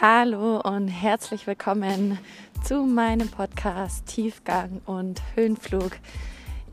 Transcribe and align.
Hallo 0.00 0.60
und 0.60 0.86
herzlich 0.86 1.48
willkommen 1.48 2.20
zu 2.62 2.84
meinem 2.84 3.28
Podcast 3.28 4.06
Tiefgang 4.06 4.80
und 4.86 5.20
Höhenflug. 5.34 5.90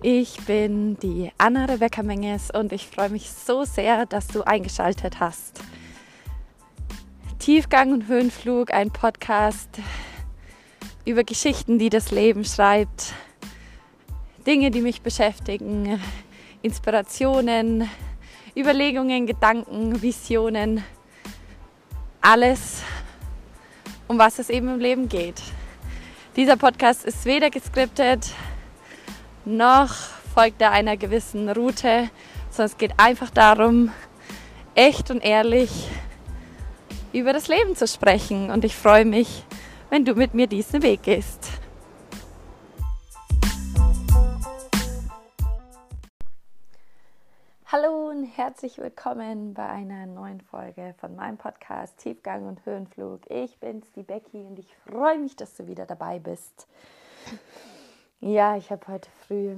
Ich 0.03 0.45
bin 0.45 0.99
die 0.99 1.31
Anna 1.39 1.65
Rebecca 1.65 2.03
Menges 2.03 2.51
und 2.51 2.71
ich 2.71 2.85
freue 2.85 3.09
mich 3.09 3.31
so 3.31 3.63
sehr, 3.63 4.05
dass 4.05 4.27
du 4.27 4.43
eingeschaltet 4.43 5.19
hast. 5.19 5.59
Tiefgang 7.39 7.93
und 7.93 8.07
Höhenflug, 8.07 8.71
ein 8.71 8.91
Podcast 8.91 9.79
über 11.03 11.23
Geschichten, 11.23 11.79
die 11.79 11.89
das 11.89 12.11
Leben 12.11 12.45
schreibt, 12.45 13.13
Dinge, 14.45 14.69
die 14.69 14.81
mich 14.81 15.01
beschäftigen, 15.01 15.99
Inspirationen, 16.61 17.89
Überlegungen, 18.55 19.25
Gedanken, 19.25 20.03
Visionen, 20.03 20.83
alles, 22.21 22.83
um 24.07 24.17
was 24.17 24.39
es 24.39 24.49
eben 24.49 24.67
im 24.67 24.79
Leben 24.79 25.09
geht. 25.09 25.41
Dieser 26.35 26.57
Podcast 26.57 27.05
ist 27.05 27.25
weder 27.25 27.49
geskriptet, 27.49 28.31
noch 29.45 29.93
folgt 30.33 30.61
er 30.61 30.71
einer 30.71 30.97
gewissen 30.97 31.49
Route, 31.49 32.09
sondern 32.49 32.71
es 32.71 32.77
geht 32.77 32.93
einfach 32.97 33.29
darum, 33.29 33.91
echt 34.75 35.09
und 35.11 35.23
ehrlich 35.23 35.87
über 37.13 37.31
das 37.31 37.47
Leben 37.47 37.75
zu 37.75 37.87
sprechen. 37.87 38.51
Und 38.51 38.65
ich 38.65 38.75
freue 38.75 39.05
mich, 39.05 39.43
wenn 39.89 40.03
du 40.03 40.13
mit 40.15 40.33
mir 40.33 40.47
diesen 40.47 40.83
Weg 40.83 41.03
gehst. 41.03 41.49
Hallo 47.77 48.09
und 48.09 48.23
herzlich 48.23 48.77
willkommen 48.77 49.53
bei 49.53 49.67
einer 49.67 50.05
neuen 50.05 50.39
Folge 50.39 50.95
von 50.97 51.13
meinem 51.13 51.37
Podcast 51.37 51.97
Tiefgang 51.97 52.47
und 52.47 52.65
Höhenflug. 52.65 53.29
Ich 53.29 53.59
bin's, 53.59 53.91
die 53.91 54.03
Becky, 54.03 54.45
und 54.45 54.57
ich 54.57 54.73
freue 54.77 55.19
mich, 55.19 55.35
dass 55.35 55.57
du 55.57 55.67
wieder 55.67 55.85
dabei 55.85 56.19
bist. 56.19 56.69
Ja, 58.21 58.55
ich 58.55 58.71
habe 58.71 58.87
heute 58.87 59.09
früh 59.27 59.57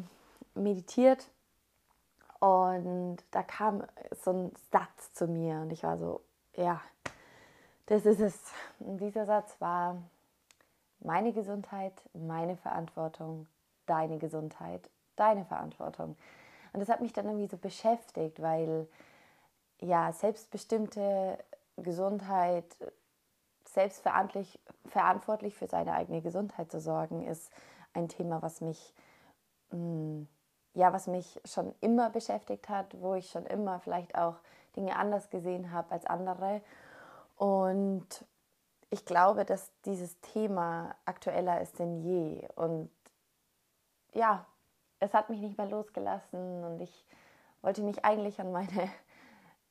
meditiert 0.56 1.30
und 2.40 3.18
da 3.30 3.44
kam 3.44 3.84
so 4.24 4.31
ein 4.31 4.52
Satz 4.72 5.14
zu 5.14 5.28
mir 5.28 5.58
und 5.58 5.72
ich 5.72 5.84
war 5.84 6.00
so, 6.00 6.22
ja, 6.56 6.81
das 7.86 8.08
ist 8.08 8.20
es. 8.20 8.52
Und 8.80 8.98
dieser 8.98 9.28
Satz 9.28 9.56
war, 9.59 10.02
meine 11.02 11.34
Gesundheit, 11.34 11.94
meine 12.16 12.58
Verantwortung, 12.58 13.46
deine 13.86 14.18
Gesundheit, 14.18 14.90
deine 15.18 15.46
Verantwortung. 15.46 16.18
Und 16.78 16.81
das 16.81 16.89
hat 16.89 17.02
mich 17.02 17.11
dann 17.11 17.25
irgendwie 17.25 17.47
so 17.47 17.58
beschäftigt, 17.58 18.39
weil 18.39 18.88
ja, 19.80 20.11
selbstbestimmte 20.14 21.39
Gesundheit, 21.75 22.66
selbstverantwortlich 23.66 24.59
verantwortlich 24.86 25.56
für 25.56 25.66
seine 25.66 25.94
eigene 25.94 26.22
Gesundheit 26.22 26.72
zu 26.72 26.80
sorgen, 26.80 27.25
ist 27.25 27.50
ein 27.94 28.09
Thema, 28.09 28.44
was 28.44 28.61
mich, 28.61 28.94
mm, 29.72 30.25
ja, 30.75 30.94
was 30.94 31.08
mich 31.08 31.42
schon 31.45 31.73
immer 31.81 32.11
beschäftigt 32.11 32.69
hat, 32.69 33.02
wo 33.02 33.16
ich 33.16 33.31
schon 33.31 33.47
immer 33.47 33.80
vielleicht 33.80 34.16
auch 34.16 34.36
Dinge 34.75 34.97
anders 34.97 35.31
gesehen 35.31 35.72
habe 35.72 35.91
als 35.94 36.06
andere. 36.06 36.62
Und 37.38 38.23
ich 38.91 39.03
glaube, 39.03 39.45
dass 39.45 39.72
dieses 39.86 40.22
Thema 40.22 40.95
aktueller 41.06 41.59
ist 41.59 41.80
denn 41.80 42.03
je. 42.03 42.47
Und 42.53 42.91
ja, 44.14 44.45
es 45.00 45.14
hat 45.14 45.30
mich 45.30 45.40
nicht 45.40 45.58
mehr 45.58 45.67
losgelassen 45.67 46.64
und 46.64 46.81
ich 46.81 47.06
wollte 47.62 47.81
mich 47.81 48.03
eigentlich 48.06 48.40
an 48.40 48.52
meine, 48.52 48.90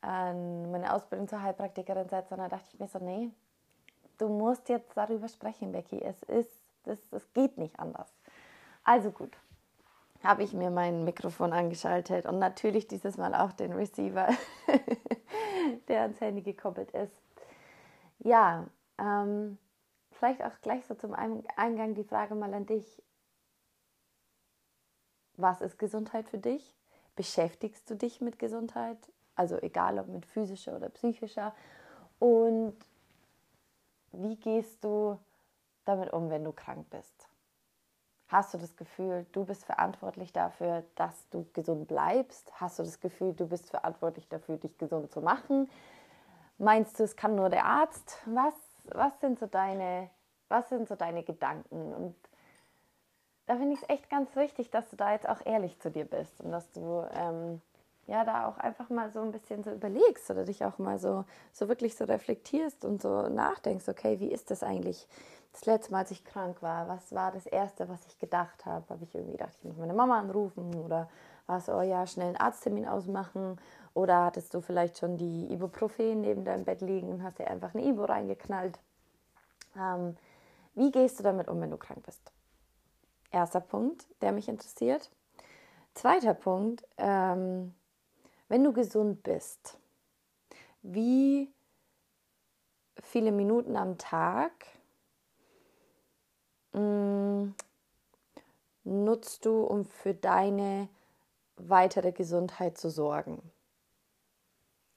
an 0.01 0.71
meine 0.71 0.93
Ausbildung 0.93 1.29
zur 1.29 1.43
Heilpraktikerin 1.43 2.09
setzen. 2.09 2.35
Und 2.35 2.41
da 2.41 2.49
dachte 2.49 2.69
ich 2.73 2.79
mir 2.79 2.89
so, 2.89 2.99
nee, 2.99 3.31
du 4.19 4.29
musst 4.29 4.69
jetzt 4.69 4.97
darüber 4.97 5.29
sprechen, 5.29 5.73
Becky. 5.73 6.01
Es 6.03 6.23
ist, 6.25 6.51
das, 6.85 6.99
das 7.11 7.33
geht 7.33 7.59
nicht 7.59 7.79
anders. 7.81 8.13
Also 8.85 9.11
gut, 9.11 9.37
habe 10.23 10.43
ich 10.43 10.53
mir 10.53 10.71
mein 10.71 11.05
Mikrofon 11.05 11.53
angeschaltet 11.53 12.27
und 12.27 12.39
natürlich 12.39 12.87
dieses 12.87 13.17
Mal 13.17 13.35
auch 13.35 13.53
den 13.53 13.73
Receiver, 13.73 14.29
der 15.89 16.03
ans 16.03 16.21
Handy 16.21 16.43
gekoppelt 16.43 16.91
ist. 16.93 17.15
Ja, 18.21 18.67
ähm, 18.99 19.59
vielleicht 20.13 20.43
auch 20.43 20.61
gleich 20.63 20.87
so 20.87 20.95
zum 20.95 21.15
Eingang 21.15 21.95
die 21.95 22.05
Frage 22.05 22.35
mal 22.35 22.53
an 22.55 22.67
dich. 22.67 23.03
Was 25.37 25.61
ist 25.61 25.79
Gesundheit 25.79 26.29
für 26.29 26.39
dich? 26.39 26.75
Beschäftigst 27.15 27.89
du 27.91 27.95
dich 27.95 28.21
mit 28.21 28.39
Gesundheit? 28.39 28.99
Also 29.35 29.59
egal 29.59 29.99
ob 29.99 30.09
mit 30.09 30.27
physischer 30.27 30.77
oder 30.77 30.89
psychischer. 30.89 31.55
Und 32.19 32.77
wie 34.13 34.37
gehst 34.37 34.83
du 34.83 35.19
damit 35.85 36.13
um, 36.13 36.31
wenn 36.31 36.45
du 36.45 36.53
krank 36.53 36.89
bist? 36.91 37.29
Hast 38.29 38.55
du 38.55 38.59
das 38.59 38.77
Gefühl, 38.77 39.25
du 39.33 39.45
bist 39.45 39.65
verantwortlich 39.65 40.33
dafür, 40.33 40.83
dass 40.97 41.29
du 41.29 41.47
gesund 41.53 41.87
bleibst? 41.87 42.51
Hast 42.61 42.79
du 42.79 42.83
das 42.83 42.99
Gefühl, 42.99 43.35
du 43.35 43.47
bist 43.47 43.71
verantwortlich 43.71 44.29
dafür, 44.29 44.57
dich 44.57 44.77
gesund 44.79 45.13
zu 45.13 45.21
machen? 45.21 45.71
Meinst 46.59 46.99
du, 46.99 47.05
es 47.05 47.15
kann 47.15 47.37
nur 47.37 47.51
der 47.51 47.67
Arzt? 47.67 48.19
Was, 48.27 48.55
was, 48.87 49.21
sind, 49.21 49.39
so 49.39 49.47
deine, 49.47 50.11
was 50.49 50.69
sind 50.71 50.89
so 50.89 50.97
deine 50.97 51.23
Gedanken? 51.23 51.95
Und 51.95 52.17
da 53.47 53.57
finde 53.57 53.75
ich 53.75 53.83
es 53.83 53.89
echt 53.89 54.11
ganz 54.11 54.35
wichtig, 54.37 54.71
dass 54.71 54.89
du 54.91 54.97
da 54.97 55.13
jetzt 55.13 55.29
auch 55.29 55.45
ehrlich 55.45 55.79
zu 55.81 55.91
dir 55.91 56.05
bist 56.05 56.41
und 56.41 56.51
dass 56.51 56.71
du 56.73 57.07
ähm, 57.15 57.61
ja 58.07 58.25
da 58.25 58.49
auch 58.49 58.59
einfach 58.59 58.91
mal 58.91 59.11
so 59.11 59.21
ein 59.21 59.33
bisschen 59.33 59.63
so 59.63 59.71
überlegst 59.71 60.31
oder 60.31 60.45
dich 60.45 60.65
auch 60.65 60.79
mal 60.79 60.99
so, 60.99 61.25
so 61.53 61.69
wirklich 61.69 61.97
so 61.97 62.05
reflektierst 62.05 62.85
und 62.85 63.03
so 63.03 63.29
nachdenkst, 63.29 63.89
okay, 63.89 64.21
wie 64.21 64.33
ist 64.33 64.51
das 64.51 64.63
eigentlich? 64.63 65.07
das 65.57 65.65
letzte 65.65 65.93
Mal, 65.93 66.01
als 66.01 66.11
ich 66.11 66.23
krank 66.25 66.61
war, 66.61 66.87
was 66.87 67.15
war 67.15 67.33
das 67.33 67.47
Erste, 67.47 67.89
was 67.89 68.07
ich 68.07 68.19
gedacht 68.19 68.67
habe? 68.67 68.85
Habe 68.91 69.05
ich 69.05 69.15
irgendwie 69.15 69.33
gedacht, 69.33 69.55
ich 69.59 69.65
muss 69.65 69.79
meine 69.79 69.95
Mama 69.95 70.19
anrufen 70.19 70.75
oder 70.75 71.09
war 71.47 71.59
es, 71.59 71.69
oh 71.71 71.81
ja, 71.81 72.07
schnell 72.07 72.29
einen 72.29 72.37
Arzttermin 72.37 72.87
ausmachen? 72.87 73.59
Oder 73.95 74.27
hattest 74.27 74.53
du 74.53 74.61
vielleicht 74.61 74.99
schon 74.99 75.17
die 75.17 75.51
Ibuprofen 75.51 76.21
neben 76.21 76.45
deinem 76.45 76.65
Bett 76.65 76.83
liegen 76.83 77.09
und 77.09 77.23
hast 77.23 77.39
dir 77.39 77.47
einfach 77.49 77.75
eine 77.75 77.85
Ibu 77.85 78.05
reingeknallt? 78.05 78.79
Ähm, 79.79 80.17
wie 80.75 80.91
gehst 80.91 81.19
du 81.19 81.23
damit 81.23 81.49
um, 81.49 81.59
wenn 81.61 81.71
du 81.71 81.79
krank 81.79 82.03
bist? 82.05 82.33
Erster 83.37 83.61
Punkt, 83.61 84.07
der 84.21 84.33
mich 84.33 84.49
interessiert. 84.49 85.11
Zweiter 85.95 86.35
Punkt, 86.35 86.85
ähm, 86.99 87.75
wenn 88.49 88.65
du 88.65 88.73
gesund 88.73 89.23
bist, 89.23 89.79
wie 90.83 91.51
viele 93.03 93.33
Minuten 93.33 93.77
am 93.77 93.99
Tag 93.99 94.53
Mm, 96.77 97.55
nutzt 98.85 99.47
du, 99.47 99.63
um 99.63 99.87
für 99.87 100.13
deine 100.13 100.89
weitere 101.57 102.13
Gesundheit 102.13 102.77
zu 102.77 102.91
sorgen? 102.91 103.41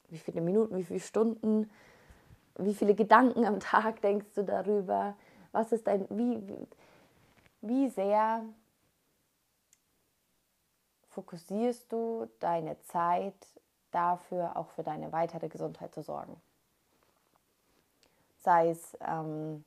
Wie 0.08 0.18
viele 0.18 0.42
Minuten, 0.42 0.76
wie 0.76 0.84
viele 0.84 1.00
Stunden, 1.00 1.70
wie 2.58 2.74
viele 2.74 2.94
Gedanken 2.94 3.46
am 3.46 3.60
Tag 3.60 4.00
denkst 4.02 4.34
du 4.34 4.44
darüber? 4.44 5.16
Was 5.52 5.72
ist 5.72 5.86
dein, 5.86 6.06
wie 6.10 6.38
sehr 7.62 8.44
fokussierst 11.08 11.92
du 11.92 12.28
deine 12.40 12.80
Zeit 12.82 13.34
dafür, 13.90 14.56
auch 14.56 14.70
für 14.70 14.82
deine 14.82 15.12
weitere 15.12 15.48
Gesundheit 15.48 15.94
zu 15.94 16.02
sorgen? 16.02 16.40
Sei 18.38 18.70
es 18.70 18.96
ähm, 19.06 19.64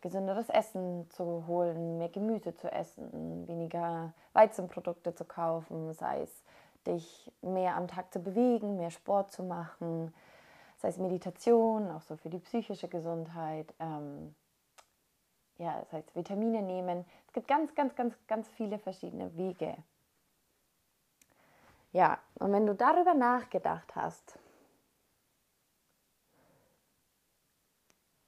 gesünderes 0.00 0.48
Essen 0.48 1.08
zu 1.10 1.44
holen, 1.46 1.98
mehr 1.98 2.08
Gemüse 2.08 2.54
zu 2.54 2.70
essen, 2.70 3.46
weniger 3.48 4.12
Weizenprodukte 4.32 5.14
zu 5.14 5.24
kaufen, 5.24 5.94
sei 5.94 6.22
es 6.22 6.42
dich 6.86 7.32
mehr 7.42 7.76
am 7.76 7.88
Tag 7.88 8.12
zu 8.12 8.20
bewegen, 8.20 8.76
mehr 8.76 8.90
Sport 8.90 9.32
zu 9.32 9.42
machen, 9.42 10.14
sei 10.78 10.88
es 10.88 10.98
Meditation, 10.98 11.90
auch 11.90 12.02
so 12.02 12.16
für 12.16 12.30
die 12.30 12.38
psychische 12.38 12.88
Gesundheit, 12.88 13.74
ähm, 13.80 14.34
ja, 15.58 15.80
das 15.80 15.92
heißt 15.92 16.14
Vitamine 16.14 16.62
nehmen. 16.62 17.04
Es 17.26 17.32
gibt 17.32 17.48
ganz, 17.48 17.74
ganz, 17.74 17.94
ganz, 17.94 18.14
ganz 18.26 18.48
viele 18.48 18.78
verschiedene 18.78 19.36
Wege. 19.36 19.76
Ja, 21.92 22.18
und 22.34 22.52
wenn 22.52 22.66
du 22.66 22.74
darüber 22.74 23.14
nachgedacht 23.14 23.96
hast, 23.96 24.38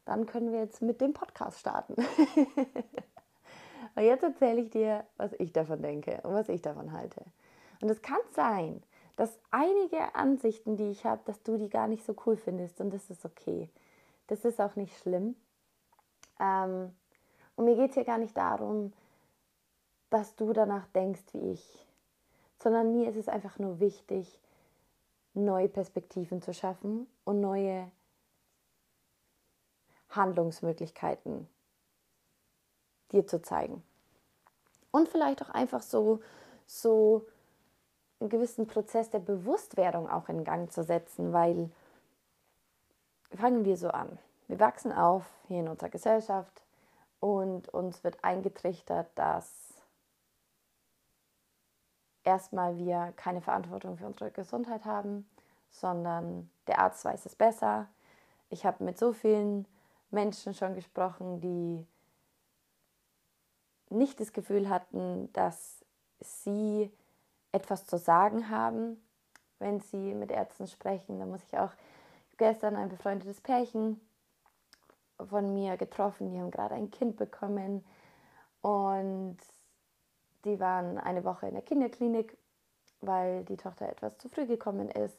dann 0.04 0.26
können 0.26 0.50
wir 0.50 0.58
jetzt 0.58 0.82
mit 0.82 1.00
dem 1.00 1.12
Podcast 1.12 1.60
starten. 1.60 1.94
und 3.94 4.02
jetzt 4.02 4.24
erzähle 4.24 4.62
ich 4.62 4.70
dir, 4.70 5.06
was 5.16 5.32
ich 5.34 5.52
davon 5.52 5.82
denke 5.82 6.20
und 6.24 6.34
was 6.34 6.48
ich 6.48 6.62
davon 6.62 6.92
halte. 6.92 7.24
Und 7.80 7.90
es 7.90 8.02
kann 8.02 8.18
sein, 8.32 8.82
dass 9.14 9.38
einige 9.50 10.16
Ansichten, 10.16 10.76
die 10.76 10.90
ich 10.90 11.04
habe, 11.04 11.20
dass 11.26 11.42
du 11.42 11.58
die 11.58 11.68
gar 11.68 11.86
nicht 11.86 12.04
so 12.04 12.16
cool 12.26 12.36
findest 12.36 12.80
und 12.80 12.92
das 12.92 13.08
ist 13.10 13.24
okay. 13.24 13.70
Das 14.26 14.44
ist 14.44 14.60
auch 14.60 14.74
nicht 14.74 14.98
schlimm. 14.98 15.36
Ähm, 16.40 16.94
und 17.60 17.66
mir 17.66 17.76
geht 17.76 17.90
es 17.90 17.94
hier 17.94 18.04
gar 18.04 18.16
nicht 18.16 18.34
darum, 18.38 18.90
dass 20.08 20.34
du 20.34 20.54
danach 20.54 20.86
denkst 20.94 21.20
wie 21.32 21.52
ich, 21.52 21.86
sondern 22.58 22.90
mir 22.90 23.10
ist 23.10 23.16
es 23.16 23.28
einfach 23.28 23.58
nur 23.58 23.80
wichtig, 23.80 24.40
neue 25.34 25.68
Perspektiven 25.68 26.40
zu 26.40 26.54
schaffen 26.54 27.06
und 27.24 27.42
neue 27.42 27.90
Handlungsmöglichkeiten 30.08 31.46
dir 33.12 33.26
zu 33.26 33.42
zeigen. 33.42 33.82
Und 34.90 35.10
vielleicht 35.10 35.42
auch 35.42 35.50
einfach 35.50 35.82
so, 35.82 36.22
so 36.64 37.26
einen 38.20 38.30
gewissen 38.30 38.68
Prozess 38.68 39.10
der 39.10 39.18
Bewusstwerdung 39.18 40.08
auch 40.08 40.30
in 40.30 40.44
Gang 40.44 40.72
zu 40.72 40.82
setzen, 40.82 41.34
weil 41.34 41.70
fangen 43.34 43.66
wir 43.66 43.76
so 43.76 43.88
an. 43.88 44.18
Wir 44.48 44.58
wachsen 44.60 44.92
auf 44.92 45.26
hier 45.46 45.60
in 45.60 45.68
unserer 45.68 45.90
Gesellschaft 45.90 46.62
und 47.20 47.68
uns 47.68 48.02
wird 48.02 48.24
eingetrichtert, 48.24 49.10
dass 49.14 49.74
erstmal 52.24 52.76
wir 52.78 53.12
keine 53.16 53.40
Verantwortung 53.40 53.96
für 53.96 54.06
unsere 54.06 54.30
Gesundheit 54.30 54.84
haben, 54.84 55.28
sondern 55.70 56.50
der 56.66 56.80
Arzt 56.80 57.04
weiß 57.04 57.26
es 57.26 57.36
besser. 57.36 57.88
Ich 58.48 58.64
habe 58.66 58.84
mit 58.84 58.98
so 58.98 59.12
vielen 59.12 59.66
Menschen 60.10 60.54
schon 60.54 60.74
gesprochen, 60.74 61.40
die 61.40 61.86
nicht 63.90 64.20
das 64.20 64.32
Gefühl 64.32 64.68
hatten, 64.68 65.32
dass 65.32 65.84
sie 66.20 66.90
etwas 67.52 67.86
zu 67.86 67.98
sagen 67.98 68.48
haben, 68.48 69.02
wenn 69.58 69.80
sie 69.80 70.14
mit 70.14 70.30
Ärzten 70.30 70.66
sprechen. 70.66 71.18
Da 71.18 71.26
muss 71.26 71.42
ich 71.44 71.58
auch 71.58 71.72
gestern 72.38 72.76
ein 72.76 72.88
befreundetes 72.88 73.40
Pärchen 73.40 74.00
von 75.28 75.52
mir 75.52 75.76
getroffen, 75.76 76.30
die 76.30 76.40
haben 76.40 76.50
gerade 76.50 76.74
ein 76.74 76.90
Kind 76.90 77.16
bekommen 77.16 77.84
und 78.62 79.36
die 80.44 80.58
waren 80.60 80.98
eine 80.98 81.24
Woche 81.24 81.48
in 81.48 81.54
der 81.54 81.62
Kinderklinik, 81.62 82.36
weil 83.00 83.44
die 83.44 83.56
Tochter 83.56 83.88
etwas 83.88 84.18
zu 84.18 84.28
früh 84.28 84.46
gekommen 84.46 84.88
ist. 84.90 85.18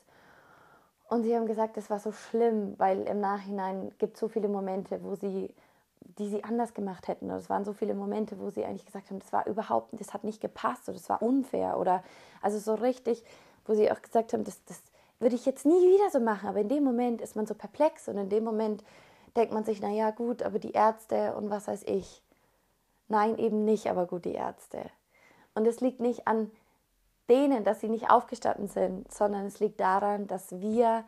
Und 1.10 1.24
sie 1.24 1.36
haben 1.36 1.46
gesagt, 1.46 1.78
es 1.78 1.90
war 1.90 2.00
so 2.00 2.12
schlimm, 2.12 2.76
weil 2.78 3.02
im 3.02 3.20
Nachhinein 3.20 3.92
gibt 3.98 4.14
es 4.14 4.20
so 4.20 4.30
viele 4.30 4.48
Momente, 4.48 5.04
wo 5.04 5.16
sie, 5.16 5.54
die 6.00 6.30
sie 6.30 6.44
anders 6.44 6.74
gemacht 6.74 7.08
hätten. 7.08 7.26
Oder 7.26 7.38
es 7.38 7.50
waren 7.50 7.66
so 7.66 7.74
viele 7.74 7.94
Momente, 7.94 8.40
wo 8.40 8.50
sie 8.50 8.64
eigentlich 8.64 8.86
gesagt 8.86 9.10
haben, 9.10 9.20
das 9.20 9.34
war 9.34 9.46
überhaupt, 9.46 9.90
das 10.00 10.14
hat 10.14 10.24
nicht 10.24 10.40
gepasst 10.40 10.88
oder 10.88 10.98
das 10.98 11.10
war 11.10 11.22
unfair. 11.22 11.78
Oder 11.78 12.04
also 12.42 12.60
so 12.60 12.76
richtig, 12.76 13.24
wo 13.66 13.74
sie 13.74 13.92
auch 13.92 14.02
gesagt 14.02 14.32
haben, 14.32 14.46
das, 14.46 14.64
das 14.66 14.82
würde 15.20 15.36
ich 15.36 15.46
jetzt 15.46 15.66
nie 15.66 15.74
wieder 15.74 16.10
so 16.10 16.22
machen. 16.22 16.48
Aber 16.48 16.60
in 16.60 16.70
dem 16.70 16.84
Moment 16.84 17.20
ist 17.20 17.36
man 17.36 17.46
so 17.46 17.56
perplex 17.56 18.08
und 18.08 18.18
in 18.18 18.30
dem 18.30 18.46
Moment 18.46 18.84
denkt 19.36 19.54
man 19.54 19.64
sich, 19.64 19.82
naja 19.82 20.12
gut, 20.12 20.44
aber 20.44 20.60
die 20.60 20.72
Ärzte 20.72 21.36
und 21.36 21.50
was 21.50 21.68
weiß 21.68 21.84
ich. 21.84 22.24
Nein, 23.08 23.38
eben 23.38 23.66
nicht, 23.66 23.88
aber 23.90 24.08
gut, 24.08 24.26
die 24.26 24.34
Ärzte. 24.34 24.90
Und 25.54 25.68
es 25.68 25.82
liegt 25.82 26.00
nicht 26.00 26.28
an 26.28 26.52
denen, 27.30 27.64
dass 27.64 27.80
sie 27.80 27.90
nicht 27.90 28.10
aufgestanden 28.10 28.68
sind, 28.68 29.12
sondern 29.12 29.46
es 29.46 29.60
liegt 29.60 29.80
daran, 29.80 30.28
dass 30.28 30.60
wir, 30.60 31.06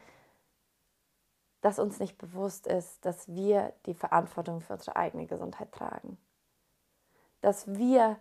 dass 1.61 1.79
uns 1.79 1.99
nicht 1.99 2.17
bewusst 2.17 2.67
ist, 2.67 3.05
dass 3.05 3.27
wir 3.33 3.73
die 3.85 3.93
Verantwortung 3.93 4.61
für 4.61 4.73
unsere 4.73 4.95
eigene 4.95 5.25
Gesundheit 5.25 5.71
tragen. 5.71 6.17
Dass 7.41 7.75
wir 7.75 8.17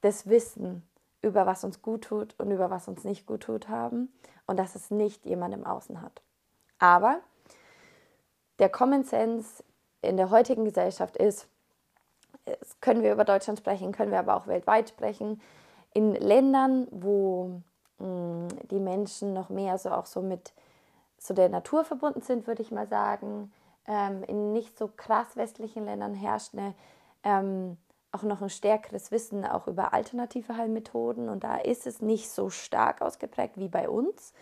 das 0.00 0.28
Wissen 0.28 0.86
über 1.22 1.46
was 1.46 1.64
uns 1.64 1.80
gut 1.80 2.04
tut 2.04 2.38
und 2.38 2.50
über 2.50 2.70
was 2.70 2.86
uns 2.86 3.04
nicht 3.04 3.26
gut 3.26 3.44
tut 3.44 3.68
haben 3.68 4.12
und 4.46 4.58
dass 4.58 4.74
es 4.74 4.90
nicht 4.90 5.24
jemand 5.24 5.54
im 5.54 5.64
Außen 5.64 6.02
hat. 6.02 6.22
Aber 6.78 7.20
der 8.58 8.68
Common 8.68 9.04
Sense 9.04 9.62
in 10.02 10.16
der 10.16 10.30
heutigen 10.30 10.64
Gesellschaft 10.64 11.16
ist, 11.16 11.48
können 12.80 13.02
wir 13.02 13.12
über 13.12 13.24
Deutschland 13.24 13.58
sprechen, 13.58 13.92
können 13.92 14.12
wir 14.12 14.18
aber 14.18 14.36
auch 14.36 14.46
weltweit 14.46 14.90
sprechen, 14.90 15.40
in 15.94 16.14
Ländern, 16.14 16.86
wo 16.90 17.62
mh, 17.98 18.06
mm, 18.06 18.48
die 18.70 18.80
Menschen 18.80 19.32
noch 19.32 19.48
mehr 19.48 19.78
so 19.78 19.90
auch 19.90 20.06
so 20.06 20.20
mit 20.20 20.52
so 21.18 21.32
der 21.32 21.48
Natur 21.48 21.84
verbunden 21.84 22.20
sind, 22.20 22.46
würde 22.46 22.62
ich 22.62 22.70
mal 22.70 22.86
sagen, 22.86 23.52
ähm, 23.86 24.22
in 24.24 24.52
nicht 24.52 24.76
so 24.76 24.90
krass 24.94 25.36
westlichen 25.36 25.84
Ländern 25.84 26.14
herrscht 26.14 26.54
eine, 26.54 26.74
ähm, 27.22 27.78
auch 28.12 28.22
noch 28.22 28.42
ein 28.42 28.50
stärkeres 28.50 29.10
Wissen 29.10 29.44
auch 29.44 29.66
über 29.66 29.94
alternative 29.94 30.56
Heilmethoden 30.56 31.28
und 31.28 31.44
da 31.44 31.56
ist 31.56 31.86
es 31.86 32.00
nicht 32.00 32.30
so 32.30 32.50
stark 32.50 33.00
ausgeprägt 33.00 33.56
wie 33.56 33.68
bei 33.68 33.88
uns. 33.88 34.32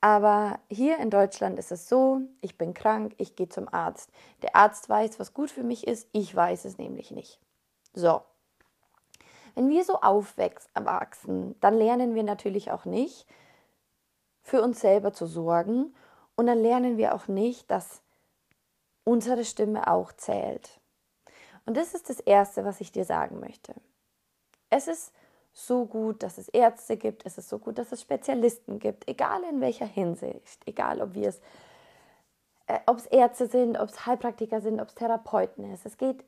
Aber 0.00 0.58
hier 0.68 0.98
in 0.98 1.10
Deutschland 1.10 1.58
ist 1.58 1.72
es 1.72 1.88
so, 1.88 2.22
ich 2.40 2.56
bin 2.56 2.72
krank, 2.72 3.14
ich 3.18 3.36
gehe 3.36 3.48
zum 3.48 3.68
Arzt. 3.72 4.10
Der 4.42 4.56
Arzt 4.56 4.88
weiß, 4.88 5.20
was 5.20 5.34
gut 5.34 5.50
für 5.50 5.62
mich 5.62 5.86
ist, 5.86 6.08
ich 6.12 6.34
weiß 6.34 6.64
es 6.64 6.78
nämlich 6.78 7.10
nicht. 7.10 7.38
So, 7.92 8.22
wenn 9.54 9.68
wir 9.68 9.84
so 9.84 10.00
aufwachsen, 10.00 11.54
dann 11.60 11.74
lernen 11.74 12.14
wir 12.14 12.22
natürlich 12.22 12.70
auch 12.70 12.84
nicht, 12.84 13.26
für 14.42 14.62
uns 14.62 14.80
selber 14.80 15.12
zu 15.12 15.26
sorgen 15.26 15.94
und 16.34 16.46
dann 16.46 16.58
lernen 16.58 16.96
wir 16.96 17.14
auch 17.14 17.28
nicht, 17.28 17.70
dass 17.70 18.02
unsere 19.04 19.44
Stimme 19.44 19.86
auch 19.86 20.12
zählt. 20.12 20.80
Und 21.66 21.76
das 21.76 21.94
ist 21.94 22.08
das 22.08 22.20
Erste, 22.20 22.64
was 22.64 22.80
ich 22.80 22.90
dir 22.90 23.04
sagen 23.04 23.38
möchte. 23.38 23.74
Es 24.70 24.88
ist 24.88 25.12
so 25.66 25.86
gut, 25.86 26.22
dass 26.22 26.38
es 26.38 26.48
Ärzte 26.48 26.96
gibt, 26.96 27.26
es 27.26 27.38
ist 27.38 27.48
so 27.48 27.58
gut, 27.58 27.78
dass 27.78 27.92
es 27.92 28.00
Spezialisten 28.00 28.78
gibt, 28.78 29.08
egal 29.08 29.42
in 29.50 29.60
welcher 29.60 29.86
Hinsicht, 29.86 30.66
egal 30.66 31.00
ob 31.00 31.14
wir 31.14 31.28
es, 31.28 31.40
äh, 32.66 32.78
ob 32.86 32.98
es 32.98 33.06
Ärzte 33.06 33.46
sind, 33.46 33.78
ob 33.78 33.88
es 33.88 34.06
Heilpraktiker 34.06 34.60
sind, 34.60 34.80
ob 34.80 34.88
es 34.88 34.94
Therapeuten 34.94 35.72
ist. 35.72 35.86
Es 35.86 35.96
geht 35.96 36.24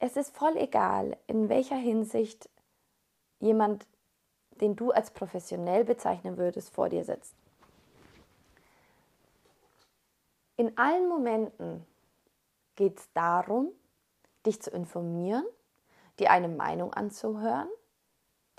es 0.00 0.16
ist 0.16 0.34
voll 0.34 0.56
egal, 0.56 1.16
in 1.26 1.50
welcher 1.50 1.76
Hinsicht 1.76 2.48
jemand, 3.38 3.86
den 4.60 4.74
du 4.74 4.90
als 4.90 5.10
professionell 5.10 5.84
bezeichnen 5.84 6.38
würdest, 6.38 6.74
vor 6.74 6.88
dir 6.88 7.04
sitzt. 7.04 7.34
In 10.56 10.76
allen 10.78 11.06
Momenten 11.08 11.86
geht 12.76 12.98
es 12.98 13.12
darum, 13.12 13.68
dich 14.46 14.60
zu 14.62 14.70
informieren, 14.70 15.44
dir 16.18 16.30
eine 16.30 16.48
Meinung 16.48 16.94
anzuhören, 16.94 17.68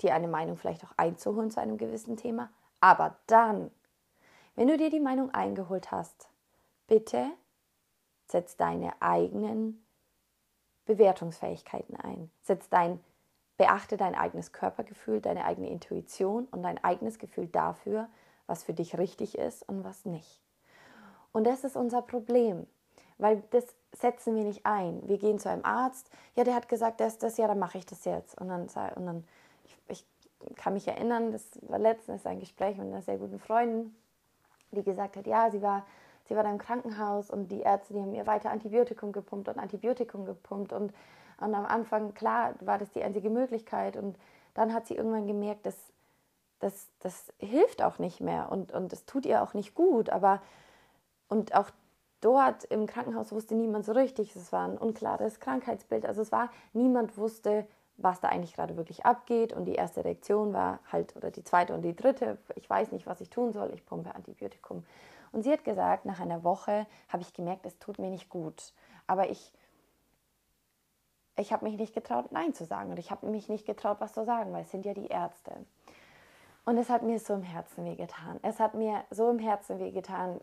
dir 0.02 0.14
eine 0.14 0.28
Meinung 0.28 0.56
vielleicht 0.56 0.84
auch 0.84 0.92
einzuholen 0.96 1.50
zu 1.50 1.60
einem 1.60 1.78
gewissen 1.78 2.16
Thema. 2.16 2.50
Aber 2.80 3.16
dann, 3.26 3.70
wenn 4.54 4.68
du 4.68 4.76
dir 4.76 4.90
die 4.90 5.00
Meinung 5.00 5.30
eingeholt 5.30 5.90
hast, 5.90 6.28
bitte 6.86 7.26
setz 8.26 8.56
deine 8.56 9.00
eigenen 9.00 9.84
Bewertungsfähigkeiten 10.84 11.96
ein. 11.96 12.30
Setz 12.42 12.68
dein, 12.68 13.00
beachte 13.56 13.96
dein 13.96 14.14
eigenes 14.14 14.52
Körpergefühl, 14.52 15.20
deine 15.20 15.44
eigene 15.44 15.68
Intuition 15.68 16.46
und 16.46 16.62
dein 16.62 16.82
eigenes 16.82 17.18
Gefühl 17.18 17.46
dafür, 17.46 18.08
was 18.46 18.64
für 18.64 18.74
dich 18.74 18.98
richtig 18.98 19.38
ist 19.38 19.68
und 19.68 19.84
was 19.84 20.04
nicht. 20.04 20.42
Und 21.32 21.46
das 21.46 21.64
ist 21.64 21.76
unser 21.76 22.02
Problem, 22.02 22.66
weil 23.18 23.42
das 23.50 23.64
setzen 23.92 24.34
wir 24.34 24.44
nicht 24.44 24.66
ein. 24.66 25.06
Wir 25.08 25.18
gehen 25.18 25.38
zu 25.38 25.48
einem 25.48 25.64
Arzt, 25.64 26.10
ja, 26.34 26.44
der 26.44 26.54
hat 26.54 26.68
gesagt, 26.68 27.00
das, 27.00 27.18
das, 27.18 27.36
ja, 27.36 27.46
dann 27.46 27.58
mache 27.58 27.78
ich 27.78 27.86
das 27.86 28.04
jetzt. 28.04 28.38
Und 28.40 28.48
dann, 28.48 28.62
und 28.62 29.06
dann 29.06 29.24
ich, 29.88 30.04
kann 30.56 30.74
mich 30.74 30.88
erinnern, 30.88 31.32
das 31.32 31.48
war 31.62 31.78
letztens 31.78 32.26
ein 32.26 32.40
Gespräch 32.40 32.76
mit 32.76 32.88
einer 32.88 33.02
sehr 33.02 33.18
guten 33.18 33.38
Freundin, 33.38 33.94
die 34.72 34.82
gesagt 34.82 35.16
hat, 35.16 35.26
ja, 35.26 35.50
sie 35.50 35.62
war 35.62 35.84
sie 36.24 36.36
war 36.36 36.42
da 36.44 36.50
im 36.50 36.58
Krankenhaus 36.58 37.30
und 37.30 37.48
die 37.48 37.60
Ärzte, 37.60 37.94
die 37.94 38.00
haben 38.00 38.14
ihr 38.14 38.26
weiter 38.26 38.50
Antibiotikum 38.50 39.12
gepumpt 39.12 39.48
und 39.48 39.58
Antibiotikum 39.58 40.24
gepumpt 40.24 40.72
und, 40.72 40.92
und 41.38 41.54
am 41.54 41.66
Anfang, 41.66 42.14
klar, 42.14 42.54
war 42.60 42.78
das 42.78 42.90
die 42.92 43.02
einzige 43.02 43.30
Möglichkeit 43.30 43.96
und 43.96 44.16
dann 44.54 44.72
hat 44.72 44.86
sie 44.86 44.94
irgendwann 44.94 45.26
gemerkt, 45.26 45.66
dass 45.66 45.76
das, 46.60 46.88
das 47.00 47.32
hilft 47.38 47.82
auch 47.82 47.98
nicht 47.98 48.20
mehr 48.20 48.52
und, 48.52 48.72
und 48.72 48.92
das 48.92 49.04
tut 49.04 49.26
ihr 49.26 49.42
auch 49.42 49.54
nicht 49.54 49.74
gut, 49.74 50.10
aber 50.10 50.40
und 51.28 51.54
auch 51.54 51.70
dort 52.20 52.64
im 52.64 52.86
Krankenhaus 52.86 53.32
wusste 53.32 53.54
niemand 53.54 53.84
so 53.84 53.92
richtig, 53.92 54.36
es 54.36 54.52
war 54.52 54.68
ein 54.68 54.78
unklares 54.78 55.40
Krankheitsbild, 55.40 56.06
also 56.06 56.22
es 56.22 56.30
war, 56.30 56.50
niemand 56.72 57.16
wusste, 57.18 57.66
was 57.96 58.20
da 58.20 58.28
eigentlich 58.28 58.54
gerade 58.54 58.76
wirklich 58.76 59.04
abgeht. 59.04 59.52
Und 59.52 59.66
die 59.66 59.74
erste 59.74 60.04
Reaktion 60.04 60.52
war 60.52 60.80
halt, 60.90 61.14
oder 61.16 61.30
die 61.30 61.44
zweite 61.44 61.74
und 61.74 61.82
die 61.82 61.94
dritte, 61.94 62.38
ich 62.56 62.68
weiß 62.68 62.92
nicht, 62.92 63.06
was 63.06 63.20
ich 63.20 63.30
tun 63.30 63.52
soll, 63.52 63.72
ich 63.74 63.84
pumpe 63.86 64.14
Antibiotikum. 64.14 64.84
Und 65.32 65.42
sie 65.42 65.52
hat 65.52 65.64
gesagt, 65.64 66.04
nach 66.04 66.20
einer 66.20 66.44
Woche 66.44 66.86
habe 67.08 67.22
ich 67.22 67.32
gemerkt, 67.32 67.64
es 67.66 67.78
tut 67.78 67.98
mir 67.98 68.10
nicht 68.10 68.28
gut. 68.28 68.72
Aber 69.06 69.30
ich, 69.30 69.52
ich 71.36 71.52
habe 71.52 71.64
mich 71.64 71.76
nicht 71.76 71.94
getraut, 71.94 72.32
Nein 72.32 72.54
zu 72.54 72.64
sagen. 72.64 72.90
Und 72.90 72.98
ich 72.98 73.10
habe 73.10 73.26
mich 73.26 73.48
nicht 73.48 73.66
getraut, 73.66 74.00
was 74.00 74.12
zu 74.12 74.24
sagen, 74.24 74.52
weil 74.52 74.62
es 74.62 74.70
sind 74.70 74.84
ja 74.84 74.94
die 74.94 75.06
Ärzte. 75.06 75.52
Und 76.64 76.78
es 76.78 76.90
hat 76.90 77.02
mir 77.02 77.18
so 77.18 77.34
im 77.34 77.42
Herzen 77.42 77.84
wehgetan. 77.84 78.38
Es 78.42 78.60
hat 78.60 78.74
mir 78.74 79.04
so 79.10 79.30
im 79.30 79.38
Herzen 79.38 79.78
wehgetan, 79.78 80.40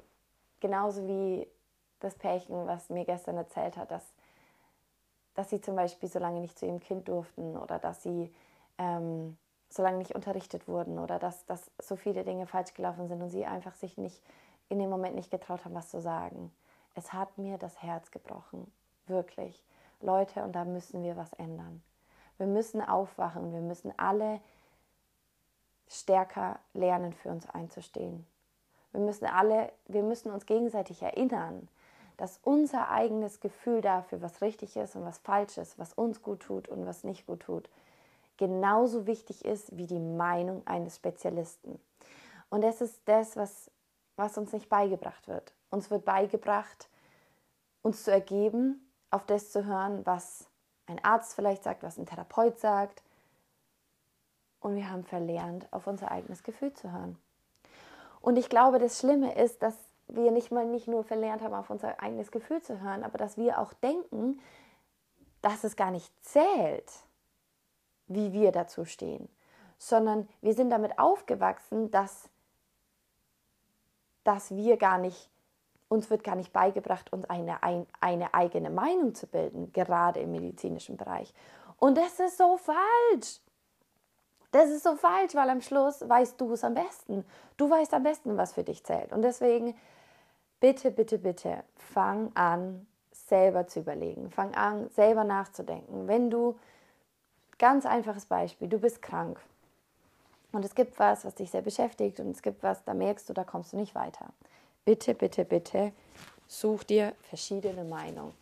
genauso 0.59 1.07
wie 1.07 1.47
das 1.99 2.15
Pärchen, 2.15 2.67
was 2.67 2.89
mir 2.89 3.05
gestern 3.05 3.37
erzählt 3.37 3.77
hat, 3.77 3.91
dass, 3.91 4.03
dass 5.39 5.49
sie 5.51 5.61
zum 5.61 5.77
Beispiel 5.77 6.09
so 6.09 6.19
lange 6.19 6.41
nicht 6.41 6.59
zu 6.59 6.65
ihrem 6.65 6.81
Kind 6.81 7.07
durften 7.07 7.55
oder 7.55 7.79
dass 7.79 8.03
sie 8.03 8.29
ähm, 8.77 9.37
so 9.69 9.81
lange 9.81 9.99
nicht 9.99 10.13
unterrichtet 10.13 10.67
wurden 10.67 10.99
oder 10.99 11.17
dass, 11.17 11.45
dass 11.45 11.71
so 11.81 11.95
viele 11.95 12.25
Dinge 12.25 12.45
falsch 12.45 12.73
gelaufen 12.73 13.07
sind 13.07 13.21
und 13.21 13.29
sie 13.29 13.45
einfach 13.45 13.73
sich 13.73 13.97
nicht 13.97 14.21
in 14.67 14.79
dem 14.79 14.89
Moment 14.89 15.15
nicht 15.15 15.31
getraut 15.31 15.63
haben, 15.63 15.75
was 15.75 15.87
zu 15.87 16.01
sagen. 16.01 16.51
Es 16.93 17.13
hat 17.13 17.37
mir 17.37 17.57
das 17.57 17.81
Herz 17.81 18.11
gebrochen. 18.11 18.69
Wirklich. 19.07 19.63
Leute, 20.01 20.43
und 20.43 20.57
da 20.57 20.65
müssen 20.65 21.03
wir 21.03 21.15
was 21.15 21.31
ändern. 21.31 21.81
Wir 22.37 22.47
müssen 22.47 22.81
aufwachen. 22.81 23.53
Wir 23.53 23.61
müssen 23.61 23.93
alle 23.95 24.41
stärker 25.87 26.59
lernen, 26.73 27.13
für 27.13 27.29
uns 27.29 27.49
einzustehen. 27.49 28.27
Wir 28.91 28.99
müssen 28.99 29.25
alle, 29.25 29.71
wir 29.87 30.03
müssen 30.03 30.31
uns 30.31 30.45
gegenseitig 30.45 31.01
erinnern, 31.01 31.69
dass 32.19 32.39
unser 32.43 32.89
eigenes 32.89 33.39
Gefühl 33.39 33.79
dafür, 33.79 34.21
was 34.21 34.41
richtig 34.41 34.75
ist 34.75 34.95
und 34.97 35.05
was 35.05 35.19
falsch 35.19 35.57
ist, 35.57 35.79
was 35.79 35.93
uns 35.93 36.21
gut 36.21 36.41
tut 36.41 36.67
und 36.67 36.85
was 36.85 37.05
nicht 37.05 37.25
gut 37.25 37.41
tut, 37.41 37.69
genauso 38.35 39.07
wichtig 39.07 39.45
ist 39.45 39.77
wie 39.77 39.87
die 39.87 39.99
Meinung 39.99 40.65
eines 40.67 40.97
Spezialisten. 40.97 41.79
Und 42.49 42.61
das 42.61 42.81
ist 42.81 42.99
das, 43.05 43.37
was, 43.37 43.71
was 44.17 44.37
uns 44.37 44.51
nicht 44.51 44.67
beigebracht 44.67 45.29
wird. 45.29 45.53
Uns 45.69 45.89
wird 45.89 46.03
beigebracht, 46.03 46.89
uns 47.83 48.03
zu 48.03 48.11
ergeben, 48.11 48.85
auf 49.11 49.25
das 49.25 49.51
zu 49.51 49.65
hören, 49.65 50.05
was 50.05 50.49
ein 50.87 51.01
Arzt 51.03 51.35
vielleicht 51.35 51.63
sagt, 51.63 51.83
was 51.83 51.97
ein 51.97 52.05
Therapeut 52.05 52.59
sagt. 52.59 53.01
Und 54.59 54.75
wir 54.75 54.89
haben 54.89 55.05
verlernt, 55.05 55.71
auf 55.71 55.87
unser 55.87 56.11
eigenes 56.11 56.43
Gefühl 56.43 56.73
zu 56.73 56.91
hören. 56.91 57.17
Und 58.19 58.37
ich 58.37 58.49
glaube, 58.49 58.77
das 58.77 58.99
Schlimme 58.99 59.35
ist, 59.35 59.63
dass 59.63 59.88
wir 60.09 60.31
nicht 60.31 60.51
mal 60.51 60.65
nicht 60.65 60.87
nur 60.87 61.03
verlernt 61.03 61.41
haben, 61.41 61.53
auf 61.53 61.69
unser 61.69 62.01
eigenes 62.01 62.31
Gefühl 62.31 62.61
zu 62.61 62.81
hören, 62.81 63.03
aber 63.03 63.17
dass 63.17 63.37
wir 63.37 63.59
auch 63.59 63.73
denken, 63.73 64.39
dass 65.41 65.63
es 65.63 65.75
gar 65.75 65.91
nicht 65.91 66.11
zählt, 66.23 66.91
wie 68.07 68.33
wir 68.33 68.51
dazu 68.51 68.85
stehen, 68.85 69.29
sondern 69.77 70.27
wir 70.41 70.53
sind 70.53 70.69
damit 70.69 70.99
aufgewachsen, 70.99 71.91
dass, 71.91 72.29
dass 74.23 74.51
wir 74.51 74.77
gar 74.77 74.97
nicht, 74.97 75.29
uns 75.87 76.09
wird 76.09 76.23
gar 76.23 76.35
nicht 76.35 76.51
beigebracht, 76.51 77.13
uns 77.13 77.29
eine, 77.29 77.63
ein, 77.63 77.87
eine 77.99 78.33
eigene 78.33 78.69
Meinung 78.69 79.15
zu 79.15 79.27
bilden, 79.27 79.71
gerade 79.71 80.19
im 80.19 80.31
medizinischen 80.31 80.97
Bereich. 80.97 81.33
Und 81.77 81.97
das 81.97 82.19
ist 82.19 82.37
so 82.37 82.57
falsch. 82.57 83.39
Das 84.51 84.69
ist 84.69 84.83
so 84.83 84.95
falsch, 84.95 85.35
weil 85.35 85.49
am 85.49 85.61
Schluss 85.61 86.07
weißt 86.07 86.41
du 86.41 86.53
es 86.53 86.63
am 86.63 86.73
besten. 86.73 87.23
Du 87.55 87.69
weißt 87.69 87.93
am 87.93 88.03
besten, 88.03 88.35
was 88.35 88.53
für 88.53 88.63
dich 88.63 88.83
zählt. 88.83 89.13
Und 89.13 89.21
deswegen, 89.21 89.75
bitte, 90.59 90.91
bitte, 90.91 91.17
bitte, 91.17 91.63
fang 91.75 92.31
an, 92.35 92.87
selber 93.11 93.67
zu 93.67 93.79
überlegen. 93.79 94.31
Fang 94.31 94.53
an, 94.55 94.89
selber 94.89 95.23
nachzudenken. 95.23 96.07
Wenn 96.07 96.29
du, 96.29 96.57
ganz 97.57 97.85
einfaches 97.85 98.25
Beispiel, 98.25 98.67
du 98.67 98.79
bist 98.79 99.01
krank 99.01 99.39
und 100.51 100.65
es 100.65 100.75
gibt 100.75 100.97
was, 100.99 101.25
was 101.25 101.35
dich 101.35 101.51
sehr 101.51 101.61
beschäftigt 101.61 102.19
und 102.19 102.31
es 102.31 102.41
gibt 102.41 102.63
was, 102.63 102.83
da 102.83 102.93
merkst 102.93 103.29
du, 103.29 103.33
da 103.33 103.43
kommst 103.43 103.73
du 103.73 103.77
nicht 103.77 103.95
weiter. 103.95 104.27
Bitte, 104.85 105.13
bitte, 105.13 105.45
bitte, 105.45 105.91
such 106.47 106.83
dir 106.83 107.13
verschiedene 107.23 107.83
Meinungen. 107.83 108.33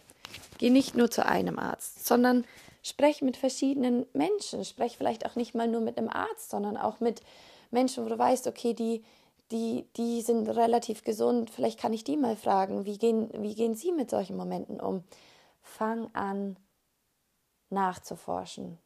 Geh 0.57 0.69
nicht 0.69 0.95
nur 0.95 1.11
zu 1.11 1.25
einem 1.25 1.59
Arzt, 1.59 2.05
sondern 2.05 2.45
Sprech 2.87 3.21
mit 3.21 3.35
verschiedenen 3.35 4.05
Menschen. 4.13 4.63
Sprech 4.63 4.95
vielleicht 4.95 5.25
auch 5.25 5.35
nicht 5.35 5.53
mal 5.53 5.67
nur 5.67 5.81
mit 5.81 5.97
einem 5.97 6.07
Arzt, 6.07 6.49
sondern 6.49 6.77
auch 6.77 7.01
mit 7.01 7.21
Menschen, 7.69 8.05
wo 8.05 8.09
du 8.09 8.17
weißt, 8.17 8.47
okay, 8.47 8.73
die, 8.73 9.03
die, 9.51 9.87
die 9.95 10.21
sind 10.21 10.47
relativ 10.49 11.03
gesund. 11.03 11.49
Vielleicht 11.49 11.79
kann 11.79 11.93
ich 11.93 12.03
die 12.03 12.17
mal 12.17 12.35
fragen, 12.35 12.85
wie 12.85 12.97
gehen, 12.97 13.29
wie 13.41 13.55
gehen 13.55 13.75
sie 13.75 13.91
mit 13.91 14.09
solchen 14.09 14.35
Momenten 14.35 14.79
um? 14.79 15.03
Fang 15.61 16.13
an, 16.13 16.57
nachzuforschen. 17.69 18.77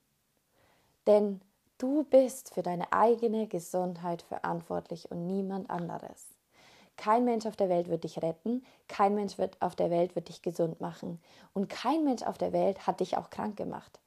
Denn 1.08 1.42
du 1.78 2.04
bist 2.04 2.54
für 2.54 2.62
deine 2.62 2.92
eigene 2.92 3.48
Gesundheit 3.48 4.22
verantwortlich 4.22 5.10
und 5.10 5.26
niemand 5.26 5.70
anderes. 5.70 6.28
Kein 6.98 7.26
Mensch 7.26 7.46
auf 7.46 7.56
der 7.56 7.70
Welt 7.70 7.88
wird 7.88 8.04
dich 8.04 8.22
retten, 8.22 8.64
kein 8.88 9.16
Mensch 9.16 9.38
wird 9.38 9.60
auf 9.62 9.76
der 9.76 9.90
Welt 9.90 10.16
wird 10.16 10.30
dich 10.30 10.44
gesund 10.44 10.82
machen 10.82 11.20
und 11.54 11.70
kein 11.70 12.04
Mensch 12.04 12.22
auf 12.22 12.38
der 12.38 12.54
Welt 12.54 12.86
hat 12.86 13.00
dich 13.00 13.18
auch 13.18 13.32
krank 13.32 13.58
gemacht. 13.58 14.00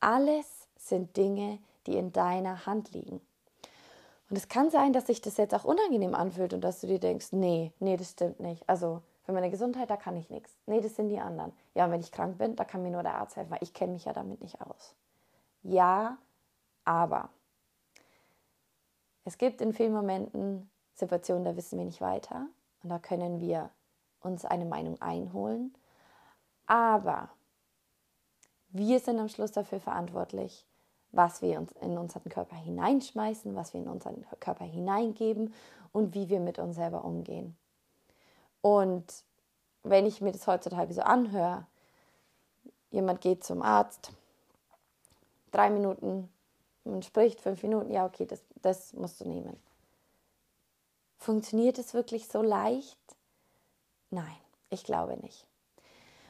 Alles 0.00 0.68
sind 0.76 1.16
Dinge, 1.16 1.58
die 1.86 1.96
in 1.96 2.12
deiner 2.12 2.66
Hand 2.66 2.92
liegen. 2.92 3.20
Und 4.30 4.36
es 4.36 4.48
kann 4.48 4.70
sein, 4.70 4.92
dass 4.92 5.06
sich 5.06 5.20
das 5.20 5.36
jetzt 5.36 5.54
auch 5.54 5.64
unangenehm 5.64 6.14
anfühlt 6.14 6.54
und 6.54 6.62
dass 6.62 6.80
du 6.80 6.86
dir 6.86 6.98
denkst, 6.98 7.32
nee, 7.32 7.72
nee, 7.78 7.96
das 7.96 8.12
stimmt 8.12 8.40
nicht. 8.40 8.68
Also 8.68 9.02
für 9.24 9.32
meine 9.32 9.50
Gesundheit, 9.50 9.90
da 9.90 9.96
kann 9.96 10.16
ich 10.16 10.30
nichts. 10.30 10.56
Nee, 10.66 10.80
das 10.80 10.96
sind 10.96 11.08
die 11.08 11.18
anderen. 11.18 11.52
Ja, 11.74 11.84
und 11.84 11.90
wenn 11.90 12.00
ich 12.00 12.12
krank 12.12 12.38
bin, 12.38 12.56
da 12.56 12.64
kann 12.64 12.82
mir 12.82 12.90
nur 12.90 13.02
der 13.02 13.16
Arzt 13.16 13.36
helfen, 13.36 13.50
weil 13.50 13.62
ich 13.62 13.74
kenne 13.74 13.92
mich 13.92 14.04
ja 14.04 14.12
damit 14.12 14.40
nicht 14.40 14.60
aus. 14.60 14.94
Ja, 15.62 16.18
aber 16.84 17.30
es 19.24 19.38
gibt 19.38 19.60
in 19.60 19.72
vielen 19.72 19.92
Momenten 19.92 20.70
Situationen, 20.94 21.44
da 21.44 21.56
wissen 21.56 21.78
wir 21.78 21.86
nicht 21.86 22.00
weiter 22.00 22.46
und 22.82 22.90
da 22.90 22.98
können 22.98 23.40
wir 23.40 23.70
uns 24.20 24.44
eine 24.44 24.64
Meinung 24.64 25.00
einholen. 25.00 25.74
Aber 26.66 27.30
wir 28.68 29.00
sind 29.00 29.18
am 29.18 29.28
Schluss 29.28 29.52
dafür 29.52 29.80
verantwortlich, 29.80 30.66
was 31.16 31.42
wir 31.42 31.58
uns 31.58 31.72
in 31.80 31.96
unseren 31.98 32.28
Körper 32.28 32.56
hineinschmeißen, 32.56 33.54
was 33.54 33.72
wir 33.72 33.80
in 33.80 33.88
unseren 33.88 34.24
Körper 34.40 34.64
hineingeben 34.64 35.54
und 35.92 36.14
wie 36.14 36.28
wir 36.28 36.40
mit 36.40 36.58
uns 36.58 36.76
selber 36.76 37.04
umgehen. 37.04 37.56
Und 38.60 39.04
wenn 39.82 40.06
ich 40.06 40.20
mir 40.20 40.32
das 40.32 40.46
heutzutage 40.46 40.92
so 40.92 41.02
anhöre, 41.02 41.66
jemand 42.90 43.20
geht 43.20 43.44
zum 43.44 43.62
Arzt, 43.62 44.12
drei 45.52 45.70
Minuten 45.70 46.30
und 46.84 47.04
spricht 47.04 47.40
fünf 47.40 47.62
Minuten, 47.62 47.92
ja, 47.92 48.06
okay, 48.06 48.26
das, 48.26 48.42
das 48.62 48.92
musst 48.94 49.20
du 49.20 49.28
nehmen. 49.28 49.56
Funktioniert 51.18 51.78
es 51.78 51.94
wirklich 51.94 52.28
so 52.28 52.42
leicht? 52.42 52.98
Nein, 54.10 54.36
ich 54.70 54.84
glaube 54.84 55.16
nicht. 55.18 55.46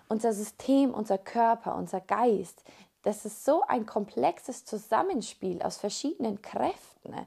Unser 0.09 0.33
System, 0.33 0.93
unser 0.93 1.19
Körper, 1.19 1.75
unser 1.77 2.01
Geist, 2.01 2.63
das 3.05 3.25
ist 3.25 3.45
so 3.45 3.63
ein 3.69 3.87
komplexes 3.87 4.65
Zusammenspiel 4.65 5.63
aus 5.63 5.77
verschiedenen 5.77 6.43
Kräften, 6.43 7.11
ne, 7.11 7.27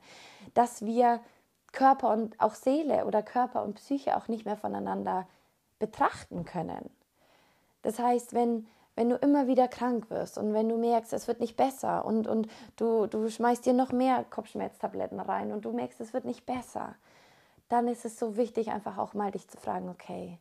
dass 0.53 0.83
wir 0.85 1.21
Körper 1.71 2.11
und 2.11 2.39
auch 2.41 2.55
Seele 2.55 3.05
oder 3.05 3.23
Körper 3.23 3.63
und 3.63 3.75
Psyche 3.75 4.17
auch 4.17 4.27
nicht 4.27 4.45
mehr 4.45 4.57
voneinander 4.57 5.27
betrachten 5.79 6.43
können. 6.43 6.89
Das 7.83 7.99
heißt, 7.99 8.33
wenn, 8.33 8.67
wenn 8.95 9.09
du 9.09 9.15
immer 9.17 9.47
wieder 9.47 9.67
krank 9.67 10.09
wirst 10.09 10.37
und 10.37 10.53
wenn 10.53 10.67
du 10.67 10.77
merkst, 10.77 11.13
es 11.13 11.27
wird 11.27 11.39
nicht 11.39 11.55
besser 11.55 12.03
und, 12.05 12.27
und 12.27 12.47
du, 12.75 13.05
du 13.05 13.29
schmeißt 13.29 13.65
dir 13.65 13.73
noch 13.73 13.91
mehr 13.91 14.25
Kopfschmerztabletten 14.29 15.19
rein 15.19 15.51
und 15.51 15.65
du 15.65 15.71
merkst, 15.71 16.01
es 16.01 16.13
wird 16.13 16.25
nicht 16.25 16.45
besser, 16.45 16.95
dann 17.69 17.87
ist 17.87 18.05
es 18.05 18.17
so 18.17 18.37
wichtig, 18.37 18.71
einfach 18.71 18.97
auch 18.97 19.13
mal 19.13 19.31
dich 19.31 19.47
zu 19.47 19.57
fragen, 19.57 19.89
okay, 19.89 20.39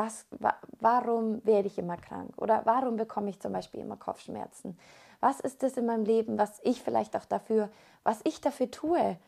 was, 0.00 0.26
wa 0.30 0.54
warum 0.80 1.44
werde 1.44 1.68
ich 1.68 1.78
immer 1.78 1.96
krank? 1.96 2.32
Oder 2.36 2.62
warum 2.64 2.96
bekomme 2.96 3.30
ich 3.30 3.40
zum 3.40 3.52
Beispiel 3.52 3.80
immer 3.80 3.96
Kopfschmerzen? 3.96 4.78
Was 5.20 5.40
ist 5.40 5.62
es 5.62 5.76
in 5.76 5.86
meinem 5.86 6.04
Leben, 6.04 6.38
was 6.38 6.60
ich 6.62 6.82
vielleicht 6.82 7.16
auch 7.16 7.26
dafür, 7.26 7.68
was 8.02 8.20
ich 8.24 8.40
dafür 8.40 8.70
tue, 8.70 9.18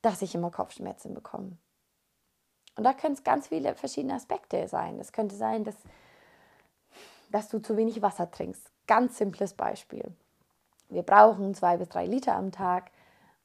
dass 0.00 0.22
ich 0.22 0.34
immer 0.34 0.50
Kopfschmerzen 0.50 1.12
bekomme? 1.12 1.58
Und 2.76 2.84
da 2.84 2.92
können 2.92 3.14
es 3.14 3.22
ganz 3.22 3.48
viele 3.48 3.74
verschiedene 3.74 4.14
Aspekte 4.14 4.66
sein. 4.66 4.98
Es 4.98 5.12
könnte 5.12 5.36
sein, 5.36 5.64
dass, 5.64 5.76
dass 7.30 7.48
du 7.48 7.60
zu 7.60 7.76
wenig 7.76 8.00
Wasser 8.00 8.30
trinkst. 8.30 8.70
Ganz 8.86 9.18
simples 9.18 9.52
Beispiel. 9.52 10.10
Wir 10.88 11.02
brauchen 11.02 11.54
zwei 11.54 11.76
bis 11.76 11.88
drei 11.88 12.06
Liter 12.06 12.34
am 12.34 12.50
Tag. 12.50 12.90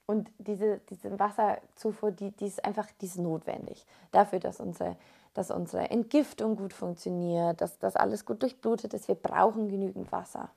Und 0.09 0.31
diese, 0.39 0.79
diese 0.89 1.19
Wasserzufuhr, 1.19 2.09
die, 2.09 2.31
die 2.31 2.47
ist 2.47 2.65
einfach 2.65 2.87
die 2.99 3.05
ist 3.05 3.19
notwendig 3.19 3.85
dafür, 4.09 4.39
dass 4.39 4.59
unsere, 4.59 4.95
dass 5.35 5.51
unsere 5.51 5.91
Entgiftung 5.91 6.55
gut 6.55 6.73
funktioniert, 6.73 7.61
dass 7.61 7.77
das 7.77 7.95
alles 7.95 8.25
gut 8.25 8.41
durchblutet 8.41 8.95
ist. 8.95 9.07
Wir 9.07 9.13
brauchen 9.13 9.69
genügend 9.69 10.11
Wasser. 10.11 10.49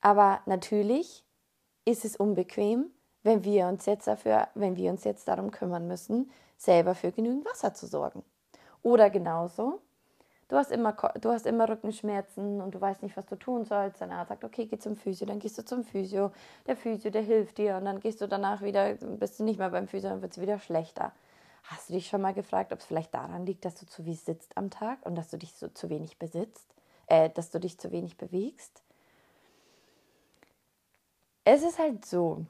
Aber 0.00 0.40
natürlich 0.46 1.22
ist 1.84 2.06
es 2.06 2.16
unbequem, 2.16 2.86
wenn 3.24 3.44
wir 3.44 3.66
uns 3.66 3.84
jetzt 3.84 4.06
dafür, 4.06 4.48
wenn 4.54 4.76
wir 4.76 4.90
uns 4.90 5.04
jetzt 5.04 5.28
darum 5.28 5.50
kümmern 5.50 5.86
müssen, 5.86 6.30
selber 6.56 6.94
für 6.94 7.12
genügend 7.12 7.44
Wasser 7.44 7.74
zu 7.74 7.86
sorgen. 7.86 8.24
Oder 8.82 9.10
genauso, 9.10 9.82
du 10.50 10.56
hast 10.56 10.72
immer, 10.72 10.92
du 11.20 11.30
hast 11.30 11.46
immer 11.46 11.68
Rückenschmerzen 11.68 12.60
und 12.60 12.74
du 12.74 12.80
weißt 12.80 13.02
nicht, 13.02 13.16
was 13.16 13.26
du 13.26 13.36
tun 13.36 13.64
sollst. 13.64 14.00
Dein 14.00 14.10
Arzt 14.10 14.30
sagt, 14.30 14.44
okay, 14.44 14.66
geh 14.66 14.78
zum 14.78 14.96
Physio, 14.96 15.26
dann 15.26 15.38
gehst 15.38 15.56
du 15.56 15.64
zum 15.64 15.84
Physio. 15.84 16.32
Der 16.66 16.76
Physio, 16.76 17.10
der 17.10 17.22
hilft 17.22 17.58
dir 17.58 17.76
und 17.76 17.84
dann 17.84 18.00
gehst 18.00 18.20
du 18.20 18.26
danach 18.26 18.60
wieder, 18.60 18.94
bist 18.94 19.38
du 19.38 19.44
nicht 19.44 19.58
mehr 19.58 19.70
beim 19.70 19.86
Physio, 19.86 20.10
dann 20.10 20.22
wird 20.22 20.32
es 20.32 20.40
wieder 20.40 20.58
schlechter. 20.58 21.12
Hast 21.62 21.88
du 21.88 21.92
dich 21.92 22.08
schon 22.08 22.20
mal 22.20 22.34
gefragt, 22.34 22.72
ob 22.72 22.80
es 22.80 22.84
vielleicht 22.84 23.14
daran 23.14 23.46
liegt, 23.46 23.64
dass 23.64 23.76
du 23.76 23.86
zu 23.86 24.02
viel 24.02 24.16
sitzt 24.16 24.56
am 24.56 24.70
Tag 24.70 24.98
und 25.06 25.14
dass 25.14 25.30
du 25.30 25.38
dich 25.38 25.54
so 25.54 25.68
zu 25.68 25.88
wenig 25.88 26.18
besitzt, 26.18 26.74
äh, 27.06 27.30
dass 27.30 27.50
du 27.50 27.60
dich 27.60 27.78
zu 27.78 27.92
wenig 27.92 28.16
bewegst? 28.16 28.82
Es 31.44 31.62
ist 31.62 31.78
halt 31.78 32.04
so, 32.04 32.44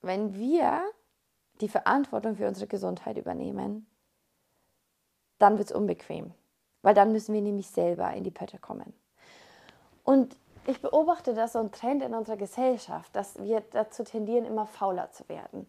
wenn 0.00 0.34
wir 0.34 0.82
die 1.60 1.68
Verantwortung 1.68 2.36
für 2.36 2.48
unsere 2.48 2.66
Gesundheit 2.66 3.18
übernehmen, 3.18 3.86
dann 5.38 5.58
wird 5.58 5.70
es 5.70 5.76
unbequem, 5.76 6.32
weil 6.82 6.94
dann 6.94 7.12
müssen 7.12 7.34
wir 7.34 7.42
nämlich 7.42 7.68
selber 7.70 8.12
in 8.12 8.24
die 8.24 8.30
Pötte 8.30 8.58
kommen. 8.58 8.92
Und 10.04 10.36
ich 10.66 10.80
beobachte 10.80 11.34
das 11.34 11.52
so 11.52 11.60
ein 11.60 11.72
Trend 11.72 12.02
in 12.02 12.14
unserer 12.14 12.36
Gesellschaft, 12.36 13.14
dass 13.14 13.38
wir 13.40 13.62
dazu 13.70 14.04
tendieren, 14.04 14.44
immer 14.44 14.66
fauler 14.66 15.10
zu 15.12 15.28
werden. 15.28 15.68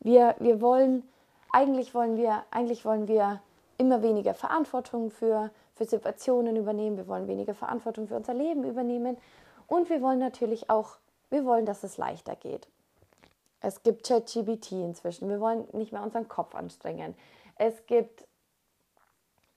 Wir, 0.00 0.36
wir 0.38 0.60
wollen, 0.60 1.08
eigentlich 1.52 1.94
wollen 1.94 2.16
wir, 2.16 2.44
eigentlich 2.50 2.84
wollen 2.84 3.08
wir 3.08 3.40
immer 3.76 4.02
weniger 4.02 4.34
Verantwortung 4.34 5.10
für, 5.10 5.50
für 5.74 5.84
Situationen 5.84 6.56
übernehmen, 6.56 6.96
wir 6.96 7.06
wollen 7.06 7.28
weniger 7.28 7.54
Verantwortung 7.54 8.08
für 8.08 8.16
unser 8.16 8.34
Leben 8.34 8.64
übernehmen 8.64 9.16
und 9.66 9.90
wir 9.90 10.00
wollen 10.00 10.18
natürlich 10.18 10.70
auch, 10.70 10.96
wir 11.30 11.44
wollen, 11.44 11.66
dass 11.66 11.84
es 11.84 11.98
leichter 11.98 12.36
geht. 12.36 12.68
Es 13.60 13.82
gibt 13.82 14.06
ChatGBT 14.06 14.72
inzwischen. 14.72 15.28
Wir 15.28 15.40
wollen 15.40 15.66
nicht 15.72 15.92
mehr 15.92 16.02
unseren 16.02 16.28
Kopf 16.28 16.54
anstrengen. 16.54 17.14
Es 17.56 17.86
gibt, 17.86 18.26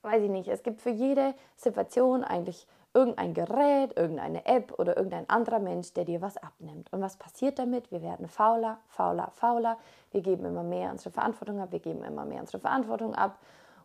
weiß 0.01 0.23
ich 0.23 0.29
nicht, 0.29 0.47
es 0.47 0.63
gibt 0.63 0.81
für 0.81 0.89
jede 0.89 1.33
Situation 1.55 2.23
eigentlich 2.23 2.67
irgendein 2.93 3.33
Gerät, 3.33 3.97
irgendeine 3.97 4.45
App 4.45 4.77
oder 4.77 4.97
irgendein 4.97 5.29
anderer 5.29 5.59
Mensch, 5.59 5.93
der 5.93 6.05
dir 6.05 6.21
was 6.21 6.37
abnimmt. 6.37 6.91
Und 6.91 7.01
was 7.01 7.17
passiert 7.17 7.59
damit? 7.59 7.91
Wir 7.91 8.01
werden 8.01 8.27
fauler, 8.27 8.79
fauler, 8.87 9.31
fauler. 9.31 9.77
Wir 10.11 10.21
geben 10.21 10.45
immer 10.45 10.63
mehr 10.63 10.91
unsere 10.91 11.11
Verantwortung 11.11 11.59
ab. 11.59 11.71
Wir 11.71 11.79
geben 11.79 12.03
immer 12.03 12.25
mehr 12.25 12.41
unsere 12.41 12.59
Verantwortung 12.59 13.15
ab. 13.15 13.39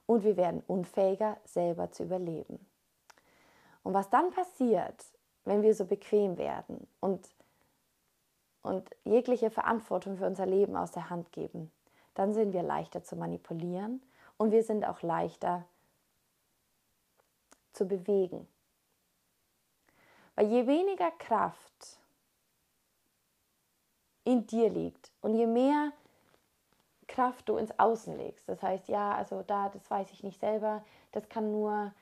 Und 0.06 0.24
wir 0.24 0.36
werden 0.36 0.62
unfähiger, 0.66 1.36
selber 1.44 1.90
zu 1.90 2.04
überleben. 2.04 2.64
Und 3.82 3.94
was 3.94 4.10
dann 4.10 4.30
passiert, 4.30 5.04
wenn 5.44 5.62
wir 5.62 5.74
so 5.74 5.84
bequem 5.84 6.38
werden 6.38 6.88
und, 7.00 7.28
und 8.62 8.90
jegliche 9.04 9.50
Verantwortung 9.50 10.16
für 10.16 10.26
unser 10.26 10.46
Leben 10.46 10.76
aus 10.76 10.90
der 10.90 11.08
Hand 11.08 11.30
geben, 11.30 11.70
dann 12.14 12.34
sind 12.34 12.52
wir 12.52 12.64
leichter 12.64 13.04
zu 13.04 13.14
manipulieren 13.14 14.02
und 14.38 14.50
wir 14.50 14.64
sind 14.64 14.84
auch 14.88 15.02
leichter 15.02 15.64
zu 17.76 17.86
bewegen. 17.86 18.48
Weil 20.34 20.48
je 20.48 20.66
weniger 20.66 21.10
Kraft 21.12 21.98
in 24.24 24.46
dir 24.46 24.68
liegt 24.68 25.12
und 25.20 25.34
je 25.34 25.46
mehr 25.46 25.92
Kraft 27.06 27.48
du 27.48 27.56
ins 27.56 27.78
Außen 27.78 28.16
legst, 28.16 28.48
das 28.48 28.62
heißt, 28.62 28.88
ja, 28.88 29.14
also 29.14 29.42
da, 29.42 29.68
das 29.68 29.88
weiß 29.90 30.10
ich 30.12 30.24
nicht 30.24 30.40
selber, 30.40 30.84
das 31.12 31.28
kann 31.28 31.52
nur, 31.52 31.92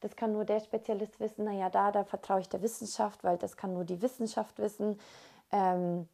das 0.00 0.16
kann 0.16 0.32
nur 0.32 0.44
der 0.44 0.60
Spezialist 0.60 1.20
wissen, 1.20 1.44
naja, 1.44 1.68
da, 1.68 1.92
da 1.92 2.04
vertraue 2.04 2.40
ich 2.40 2.48
der 2.48 2.62
Wissenschaft, 2.62 3.22
weil 3.22 3.36
das 3.36 3.56
kann 3.56 3.74
nur 3.74 3.84
die 3.84 4.00
Wissenschaft 4.00 4.58
wissen. 4.58 4.98
Ähm, 5.52 6.08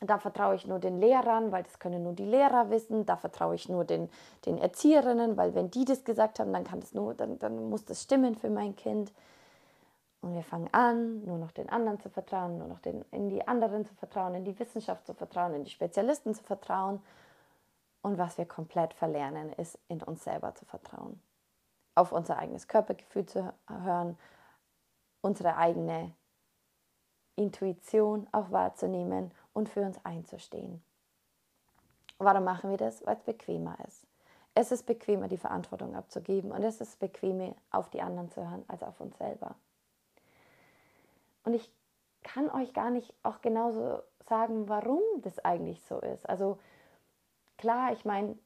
da 0.00 0.18
vertraue 0.18 0.54
ich 0.54 0.66
nur 0.66 0.78
den 0.78 1.00
Lehrern, 1.00 1.50
weil 1.50 1.64
das 1.64 1.78
können 1.78 2.04
nur 2.04 2.12
die 2.12 2.24
Lehrer 2.24 2.70
wissen. 2.70 3.04
Da 3.04 3.16
vertraue 3.16 3.56
ich 3.56 3.68
nur 3.68 3.84
den, 3.84 4.08
den 4.46 4.58
Erzieherinnen, 4.58 5.36
weil 5.36 5.54
wenn 5.54 5.70
die 5.70 5.84
das 5.84 6.04
gesagt 6.04 6.38
haben, 6.38 6.52
dann 6.52 6.64
kann 6.64 6.80
das 6.80 6.94
nur, 6.94 7.14
dann, 7.14 7.38
dann 7.38 7.68
muss 7.68 7.84
das 7.84 8.02
stimmen 8.02 8.36
für 8.36 8.50
mein 8.50 8.76
Kind. 8.76 9.12
Und 10.20 10.34
wir 10.34 10.42
fangen 10.42 10.68
an, 10.72 11.24
nur 11.24 11.38
noch 11.38 11.50
den 11.50 11.68
anderen 11.68 12.00
zu 12.00 12.10
vertrauen, 12.10 12.58
nur 12.58 12.68
noch 12.68 12.80
den, 12.80 13.04
in 13.10 13.28
die 13.28 13.46
anderen 13.46 13.86
zu 13.86 13.94
vertrauen, 13.94 14.34
in 14.34 14.44
die 14.44 14.58
Wissenschaft 14.58 15.06
zu 15.06 15.14
vertrauen, 15.14 15.54
in 15.54 15.64
die 15.64 15.70
Spezialisten 15.70 16.34
zu 16.34 16.42
vertrauen. 16.44 17.00
Und 18.02 18.18
was 18.18 18.38
wir 18.38 18.46
komplett 18.46 18.94
verlernen, 18.94 19.52
ist 19.54 19.78
in 19.88 20.02
uns 20.02 20.22
selber 20.22 20.54
zu 20.54 20.64
vertrauen. 20.64 21.20
Auf 21.96 22.12
unser 22.12 22.38
eigenes 22.38 22.68
Körpergefühl 22.68 23.26
zu 23.26 23.52
hören, 23.68 24.16
unsere 25.20 25.56
eigene 25.56 26.12
Intuition 27.34 28.26
auch 28.32 28.50
wahrzunehmen 28.50 29.32
und 29.58 29.68
für 29.68 29.80
uns 29.80 29.98
einzustehen. 30.04 30.80
Warum 32.18 32.44
machen 32.44 32.70
wir 32.70 32.76
das? 32.76 33.04
Weil 33.04 33.16
es 33.16 33.22
bequemer 33.22 33.76
ist. 33.86 34.06
Es 34.54 34.70
ist 34.72 34.86
bequemer, 34.86 35.28
die 35.28 35.36
Verantwortung 35.36 35.94
abzugeben 35.96 36.52
und 36.52 36.62
es 36.62 36.80
ist 36.80 36.98
bequemer, 37.00 37.54
auf 37.70 37.90
die 37.90 38.00
anderen 38.00 38.30
zu 38.30 38.48
hören, 38.48 38.64
als 38.68 38.82
auf 38.82 39.00
uns 39.00 39.18
selber. 39.18 39.56
Und 41.44 41.54
ich 41.54 41.70
kann 42.22 42.48
euch 42.50 42.72
gar 42.72 42.90
nicht 42.90 43.12
auch 43.22 43.40
genauso 43.40 44.00
sagen, 44.28 44.68
warum 44.68 45.00
das 45.22 45.38
eigentlich 45.44 45.82
so 45.82 45.98
ist. 45.98 46.28
Also 46.28 46.58
klar, 47.56 47.92
ich 47.92 48.04
meine, 48.04 48.38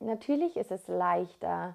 natürlich 0.00 0.56
ist 0.56 0.70
es 0.70 0.88
leichter, 0.88 1.74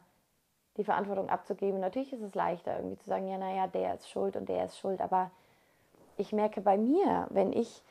die 0.78 0.84
Verantwortung 0.84 1.30
abzugeben. 1.30 1.80
Natürlich 1.80 2.14
ist 2.14 2.22
es 2.22 2.34
leichter, 2.34 2.76
irgendwie 2.76 2.98
zu 2.98 3.06
sagen, 3.06 3.28
ja, 3.28 3.38
naja, 3.38 3.68
der 3.68 3.96
ist 3.96 4.10
schuld 4.10 4.36
und 4.36 4.50
der 4.50 4.66
ist 4.66 4.78
schuld. 4.78 5.02
Aber 5.02 5.32
ich 6.18 6.32
merke 6.32 6.62
bei 6.62 6.78
mir, 6.78 7.28
wenn 7.30 7.54
ich, 7.54 7.84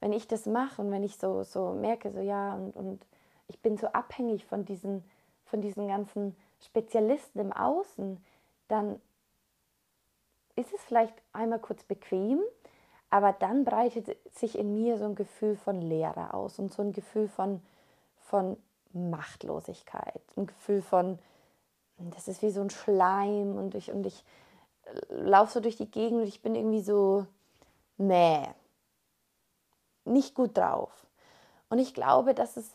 wenn 0.00 0.12
ich 0.12 0.28
das 0.28 0.46
mache 0.46 0.82
und 0.82 0.90
wenn 0.90 1.02
ich 1.02 1.16
so, 1.16 1.42
so 1.42 1.72
merke, 1.72 2.10
so 2.10 2.20
ja, 2.20 2.54
und, 2.54 2.76
und 2.76 3.06
ich 3.48 3.60
bin 3.60 3.76
so 3.76 3.86
abhängig 3.88 4.44
von 4.46 4.64
diesen, 4.64 5.04
von 5.44 5.60
diesen 5.60 5.88
ganzen 5.88 6.36
Spezialisten 6.60 7.40
im 7.40 7.52
Außen, 7.52 8.22
dann 8.68 9.00
ist 10.56 10.72
es 10.72 10.80
vielleicht 10.82 11.14
einmal 11.32 11.58
kurz 11.58 11.84
bequem, 11.84 12.40
aber 13.10 13.32
dann 13.32 13.64
breitet 13.64 14.16
sich 14.34 14.58
in 14.58 14.74
mir 14.74 14.98
so 14.98 15.04
ein 15.04 15.14
Gefühl 15.14 15.56
von 15.56 15.80
Leere 15.80 16.34
aus 16.34 16.58
und 16.58 16.72
so 16.72 16.82
ein 16.82 16.92
Gefühl 16.92 17.28
von, 17.28 17.60
von 18.16 18.56
Machtlosigkeit, 18.92 20.22
ein 20.36 20.46
Gefühl 20.46 20.82
von, 20.82 21.18
das 21.98 22.28
ist 22.28 22.42
wie 22.42 22.50
so 22.50 22.60
ein 22.60 22.70
Schleim 22.70 23.56
und 23.56 23.74
ich, 23.74 23.90
und 23.90 24.06
ich 24.06 24.24
laufe 25.08 25.52
so 25.52 25.60
durch 25.60 25.76
die 25.76 25.90
Gegend 25.90 26.22
und 26.22 26.28
ich 26.28 26.42
bin 26.42 26.54
irgendwie 26.54 26.82
so, 26.82 27.26
nee, 27.96 28.42
nicht 30.04 30.34
gut 30.34 30.56
drauf. 30.56 30.90
Und 31.68 31.78
ich 31.78 31.94
glaube, 31.94 32.34
dass 32.34 32.56
es 32.56 32.70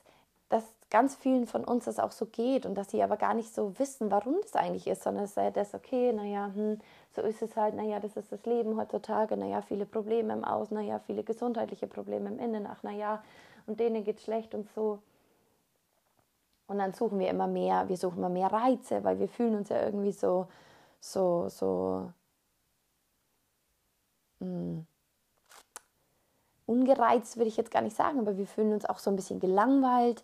dass 0.50 0.64
ganz 0.90 1.16
vielen 1.16 1.46
von 1.46 1.64
uns 1.64 1.86
das 1.86 2.00
auch 2.00 2.12
so 2.12 2.26
geht 2.26 2.66
und 2.66 2.76
dass 2.76 2.90
sie 2.90 3.04
aber 3.04 3.18
gar 3.18 3.36
nicht 3.36 3.54
so 3.54 3.78
wissen, 3.78 4.10
warum 4.10 4.36
das 4.42 4.56
eigentlich 4.56 4.88
ist, 4.88 5.04
sondern 5.04 5.26
es 5.26 5.36
sei 5.36 5.52
das, 5.52 5.76
okay, 5.76 6.12
naja, 6.12 6.52
hm, 6.54 6.80
so 7.16 7.22
ist 7.22 7.42
es 7.44 7.56
halt, 7.56 7.76
naja, 7.76 8.00
das 8.00 8.18
ist 8.18 8.32
das 8.32 8.44
Leben 8.46 8.76
heutzutage, 8.76 9.38
naja, 9.38 9.62
viele 9.62 9.86
Probleme 9.86 10.34
im 10.34 10.44
Außen, 10.44 10.76
naja, 10.76 11.00
viele 11.06 11.24
gesundheitliche 11.24 11.86
Probleme 11.88 12.30
im 12.30 12.40
Innen, 12.40 12.68
ach, 12.68 12.82
naja, 12.82 13.24
und 13.68 13.80
denen 13.80 14.04
geht 14.04 14.20
schlecht 14.22 14.56
und 14.56 14.68
so. 14.74 15.00
Und 16.68 16.80
dann 16.80 16.94
suchen 16.94 17.20
wir 17.20 17.30
immer 17.30 17.48
mehr, 17.48 17.88
wir 17.88 17.98
suchen 17.98 18.18
immer 18.20 18.30
mehr 18.30 18.52
Reize, 18.52 19.04
weil 19.04 19.20
wir 19.20 19.28
fühlen 19.30 19.56
uns 19.56 19.70
ja 19.70 19.82
irgendwie 19.84 20.12
so, 20.12 20.48
so, 21.00 21.50
so, 21.50 22.12
mh, 24.40 24.46
hm, 24.48 24.88
ungereizt, 26.70 27.38
würde 27.38 27.50
ich 27.50 27.58
jetzt 27.58 27.72
gar 27.72 27.82
nicht 27.82 27.96
sagen, 27.96 28.20
aber 28.20 28.38
wir 28.38 28.46
fühlen 28.46 28.74
uns 28.74 28.86
auch 28.86 29.00
so 29.00 29.10
ein 29.10 29.16
bisschen 29.16 29.40
gelangweilt. 29.40 30.24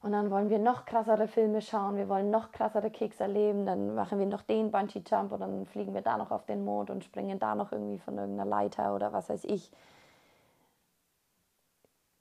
Und 0.00 0.12
dann 0.12 0.30
wollen 0.30 0.48
wir 0.48 0.60
noch 0.60 0.84
krassere 0.84 1.26
Filme 1.26 1.60
schauen, 1.60 1.96
wir 1.96 2.08
wollen 2.08 2.30
noch 2.30 2.52
krassere 2.52 2.88
Keks 2.90 3.18
erleben, 3.18 3.66
dann 3.66 3.94
machen 3.96 4.18
wir 4.18 4.26
noch 4.26 4.42
den 4.42 4.70
Bungee-Jump 4.70 5.32
und 5.32 5.40
dann 5.40 5.66
fliegen 5.66 5.92
wir 5.92 6.02
da 6.02 6.16
noch 6.16 6.30
auf 6.30 6.46
den 6.46 6.64
Mond 6.64 6.90
und 6.90 7.04
springen 7.04 7.38
da 7.40 7.54
noch 7.56 7.72
irgendwie 7.72 7.98
von 7.98 8.16
irgendeiner 8.16 8.48
Leiter 8.48 8.94
oder 8.94 9.12
was 9.12 9.28
weiß 9.28 9.44
ich. 9.44 9.70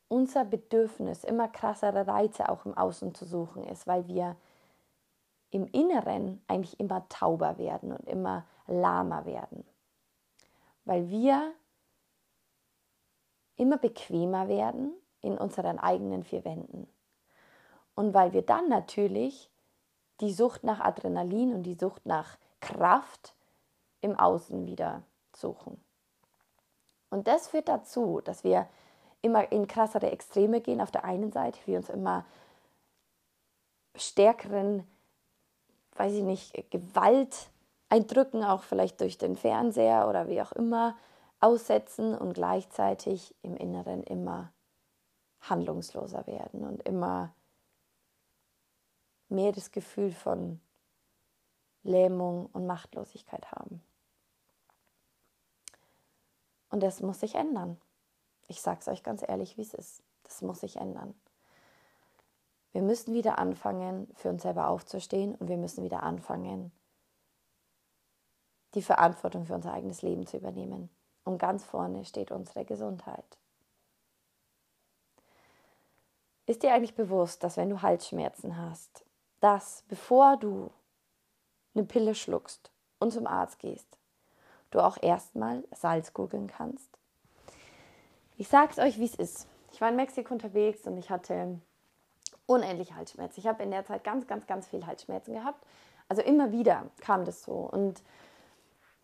Unser 0.10 0.43
Bedürfnis, 0.43 1.23
immer 1.23 1.47
krassere 1.47 2.07
Reize 2.07 2.49
auch 2.49 2.65
im 2.65 2.75
Außen 2.75 3.13
zu 3.13 3.25
suchen, 3.25 3.63
ist, 3.65 3.86
weil 3.86 4.07
wir 4.07 4.36
im 5.51 5.67
Inneren 5.67 6.41
eigentlich 6.47 6.79
immer 6.79 7.07
tauber 7.10 7.57
werden 7.57 7.91
und 7.91 8.07
immer 8.07 8.43
lahmer 8.65 9.25
werden. 9.25 9.63
Weil 10.86 11.10
wir 11.10 11.53
immer 13.58 13.78
bequemer 13.78 14.48
werden 14.48 14.93
in 15.22 15.38
unseren 15.38 15.80
eigenen 15.80 16.24
vier 16.24 16.46
Wänden. 16.46 16.88
Und 17.96 18.13
weil 18.13 18.34
wir 18.34 18.43
dann 18.43 18.70
natürlich 18.70 19.50
die 20.22 20.32
Sucht 20.32 20.63
nach 20.63 20.80
Adrenalin 20.80 21.54
und 21.54 21.63
die 21.63 21.76
Sucht 21.76 22.06
nach 22.06 22.38
Kraft 22.62 23.34
im 24.02 24.17
Außen 24.17 24.65
wieder 24.65 25.04
suchen. 25.36 25.82
Und 27.10 27.28
das 27.28 27.48
führt 27.50 27.67
dazu, 27.67 28.22
dass 28.24 28.43
wir 28.43 28.67
immer 29.22 29.52
in 29.52 29.67
krassere 29.67 30.12
Extreme 30.12 30.62
gehen. 30.62 30.82
Auf 30.82 30.91
der 30.91 31.06
einen 31.06 31.32
Seite, 31.32 31.60
wir 31.65 31.78
uns 31.78 31.89
immer 31.89 32.26
stärkeren, 33.96 34.86
weiß 35.96 36.13
ich 36.13 36.24
nicht, 36.24 36.72
Gewalt 36.72 37.50
eindrücken, 37.89 38.43
auch 38.43 38.63
vielleicht 38.63 39.02
durch 39.02 39.17
den 39.17 39.36
Fernseher 39.36 40.08
oder 40.08 40.28
wie 40.28 40.41
auch 40.41 40.52
immer 40.52 40.96
aussetzen 41.39 42.15
und 42.15 42.34
gleichzeitig 42.34 43.36
im 43.41 43.56
Inneren 43.56 44.04
immer 44.04 44.52
handlungsloser 45.41 46.26
werden 46.28 46.65
und 46.65 46.82
immer 46.84 47.34
mehr 49.30 49.52
das 49.52 49.71
Gefühl 49.71 50.12
von 50.12 50.60
Lähmung 51.84 52.47
und 52.47 52.65
Machtlosigkeit 52.65 53.52
haben. 53.52 53.82
Und 56.69 56.82
das 56.84 57.02
muss 57.02 57.19
sich 57.19 57.36
ändern. 57.36 57.80
Ich 58.47 58.62
sage 58.62 58.80
es 58.82 58.88
euch 58.88 59.04
ganz 59.04 59.23
ehrlich, 59.28 59.58
wie 59.58 59.62
es 59.62 59.73
ist. 59.73 60.04
Das 60.23 60.41
muss 60.41 60.62
sich 60.62 60.78
ändern. 60.78 61.13
Wir 62.71 62.82
müssen 62.82 63.13
wieder 63.13 63.39
anfangen, 63.39 64.08
für 64.15 64.30
uns 64.30 64.43
selber 64.43 64.67
aufzustehen 64.67 65.36
und 65.36 65.47
wir 65.47 65.58
müssen 65.58 65.84
wieder 65.84 66.04
anfangen, 66.04 66.71
die 68.73 68.82
Verantwortung 68.82 69.45
für 69.45 69.56
unser 69.56 69.73
eigenes 69.73 70.02
Leben 70.02 70.28
zu 70.28 70.38
übernehmen. 70.38 70.89
Und 71.28 71.40
ganz 71.40 71.66
vorne 71.66 72.06
steht 72.06 72.32
unsere 72.32 72.63
Gesundheit. 72.63 73.26
Ist 76.46 76.63
dir 76.63 76.74
eigentlich 76.74 76.96
bewusst, 76.96 77.44
dass 77.44 77.58
wenn 77.58 77.70
du 77.70 77.82
Halsschmerzen 77.82 78.56
hast, 78.58 79.04
dass 79.42 79.84
bevor 79.90 80.38
du 80.38 80.72
eine 81.76 81.84
Pille 81.84 82.16
schluckst 82.16 82.72
und 83.00 83.12
zum 83.12 83.28
Arzt 83.28 83.60
gehst, 83.60 83.98
du 84.72 84.80
auch 84.80 84.96
erstmal 85.04 85.66
Salz 85.72 86.13
googeln 86.13 86.48
kannst? 86.48 86.98
Ich 88.38 88.48
sag's 88.48 88.80
euch, 88.80 88.98
wie 88.98 89.06
es 89.06 89.16
ist. 89.16 89.48
Ich 89.74 89.82
war 89.82 89.90
in 89.90 89.98
Mexiko 89.98 90.34
unterwegs 90.34 90.88
und 90.88 90.96
ich 90.96 91.10
hatte 91.10 91.60
unendlich 92.46 92.94
Halsschmerzen. 92.94 93.42
Ich 93.42 93.48
habe 93.48 93.63
in 93.63 93.72
der 93.72 93.84
Zeit 93.84 94.06
ganz, 94.06 94.28
ganz, 94.28 94.48
ganz 94.48 94.66
viel 94.66 94.88
Halsschmerzen 94.88 95.34
gehabt. 95.34 95.62
Also 96.08 96.22
immer 96.22 96.54
wieder 96.54 96.86
kam 97.02 97.26
das 97.26 97.44
so. 97.44 97.52
Und 97.52 98.02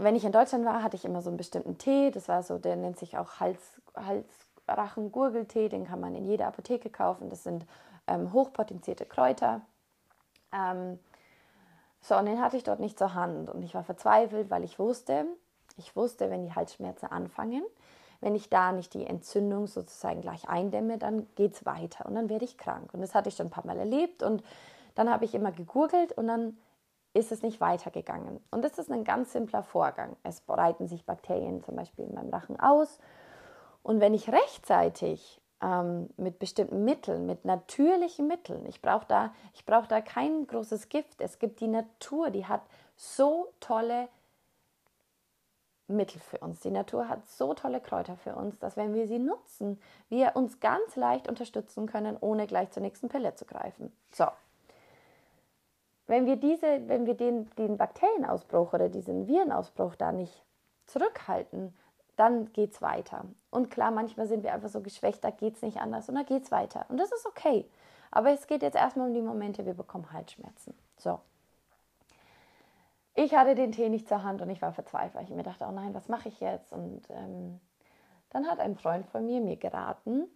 wenn 0.04 0.16
ich 0.16 0.26
in 0.26 0.32
Deutschland 0.32 0.66
war, 0.66 0.84
hatte 0.84 0.96
ich 0.96 1.06
immer 1.06 1.22
so 1.22 1.30
einen 1.30 1.38
bestimmten 1.38 1.78
Tee. 1.78 2.12
Das 2.12 2.28
war 2.28 2.44
so, 2.44 2.58
der 2.58 2.76
nennt 2.76 2.98
sich 2.98 3.18
auch 3.18 3.40
Hals, 3.40 3.82
Hals, 3.96 4.28
Rachengurgeltee, 4.68 5.70
den 5.70 5.86
kann 5.86 6.00
man 6.00 6.16
in 6.16 6.26
jeder 6.26 6.48
Apotheke 6.48 6.90
kaufen. 6.90 7.30
Das 7.30 7.44
sind 7.44 7.66
ähm, 8.08 8.34
hochpotenzierte 8.34 9.06
Kräuter. 9.06 9.62
Ähm, 10.54 11.00
so, 12.02 12.16
und 12.18 12.26
den 12.26 12.42
hatte 12.42 12.58
ich 12.58 12.64
dort 12.64 12.80
nicht 12.80 12.98
zur 12.98 13.14
Hand. 13.14 13.50
Und 13.50 13.62
ich 13.64 13.74
war 13.74 13.84
verzweifelt, 13.84 14.50
weil 14.50 14.64
ich 14.64 14.80
wusste, 14.80 15.26
ich 15.78 15.96
wusste, 15.96 16.30
wenn 16.30 16.46
die 16.46 16.54
Halsschmerzen 16.54 17.10
anfangen, 17.10 17.64
wenn 18.22 18.36
ich 18.36 18.50
da 18.50 18.72
nicht 18.72 18.94
die 18.94 19.06
Entzündung 19.06 19.68
sozusagen 19.68 20.22
gleich 20.22 20.48
eindämme, 20.48 20.98
dann 20.98 21.28
geht 21.36 21.56
es 21.56 21.66
weiter 21.66 22.06
und 22.06 22.16
dann 22.16 22.30
werde 22.30 22.46
ich 22.46 22.58
krank. 22.58 22.94
Und 22.94 23.02
das 23.02 23.16
hatte 23.16 23.30
ich 23.30 23.36
schon 23.36 23.48
ein 23.48 23.52
paar 23.52 23.66
Mal 23.66 23.78
erlebt 23.78 24.24
und 24.24 24.44
dann 24.96 25.10
habe 25.10 25.26
ich 25.26 25.36
immer 25.36 25.52
gegurgelt 25.52 26.14
und 26.14 26.28
dann 26.28 26.58
ist 27.14 27.32
es 27.32 27.44
nicht 27.44 27.62
weitergegangen. 27.62 28.44
Und 28.52 28.64
das 28.64 28.78
ist 28.78 28.92
ein 28.92 29.04
ganz 29.04 29.32
simpler 29.34 29.64
Vorgang. 29.64 30.16
Es 30.24 30.42
breiten 30.42 30.88
sich 30.88 31.06
Bakterien 31.06 31.64
zum 31.64 31.76
Beispiel 31.76 32.06
in 32.06 32.14
meinem 32.14 32.34
Rachen 32.34 32.60
aus. 32.60 33.00
Und 33.84 34.00
wenn 34.00 34.14
ich 34.14 34.30
rechtzeitig 34.30 35.42
ähm, 35.62 36.10
mit 36.18 36.40
bestimmten 36.40 36.84
Mitteln, 36.84 37.26
mit 37.26 37.46
natürlichen 37.46 38.28
Mitteln, 38.28 38.66
ich 38.66 38.82
brauche 38.82 39.06
da, 39.08 39.34
brauch 39.66 39.88
da 39.88 40.02
kein 40.02 40.48
großes 40.48 40.90
Gift. 40.90 41.22
Es 41.22 41.40
gibt 41.40 41.60
die 41.60 41.68
Natur, 41.68 42.32
die 42.32 42.46
hat 42.46 42.62
so 42.96 43.48
tolle 43.60 44.08
Mittel 45.88 46.20
für 46.20 46.40
uns. 46.40 46.62
Die 46.62 46.72
Natur 46.72 47.10
hat 47.10 47.28
so 47.28 47.54
tolle 47.54 47.80
Kräuter 47.80 48.16
für 48.16 48.36
uns, 48.36 48.58
dass 48.60 48.78
wenn 48.78 48.94
wir 48.94 49.08
sie 49.08 49.20
nutzen, 49.20 49.80
wir 50.10 50.36
uns 50.36 50.60
ganz 50.60 50.96
leicht 50.96 51.28
unterstützen 51.28 51.88
können, 51.88 52.18
ohne 52.20 52.48
gleich 52.48 52.72
zur 52.72 52.82
nächsten 52.82 53.10
Pille 53.10 53.36
zu 53.36 53.46
greifen. 53.46 53.92
So. 54.12 54.26
Wenn 56.14 56.28
wir, 56.28 56.36
diese, 56.36 56.88
wenn 56.88 57.08
wir 57.08 57.16
den, 57.16 57.50
den 57.56 57.76
Bakterienausbruch 57.76 58.74
oder 58.74 58.88
diesen 58.88 59.28
Virenausbruch 59.28 59.96
da 59.96 60.12
nicht 60.12 60.46
zurückhalten, 60.86 61.76
dann 62.18 62.54
geht 62.54 62.74
es 62.74 62.84
weiter. 62.84 63.26
Und 63.50 63.72
klar, 63.72 63.90
manchmal 63.90 64.28
sind 64.28 64.44
wir 64.44 64.54
einfach 64.54 64.70
so 64.70 64.82
geschwächt, 64.82 65.24
da 65.24 65.32
geht 65.32 65.56
es 65.56 65.64
nicht 65.64 65.82
anders 65.82 66.10
und 66.10 66.14
da 66.14 66.22
geht 66.22 66.44
es 66.44 66.52
weiter. 66.52 66.86
Und 66.90 66.98
das 66.98 67.12
ist 67.12 67.26
okay. 67.26 67.68
Aber 68.12 68.30
es 68.30 68.46
geht 68.46 68.62
jetzt 68.62 68.76
erstmal 68.76 69.08
um 69.08 69.16
die 69.16 69.24
Momente, 69.24 69.66
wir 69.66 69.74
bekommen 69.74 70.14
Halsschmerzen. 70.14 70.76
So. 70.98 71.20
Ich 73.16 73.34
hatte 73.34 73.56
den 73.56 73.72
Tee 73.72 73.90
nicht 73.90 74.08
zur 74.08 74.22
Hand 74.22 74.40
und 74.44 74.52
ich 74.52 74.62
war 74.62 74.72
verzweifelt. 74.72 75.32
Ich 75.32 75.36
mir 75.36 75.42
dachte, 75.42 75.66
oh 75.68 75.72
nein, 75.72 75.96
was 75.96 76.10
mache 76.10 76.30
ich 76.30 76.40
jetzt? 76.40 76.72
Und 76.72 77.10
ähm, 77.10 77.60
dann 78.30 78.48
hat 78.48 78.60
ein 78.60 78.76
Freund 78.76 79.08
von 79.08 79.26
mir 79.26 79.42
mir 79.42 79.58
geraten, 79.58 80.28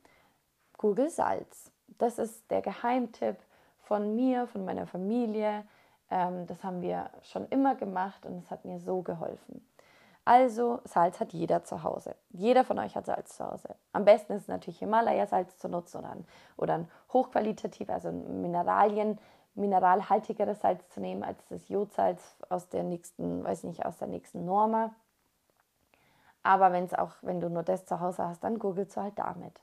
Google 0.76 1.12
Salz. 1.12 1.72
Das 2.00 2.18
ist 2.18 2.50
der 2.50 2.64
Geheimtipp 2.64 3.38
von 3.88 4.16
mir, 4.16 4.48
von 4.48 4.66
meiner 4.66 4.86
Familie. 4.86 5.64
Ähm, 6.12 6.46
das 6.46 6.64
haben 6.64 6.82
wir 6.82 7.10
schon 7.24 7.48
immer 7.48 7.76
gemacht 7.76 8.26
und 8.26 8.38
es 8.38 8.52
hat 8.52 8.66
mir 8.66 8.80
so 8.80 9.02
geholfen. 9.02 9.66
Also 10.26 10.82
Salz 10.84 11.22
hat 11.22 11.32
jeder 11.32 11.64
zu 11.64 11.84
Hause. 11.84 12.16
Jeder 12.32 12.66
von 12.66 12.78
euch 12.80 12.96
hat 12.98 13.06
Salz 13.06 13.38
zu 13.38 13.50
Hause. 13.50 13.76
Am 13.94 14.04
besten 14.04 14.34
ist 14.34 14.50
natürlich 14.50 14.80
Himalaya-Salz 14.80 15.58
zu 15.58 15.70
nutzen 15.70 16.00
oder 16.00 16.12
ein, 16.12 16.26
oder 16.58 16.74
ein 16.74 16.92
hochqualitativ, 17.14 17.90
also 17.90 18.12
Mineralien, 18.12 19.20
mineralhaltigeres 19.56 20.60
Salz 20.60 20.88
zu 20.90 21.00
nehmen 21.00 21.24
als 21.24 21.40
das 21.48 21.70
Jodsalz 21.70 22.36
aus 22.50 22.68
der 22.68 22.84
nächsten, 22.84 23.44
weiß 23.44 23.64
nicht, 23.64 23.86
aus 23.86 23.98
der 23.98 24.10
nächsten 24.10 24.44
Norma. 24.44 24.94
Aber 26.44 26.74
wenn 26.74 26.84
es 26.84 26.94
auch, 26.94 27.12
wenn 27.22 27.40
du 27.40 27.50
nur 27.50 27.64
das 27.64 27.86
zu 27.86 28.02
Hause 28.02 28.28
hast, 28.28 28.44
dann 28.44 28.60
googelst 28.60 28.98
du 28.98 29.02
halt 29.02 29.18
damit. 29.18 29.62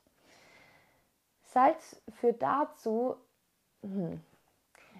Salz 1.43 2.01
führt 2.09 2.41
dazu, 2.41 3.15
hm, 3.85 4.21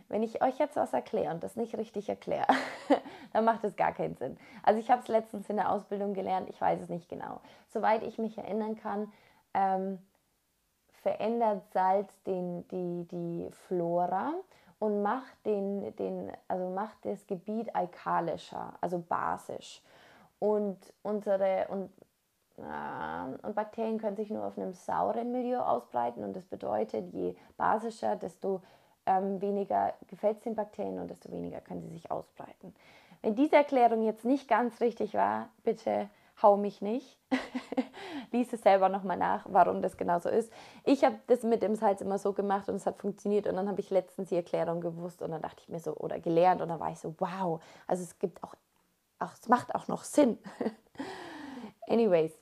wenn 0.07 0.23
ich 0.23 0.43
euch 0.43 0.57
jetzt 0.59 0.75
was 0.75 0.93
erkläre 0.93 1.33
und 1.33 1.43
das 1.43 1.55
nicht 1.55 1.75
richtig 1.77 2.09
erkläre, 2.09 2.47
dann 3.33 3.45
macht 3.45 3.63
es 3.63 3.75
gar 3.75 3.91
keinen 3.91 4.15
Sinn. 4.15 4.37
Also 4.63 4.79
ich 4.79 4.91
habe 4.91 5.01
es 5.01 5.07
letztens 5.07 5.49
in 5.49 5.55
der 5.55 5.71
Ausbildung 5.71 6.13
gelernt, 6.13 6.49
ich 6.49 6.59
weiß 6.61 6.81
es 6.81 6.89
nicht 6.89 7.09
genau. 7.09 7.41
Soweit 7.67 8.03
ich 8.03 8.17
mich 8.17 8.37
erinnern 8.37 8.75
kann, 8.75 9.11
ähm, 9.53 9.99
verändert 11.01 11.63
Salz 11.71 12.11
den, 12.23 12.67
die, 12.67 13.07
die 13.09 13.49
Flora 13.67 14.33
und 14.79 15.01
macht, 15.01 15.45
den, 15.45 15.95
den, 15.95 16.31
also 16.47 16.69
macht 16.69 16.97
das 17.03 17.25
Gebiet 17.25 17.75
alkalischer, 17.75 18.73
also 18.81 18.99
basisch. 18.99 19.81
Und, 20.39 20.77
unsere, 21.01 21.67
und, 21.69 21.89
und 22.57 23.55
Bakterien 23.55 23.97
können 23.99 24.15
sich 24.15 24.29
nur 24.29 24.45
auf 24.45 24.57
einem 24.57 24.73
sauren 24.73 25.31
Milieu 25.31 25.59
ausbreiten 25.59 26.23
und 26.23 26.35
das 26.35 26.45
bedeutet, 26.45 27.13
je 27.13 27.35
basischer, 27.57 28.15
desto 28.15 28.61
ähm, 29.05 29.41
weniger 29.41 29.93
gefällt 30.07 30.37
es 30.37 30.43
den 30.43 30.55
Bakterien 30.55 30.99
und 30.99 31.09
desto 31.09 31.31
weniger 31.31 31.61
können 31.61 31.81
sie 31.81 31.89
sich 31.89 32.09
ausbreiten. 32.11 32.73
Wenn 33.21 33.35
diese 33.35 33.55
Erklärung 33.55 34.03
jetzt 34.03 34.25
nicht 34.25 34.47
ganz 34.47 34.79
richtig 34.81 35.13
war, 35.13 35.49
bitte 35.63 36.09
hau 36.41 36.57
mich 36.57 36.81
nicht. 36.81 37.17
Lies 38.31 38.51
es 38.53 38.61
selber 38.61 38.89
nochmal 38.89 39.17
nach, 39.17 39.45
warum 39.49 39.81
das 39.81 39.97
genau 39.97 40.19
so 40.19 40.29
ist. 40.29 40.51
Ich 40.83 41.03
habe 41.03 41.15
das 41.27 41.43
mit 41.43 41.61
dem 41.63 41.75
Salz 41.75 42.01
immer 42.01 42.17
so 42.17 42.33
gemacht 42.33 42.69
und 42.69 42.75
es 42.75 42.85
hat 42.85 42.97
funktioniert 42.97 43.47
und 43.47 43.55
dann 43.55 43.67
habe 43.69 43.79
ich 43.79 43.89
letztens 43.89 44.29
die 44.29 44.35
Erklärung 44.35 44.81
gewusst 44.81 45.21
und 45.21 45.31
dann 45.31 45.41
dachte 45.41 45.61
ich 45.61 45.69
mir 45.69 45.79
so, 45.79 45.95
oder 45.95 46.19
gelernt 46.19 46.61
und 46.61 46.69
dann 46.69 46.79
war 46.79 46.91
ich 46.91 46.99
so, 46.99 47.15
wow, 47.19 47.61
also 47.87 48.03
es 48.03 48.19
gibt 48.19 48.43
auch, 48.43 48.55
auch 49.19 49.33
es 49.33 49.47
macht 49.47 49.73
auch 49.75 49.87
noch 49.87 50.03
Sinn. 50.03 50.37
Anyways, 51.87 52.33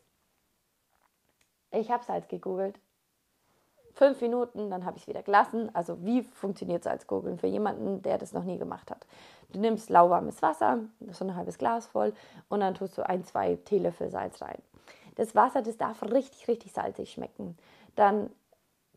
ich 1.74 1.92
habe 1.92 2.04
Salz 2.04 2.28
gegoogelt 2.28 2.80
fünf 3.94 4.22
Minuten, 4.22 4.70
dann 4.70 4.86
habe 4.86 4.98
ich 4.98 5.04
es 5.04 5.08
wieder 5.08 5.24
gelassen. 5.24 5.74
Also 5.74 6.04
wie 6.04 6.24
funktioniert 6.24 6.84
Salzgurgeln 6.84 7.38
für 7.38 7.48
jemanden, 7.48 8.02
der 8.02 8.18
das 8.18 8.34
noch 8.34 8.44
nie 8.44 8.58
gemacht 8.58 8.92
hat? 8.92 9.06
Du 9.52 9.60
nimmst 9.60 9.90
lauwarmes 9.90 10.42
Wasser, 10.42 10.80
so 11.12 11.26
ein 11.26 11.36
halbes 11.36 11.58
Glas 11.58 11.88
voll 11.88 12.14
und 12.50 12.60
dann 12.62 12.74
tust 12.74 12.98
du 12.98 13.08
ein, 13.08 13.24
zwei 13.24 13.56
Teelöffel 13.56 14.10
Salz 14.10 14.42
rein. 14.42 14.62
Das 15.16 15.36
Wasser, 15.36 15.62
das 15.62 15.78
darf 15.78 16.02
richtig, 16.04 16.48
richtig 16.48 16.74
salzig 16.74 17.12
schmecken. 17.12 17.56
Dann 17.96 18.32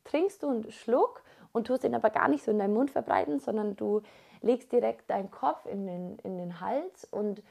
trinkst 0.04 0.42
du 0.42 0.48
einen 0.48 0.72
Schluck 0.72 1.22
und 1.52 1.66
tust 1.66 1.84
ihn 1.84 1.94
aber 1.94 2.10
gar 2.10 2.28
nicht 2.28 2.44
so 2.44 2.50
in 2.50 2.58
deinen 2.58 2.72
Mund 2.72 2.90
verbreiten, 2.90 3.38
sondern 3.38 3.76
du 3.76 4.00
legst 4.40 4.72
direkt 4.72 5.10
deinen 5.10 5.30
Kopf 5.30 5.66
in 5.66 5.86
den, 5.86 6.18
in 6.20 6.38
den 6.38 6.60
Hals 6.60 7.06
und 7.10 7.42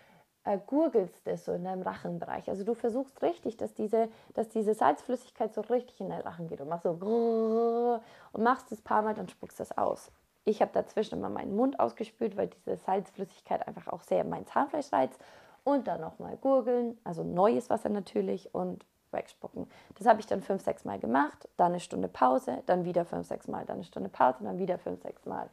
äh, 0.45 0.59
gurgelst 0.65 1.27
es 1.27 1.45
so 1.45 1.53
in 1.53 1.63
deinem 1.63 1.81
Rachenbereich. 1.81 2.49
Also 2.49 2.63
du 2.63 2.75
versuchst 2.75 3.21
richtig, 3.21 3.57
dass 3.57 3.73
diese, 3.73 4.09
dass 4.33 4.47
diese 4.49 4.73
Salzflüssigkeit 4.73 5.53
so 5.53 5.61
richtig 5.61 5.99
in 5.99 6.09
deinen 6.09 6.21
Rachen 6.21 6.47
geht 6.47 6.61
und 6.61 6.69
machst 6.69 6.83
so 6.83 7.99
und 8.31 8.43
machst 8.43 8.71
es 8.71 8.79
ein 8.79 8.83
paar 8.83 9.01
Mal, 9.01 9.15
dann 9.15 9.27
spuckst 9.27 9.59
du 9.59 9.63
es 9.63 9.77
aus. 9.77 10.11
Ich 10.45 10.61
habe 10.61 10.71
dazwischen 10.73 11.17
immer 11.17 11.29
meinen 11.29 11.55
Mund 11.55 11.79
ausgespült, 11.79 12.37
weil 12.37 12.47
diese 12.47 12.77
Salzflüssigkeit 12.77 13.67
einfach 13.67 13.87
auch 13.91 14.03
sehr 14.03 14.23
mein 14.23 14.45
Zahnfleisch 14.45 14.93
reizt. 14.93 15.19
Und 15.63 15.87
dann 15.87 15.99
nochmal 15.99 16.37
gurgeln, 16.37 16.99
also 17.03 17.23
neues 17.23 17.71
Wasser 17.71 17.89
natürlich 17.89 18.53
und 18.53 18.85
wegspucken. 19.11 19.67
Das 19.95 20.05
habe 20.05 20.19
ich 20.19 20.27
dann 20.27 20.41
fünf, 20.41 20.63
sechs 20.63 20.85
Mal 20.85 20.99
gemacht, 20.99 21.49
dann 21.57 21.71
eine 21.71 21.79
Stunde 21.79 22.07
Pause, 22.07 22.61
dann 22.67 22.85
wieder 22.85 23.03
fünf, 23.03 23.25
sechs 23.27 23.47
Mal, 23.47 23.65
dann 23.65 23.77
eine 23.77 23.83
Stunde 23.83 24.09
Pause, 24.09 24.43
dann 24.43 24.59
wieder 24.59 24.77
fünf, 24.77 25.01
sechs 25.01 25.25
Mal. 25.25 25.49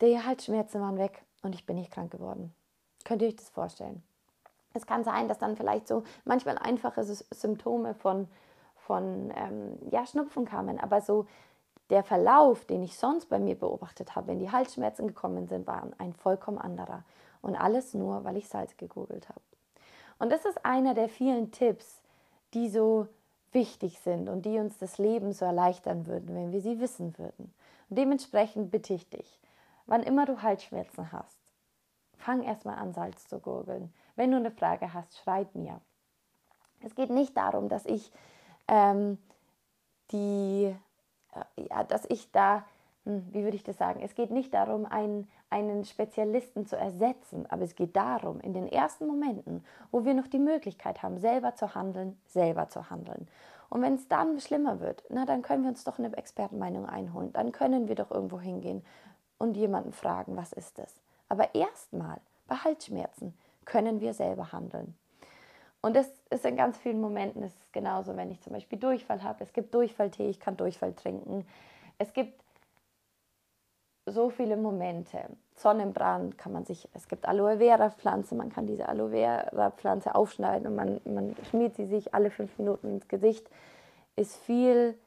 Die 0.00 0.18
Halsschmerzen 0.18 0.80
waren 0.80 0.98
weg 0.98 1.22
und 1.42 1.54
ich 1.54 1.64
bin 1.64 1.76
nicht 1.76 1.92
krank 1.92 2.10
geworden. 2.10 2.52
Könnt 3.04 3.22
ihr 3.22 3.28
euch 3.28 3.36
das 3.36 3.48
vorstellen? 3.48 4.02
Es 4.74 4.86
kann 4.86 5.04
sein, 5.04 5.28
dass 5.28 5.38
dann 5.38 5.56
vielleicht 5.56 5.86
so 5.86 6.04
manchmal 6.24 6.58
einfache 6.58 7.04
Symptome 7.04 7.94
von, 7.94 8.28
von 8.76 9.32
ähm, 9.36 9.78
ja, 9.90 10.06
Schnupfen 10.06 10.44
kamen, 10.44 10.80
aber 10.80 11.00
so 11.00 11.26
der 11.90 12.02
Verlauf, 12.02 12.64
den 12.64 12.82
ich 12.82 12.96
sonst 12.96 13.26
bei 13.28 13.38
mir 13.38 13.54
beobachtet 13.54 14.16
habe, 14.16 14.28
wenn 14.28 14.38
die 14.38 14.50
Halsschmerzen 14.50 15.08
gekommen 15.08 15.46
sind, 15.46 15.66
war 15.66 15.88
ein 15.98 16.14
vollkommen 16.14 16.58
anderer. 16.58 17.04
Und 17.42 17.54
alles 17.56 17.92
nur, 17.92 18.24
weil 18.24 18.36
ich 18.36 18.48
Salz 18.48 18.76
gegoogelt 18.76 19.28
habe. 19.28 19.40
Und 20.18 20.30
das 20.30 20.44
ist 20.44 20.64
einer 20.64 20.94
der 20.94 21.08
vielen 21.08 21.50
Tipps, 21.50 22.00
die 22.54 22.70
so 22.70 23.08
wichtig 23.52 23.98
sind 23.98 24.28
und 24.28 24.46
die 24.46 24.58
uns 24.58 24.78
das 24.78 24.98
Leben 24.98 25.32
so 25.32 25.44
erleichtern 25.44 26.06
würden, 26.06 26.34
wenn 26.34 26.52
wir 26.52 26.60
sie 26.60 26.80
wissen 26.80 27.18
würden. 27.18 27.52
Und 27.90 27.98
dementsprechend 27.98 28.70
bitte 28.70 28.94
ich 28.94 29.08
dich, 29.10 29.38
wann 29.86 30.02
immer 30.02 30.24
du 30.24 30.40
Halsschmerzen 30.40 31.12
hast, 31.12 31.36
fang 32.22 32.42
erstmal 32.42 32.76
an, 32.76 32.92
Salz 32.92 33.26
zu 33.28 33.38
gurgeln. 33.38 33.92
Wenn 34.16 34.30
du 34.30 34.36
eine 34.36 34.50
Frage 34.50 34.94
hast, 34.94 35.18
schreib 35.18 35.54
mir. 35.54 35.80
Es 36.80 36.94
geht 36.94 37.10
nicht 37.10 37.36
darum, 37.36 37.68
dass 37.68 37.86
ich 37.86 38.10
ähm, 38.68 39.18
die, 40.10 40.74
äh, 41.34 41.62
ja, 41.68 41.84
dass 41.84 42.04
ich 42.08 42.30
da, 42.32 42.64
hm, 43.04 43.26
wie 43.32 43.44
würde 43.44 43.56
ich 43.56 43.64
das 43.64 43.78
sagen? 43.78 44.00
Es 44.02 44.14
geht 44.14 44.30
nicht 44.30 44.52
darum, 44.54 44.86
einen, 44.86 45.28
einen 45.50 45.84
Spezialisten 45.84 46.66
zu 46.66 46.76
ersetzen, 46.76 47.46
aber 47.50 47.62
es 47.62 47.74
geht 47.74 47.96
darum, 47.96 48.40
in 48.40 48.52
den 48.52 48.68
ersten 48.68 49.06
Momenten, 49.06 49.64
wo 49.90 50.04
wir 50.04 50.14
noch 50.14 50.26
die 50.26 50.38
Möglichkeit 50.38 51.02
haben, 51.02 51.18
selber 51.18 51.54
zu 51.54 51.74
handeln, 51.74 52.20
selber 52.26 52.68
zu 52.68 52.90
handeln. 52.90 53.28
Und 53.68 53.82
wenn 53.82 53.94
es 53.94 54.06
dann 54.08 54.38
schlimmer 54.38 54.80
wird, 54.80 55.02
na, 55.08 55.24
dann 55.24 55.42
können 55.42 55.62
wir 55.62 55.70
uns 55.70 55.84
doch 55.84 55.98
eine 55.98 56.14
Expertenmeinung 56.16 56.86
einholen. 56.86 57.32
Dann 57.32 57.52
können 57.52 57.88
wir 57.88 57.94
doch 57.94 58.10
irgendwo 58.10 58.38
hingehen 58.38 58.84
und 59.38 59.56
jemanden 59.56 59.92
fragen, 59.92 60.36
was 60.36 60.52
ist 60.52 60.78
das? 60.78 61.02
Aber 61.32 61.54
erstmal 61.54 62.20
bei 62.46 62.56
Halsschmerzen 62.56 63.32
können 63.64 64.02
wir 64.02 64.12
selber 64.12 64.52
handeln. 64.52 64.94
Und 65.80 65.96
das 65.96 66.06
ist 66.28 66.44
in 66.44 66.58
ganz 66.58 66.76
vielen 66.76 67.00
Momenten, 67.00 67.40
das 67.40 67.54
ist 67.54 67.72
genauso, 67.72 68.18
wenn 68.18 68.30
ich 68.30 68.42
zum 68.42 68.52
Beispiel 68.52 68.78
Durchfall 68.78 69.22
habe. 69.22 69.42
Es 69.42 69.54
gibt 69.54 69.72
Durchfalltee, 69.74 70.28
ich 70.28 70.40
kann 70.40 70.58
Durchfall 70.58 70.92
trinken. 70.92 71.46
Es 71.96 72.12
gibt 72.12 72.44
so 74.04 74.28
viele 74.28 74.58
Momente. 74.58 75.20
Sonnenbrand 75.54 76.36
kann 76.36 76.52
man 76.52 76.66
sich, 76.66 76.86
es 76.92 77.08
gibt 77.08 77.26
Aloe 77.26 77.56
Vera 77.56 77.88
Pflanze, 77.88 78.34
man 78.34 78.52
kann 78.52 78.66
diese 78.66 78.86
Aloe 78.86 79.12
Vera 79.12 79.70
Pflanze 79.70 80.14
aufschneiden 80.14 80.66
und 80.66 80.74
man, 80.76 81.00
man 81.06 81.34
schmiert 81.48 81.76
sie 81.76 81.86
sich 81.86 82.12
alle 82.12 82.30
fünf 82.30 82.58
Minuten 82.58 82.90
ins 82.90 83.08
Gesicht. 83.08 83.48
Ist 84.16 84.36
viel 84.36 84.98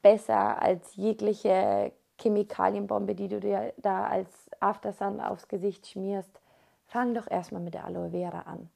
besser 0.00 0.62
als 0.62 0.94
jegliche 0.94 1.90
Chemikalienbombe, 2.20 3.14
die 3.14 3.28
du 3.28 3.40
dir 3.40 3.72
da 3.78 4.06
als 4.06 4.50
Aftersun 4.60 5.20
aufs 5.20 5.48
Gesicht 5.48 5.86
schmierst. 5.86 6.40
Fang 6.86 7.14
doch 7.14 7.30
erstmal 7.30 7.62
mit 7.62 7.74
der 7.74 7.84
Aloe 7.84 8.10
Vera 8.10 8.40
an. 8.40 8.68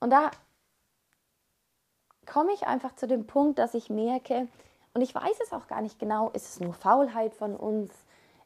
Und 0.00 0.10
da 0.10 0.30
komme 2.26 2.52
ich 2.52 2.66
einfach 2.66 2.94
zu 2.94 3.06
dem 3.06 3.26
Punkt, 3.26 3.58
dass 3.58 3.74
ich 3.74 3.88
merke, 3.88 4.48
und 4.94 5.00
ich 5.02 5.14
weiß 5.14 5.40
es 5.42 5.52
auch 5.52 5.66
gar 5.66 5.80
nicht 5.80 5.98
genau, 5.98 6.30
ist 6.30 6.48
es 6.48 6.60
nur 6.60 6.74
Faulheit 6.74 7.34
von 7.34 7.56
uns, 7.56 7.92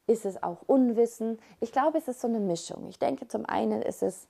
ist 0.06 0.24
es 0.24 0.42
auch 0.42 0.62
Unwissen? 0.66 1.38
Ich 1.60 1.72
glaube, 1.72 1.98
es 1.98 2.08
ist 2.08 2.20
so 2.20 2.28
eine 2.28 2.40
Mischung. 2.40 2.88
Ich 2.88 2.98
denke, 2.98 3.28
zum 3.28 3.46
einen 3.46 3.82
ist 3.82 4.02
es 4.02 4.26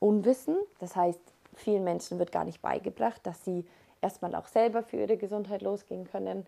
Unwissen, 0.00 0.56
das 0.78 0.96
heißt, 0.96 1.20
vielen 1.54 1.84
Menschen 1.84 2.18
wird 2.18 2.32
gar 2.32 2.44
nicht 2.44 2.62
beigebracht, 2.62 3.26
dass 3.26 3.44
sie 3.44 3.66
erstmal 4.00 4.34
auch 4.34 4.46
selber 4.46 4.82
für 4.82 4.96
ihre 4.96 5.16
Gesundheit 5.16 5.62
losgehen 5.62 6.08
können. 6.08 6.46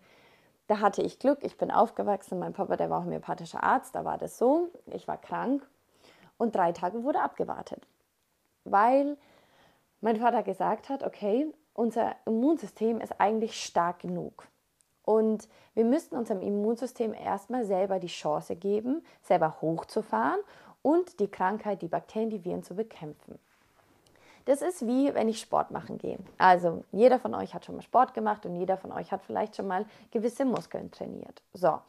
Da 0.71 0.79
hatte 0.79 1.01
ich 1.01 1.19
Glück, 1.19 1.39
ich 1.41 1.57
bin 1.57 1.69
aufgewachsen, 1.69 2.39
mein 2.39 2.53
Papa, 2.53 2.77
der 2.77 2.89
war 2.89 3.03
homöopathischer 3.03 3.61
Arzt, 3.61 3.93
da 3.93 4.05
war 4.05 4.17
das 4.17 4.37
so, 4.37 4.69
ich 4.85 5.05
war 5.05 5.17
krank 5.17 5.67
und 6.37 6.55
drei 6.55 6.71
Tage 6.71 7.03
wurde 7.03 7.19
abgewartet, 7.19 7.85
weil 8.63 9.17
mein 9.99 10.15
Vater 10.15 10.43
gesagt 10.43 10.87
hat, 10.87 11.03
okay, 11.03 11.53
unser 11.73 12.15
Immunsystem 12.25 13.01
ist 13.01 13.19
eigentlich 13.19 13.61
stark 13.61 13.99
genug. 13.99 14.47
Und 15.03 15.49
wir 15.73 15.83
müssten 15.83 16.15
unserem 16.15 16.39
Immunsystem 16.39 17.13
erstmal 17.13 17.65
selber 17.65 17.99
die 17.99 18.07
Chance 18.07 18.55
geben, 18.55 19.03
selber 19.23 19.57
hochzufahren 19.59 20.39
und 20.81 21.19
die 21.19 21.27
Krankheit, 21.27 21.81
die 21.81 21.89
Bakterien, 21.89 22.29
die 22.29 22.45
Viren 22.45 22.63
zu 22.63 22.75
bekämpfen. 22.75 23.37
Das 24.45 24.61
ist 24.61 24.85
wie 24.85 25.13
wenn 25.13 25.29
ich 25.29 25.39
Sport 25.39 25.71
machen 25.71 25.97
gehe. 25.97 26.17
Also 26.37 26.83
jeder 26.91 27.19
von 27.19 27.33
euch 27.35 27.53
hat 27.53 27.65
schon 27.65 27.75
mal 27.75 27.81
Sport 27.81 28.13
gemacht 28.13 28.45
und 28.45 28.55
jeder 28.55 28.77
von 28.77 28.91
euch 28.91 29.11
hat 29.11 29.21
vielleicht 29.23 29.55
schon 29.55 29.67
mal 29.67 29.85
gewisse 30.11 30.45
Muskeln 30.45 30.91
trainiert. 30.91 31.41
So, 31.53 31.79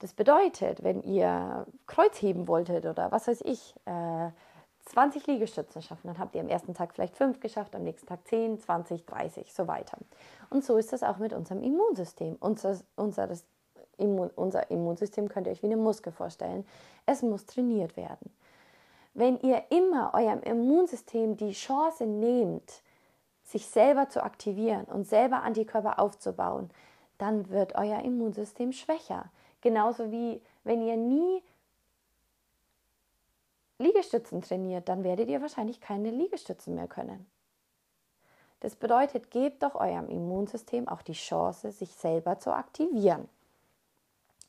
das 0.00 0.12
bedeutet, 0.12 0.82
wenn 0.82 1.02
ihr 1.02 1.66
Kreuz 1.86 2.20
heben 2.20 2.48
wolltet 2.48 2.86
oder 2.86 3.10
was 3.10 3.26
weiß 3.26 3.40
ich, 3.42 3.74
äh, 3.86 4.30
20 4.86 5.26
Liegestützen 5.26 5.80
schaffen, 5.82 6.08
dann 6.08 6.18
habt 6.18 6.34
ihr 6.34 6.42
am 6.42 6.48
ersten 6.48 6.74
Tag 6.74 6.92
vielleicht 6.94 7.16
5 7.16 7.40
geschafft, 7.40 7.74
am 7.74 7.84
nächsten 7.84 8.06
Tag 8.06 8.26
10, 8.26 8.60
20, 8.60 9.06
30, 9.06 9.52
so 9.52 9.66
weiter. 9.66 9.96
Und 10.50 10.64
so 10.64 10.76
ist 10.76 10.92
das 10.92 11.02
auch 11.02 11.16
mit 11.16 11.32
unserem 11.32 11.62
Immunsystem. 11.62 12.36
Unser, 12.38 12.78
unser, 12.96 13.28
Immun, 13.96 14.30
unser 14.34 14.70
Immunsystem 14.70 15.28
könnt 15.28 15.46
ihr 15.46 15.52
euch 15.52 15.62
wie 15.62 15.66
eine 15.66 15.76
Muskel 15.76 16.12
vorstellen. 16.12 16.66
Es 17.06 17.22
muss 17.22 17.46
trainiert 17.46 17.96
werden. 17.96 18.30
Wenn 19.14 19.38
ihr 19.40 19.62
immer 19.70 20.12
eurem 20.12 20.42
Immunsystem 20.42 21.36
die 21.36 21.52
Chance 21.52 22.04
nehmt, 22.04 22.82
sich 23.44 23.66
selber 23.66 24.08
zu 24.08 24.22
aktivieren 24.22 24.84
und 24.84 25.06
selber 25.06 25.42
Antikörper 25.42 26.00
aufzubauen, 26.00 26.70
dann 27.18 27.48
wird 27.48 27.76
euer 27.76 28.00
Immunsystem 28.00 28.72
schwächer. 28.72 29.30
Genauso 29.60 30.10
wie 30.10 30.42
wenn 30.64 30.82
ihr 30.82 30.96
nie 30.96 31.42
Liegestützen 33.78 34.42
trainiert, 34.42 34.88
dann 34.88 35.04
werdet 35.04 35.28
ihr 35.28 35.40
wahrscheinlich 35.42 35.80
keine 35.80 36.10
Liegestützen 36.10 36.74
mehr 36.74 36.88
können. 36.88 37.26
Das 38.60 38.76
bedeutet, 38.76 39.30
gebt 39.30 39.62
doch 39.62 39.74
eurem 39.74 40.08
Immunsystem 40.08 40.88
auch 40.88 41.02
die 41.02 41.12
Chance, 41.12 41.70
sich 41.70 41.92
selber 41.94 42.38
zu 42.38 42.52
aktivieren. 42.52 43.28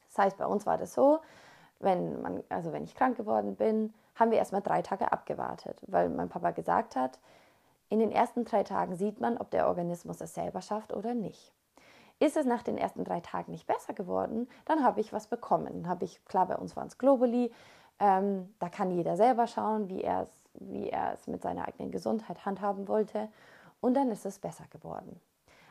Das 0.08 0.26
heißt, 0.26 0.38
bei 0.38 0.46
uns 0.46 0.66
war 0.66 0.78
das 0.78 0.94
so, 0.94 1.20
wenn, 1.80 2.22
man, 2.22 2.44
also 2.50 2.72
wenn 2.72 2.86
ich 2.86 2.96
krank 2.96 3.18
geworden 3.18 3.56
bin, 3.56 3.94
haben 4.16 4.32
wir 4.32 4.38
erstmal 4.38 4.62
drei 4.62 4.82
Tage 4.82 5.12
abgewartet, 5.12 5.80
weil 5.88 6.10
mein 6.10 6.30
Papa 6.30 6.52
gesagt 6.52 6.96
hat, 6.96 7.20
in 7.90 8.00
den 8.00 8.12
ersten 8.12 8.46
drei 8.46 8.64
Tagen 8.64 8.96
sieht 8.96 9.20
man, 9.20 9.38
ob 9.38 9.52
der 9.52 9.68
Organismus 9.68 10.20
es 10.22 10.34
selber 10.34 10.62
schafft 10.62 10.94
oder 10.94 11.14
nicht. 11.14 11.54
Ist 12.20 12.38
es 12.38 12.46
nach 12.46 12.64
den 12.64 12.78
ersten 12.78 13.04
drei 13.04 13.20
Tagen 13.20 13.52
nicht 13.52 13.68
besser 13.68 13.94
geworden, 13.94 14.48
dann 14.66 14.84
habe 14.84 15.02
ich 15.02 15.14
was 15.14 15.28
bekommen. 15.28 15.84
Dann 15.84 15.90
habe 15.90 16.06
ich, 16.06 16.24
klar, 16.26 16.48
bei 16.48 16.56
uns 16.56 16.76
waren 16.76 16.88
es 16.88 16.98
Globuli, 16.98 17.52
ähm, 18.00 18.54
da 18.60 18.70
kann 18.70 18.92
jeder 18.92 19.18
selber 19.18 19.48
schauen, 19.48 19.90
wie 19.90 20.02
er 20.02 20.24
es 20.24 20.46
wie 20.60 20.90
er 20.90 21.14
es 21.14 21.28
mit 21.28 21.42
seiner 21.42 21.68
eigenen 21.68 21.92
Gesundheit 21.92 22.46
handhaben 22.46 22.88
wollte. 22.88 23.30
Und 23.82 23.94
dann 23.96 24.12
ist 24.12 24.26
es 24.26 24.40
besser 24.40 24.66
geworden. 24.70 25.20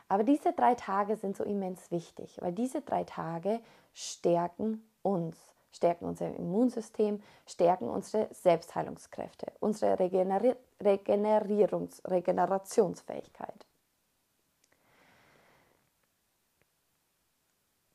Aber 0.07 0.23
diese 0.23 0.53
drei 0.53 0.75
Tage 0.75 1.15
sind 1.15 1.35
so 1.35 1.43
immens 1.43 1.89
wichtig, 1.91 2.37
weil 2.41 2.53
diese 2.53 2.81
drei 2.81 3.03
Tage 3.03 3.59
stärken 3.93 4.87
uns, 5.01 5.37
stärken 5.75 6.05
unser 6.05 6.33
Immunsystem, 6.35 7.21
stärken 7.45 7.89
unsere 7.89 8.33
Selbstheilungskräfte, 8.33 9.51
unsere 9.59 9.99
Regeneri 9.99 10.55
Regenerierungs 10.81 12.01
Regenerationsfähigkeit. 12.05 13.65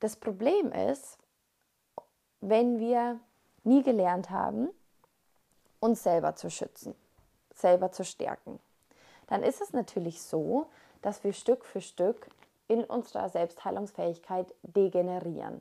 Das 0.01 0.17
Problem 0.17 0.73
ist, 0.73 1.19
wenn 2.41 2.79
wir 2.79 3.21
nie 3.65 3.83
gelernt 3.83 4.31
haben, 4.31 4.71
uns 5.79 6.03
selber 6.03 6.37
zu 6.37 6.51
schützen, 6.51 6.95
selber 7.55 7.93
zu 7.93 8.05
stärken. 8.05 8.59
Dann 9.27 9.43
ist 9.43 9.61
es 9.61 9.73
natürlich 9.73 10.23
so, 10.23 10.67
dass 11.03 11.23
wir 11.23 11.33
Stück 11.33 11.65
für 11.65 11.81
Stück 11.81 12.29
in 12.69 12.85
unserer 12.85 13.29
Selbstheilungsfähigkeit 13.29 14.55
degenerieren, 14.63 15.61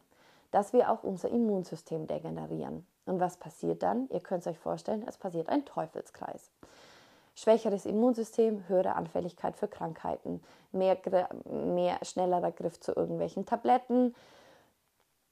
dass 0.51 0.73
wir 0.73 0.91
auch 0.91 1.03
unser 1.03 1.29
Immunsystem 1.29 2.07
degenerieren. 2.07 2.85
Und 3.05 3.19
was 3.19 3.37
passiert 3.37 3.83
dann? 3.83 4.07
Ihr 4.09 4.19
könnt 4.19 4.41
es 4.41 4.47
euch 4.47 4.59
vorstellen, 4.59 5.03
es 5.07 5.17
passiert 5.17 5.49
ein 5.49 5.65
Teufelskreis. 5.65 6.51
Schwächeres 7.35 7.85
Immunsystem, 7.85 8.67
höhere 8.67 8.95
Anfälligkeit 8.95 9.55
für 9.55 9.67
Krankheiten, 9.67 10.41
mehr, 10.71 10.97
mehr 11.45 11.97
schnellerer 12.03 12.51
Griff 12.51 12.79
zu 12.79 12.93
irgendwelchen 12.93 13.45
Tabletten, 13.45 14.13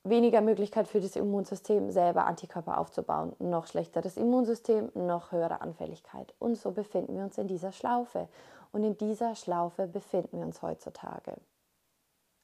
weniger 0.04 0.42
Möglichkeit 0.42 0.88
für 0.88 1.02
das 1.02 1.16
Immunsystem, 1.16 1.92
selber 1.92 2.26
Antikörper 2.26 2.80
aufzubauen, 2.80 3.36
noch 3.40 3.68
schlechteres 3.68 4.18
Immunsystem, 4.18 4.90
noch 4.94 5.32
höhere 5.32 5.62
Anfälligkeit. 5.62 6.34
Und 6.40 6.58
so 6.58 6.72
befinden 6.72 7.16
wir 7.16 7.24
uns 7.24 7.38
in 7.38 7.48
dieser 7.48 7.72
Schlaufe. 7.72 8.28
Und 8.72 8.84
in 8.84 8.98
dieser 8.98 9.36
Schlaufe 9.36 9.88
befinden 9.88 10.40
wir 10.40 10.46
uns 10.46 10.62
heutzutage. 10.62 11.36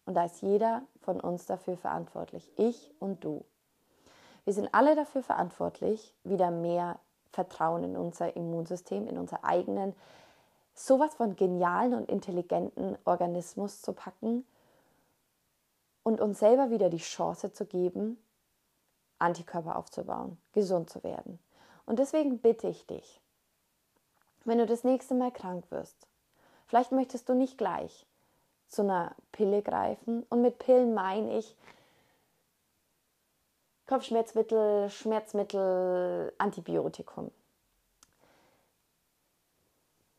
Und 0.05 0.15
da 0.15 0.25
ist 0.25 0.41
jeder 0.41 0.83
von 1.01 1.19
uns 1.19 1.45
dafür 1.45 1.77
verantwortlich, 1.77 2.51
ich 2.57 2.93
und 2.99 3.23
du. 3.23 3.45
Wir 4.43 4.53
sind 4.53 4.69
alle 4.73 4.95
dafür 4.95 5.23
verantwortlich, 5.23 6.13
wieder 6.23 6.51
mehr 6.51 6.99
Vertrauen 7.31 7.83
in 7.83 7.97
unser 7.97 8.35
Immunsystem, 8.35 9.07
in 9.07 9.17
unser 9.17 9.45
eigenen, 9.45 9.95
sowas 10.73 11.15
von 11.15 11.35
genialen 11.35 11.93
und 11.93 12.09
intelligenten 12.09 12.97
Organismus 13.05 13.81
zu 13.81 13.93
packen, 13.93 14.45
und 16.03 16.19
uns 16.19 16.39
selber 16.39 16.69
wieder 16.69 16.89
die 16.89 16.97
Chance 16.97 17.53
zu 17.53 17.65
geben, 17.65 18.17
Antikörper 19.19 19.77
aufzubauen, 19.77 20.37
gesund 20.51 20.89
zu 20.89 21.01
werden. 21.03 21.39
Und 21.85 21.99
deswegen 21.99 22.39
bitte 22.39 22.67
ich 22.67 22.85
dich, 22.85 23.21
wenn 24.45 24.57
du 24.57 24.65
das 24.65 24.83
nächste 24.83 25.15
Mal 25.15 25.31
krank 25.31 25.65
wirst, 25.71 26.07
vielleicht 26.67 26.91
möchtest 26.91 27.29
du 27.29 27.33
nicht 27.33 27.57
gleich 27.57 28.05
zu 28.73 28.81
einer 28.81 29.15
Pille 29.31 29.61
greifen. 29.61 30.23
Und 30.29 30.41
mit 30.41 30.59
Pillen 30.59 30.93
meine 30.93 31.37
ich 31.37 31.55
Kopfschmerzmittel, 33.87 34.89
Schmerzmittel, 34.89 36.33
Antibiotikum. 36.37 37.31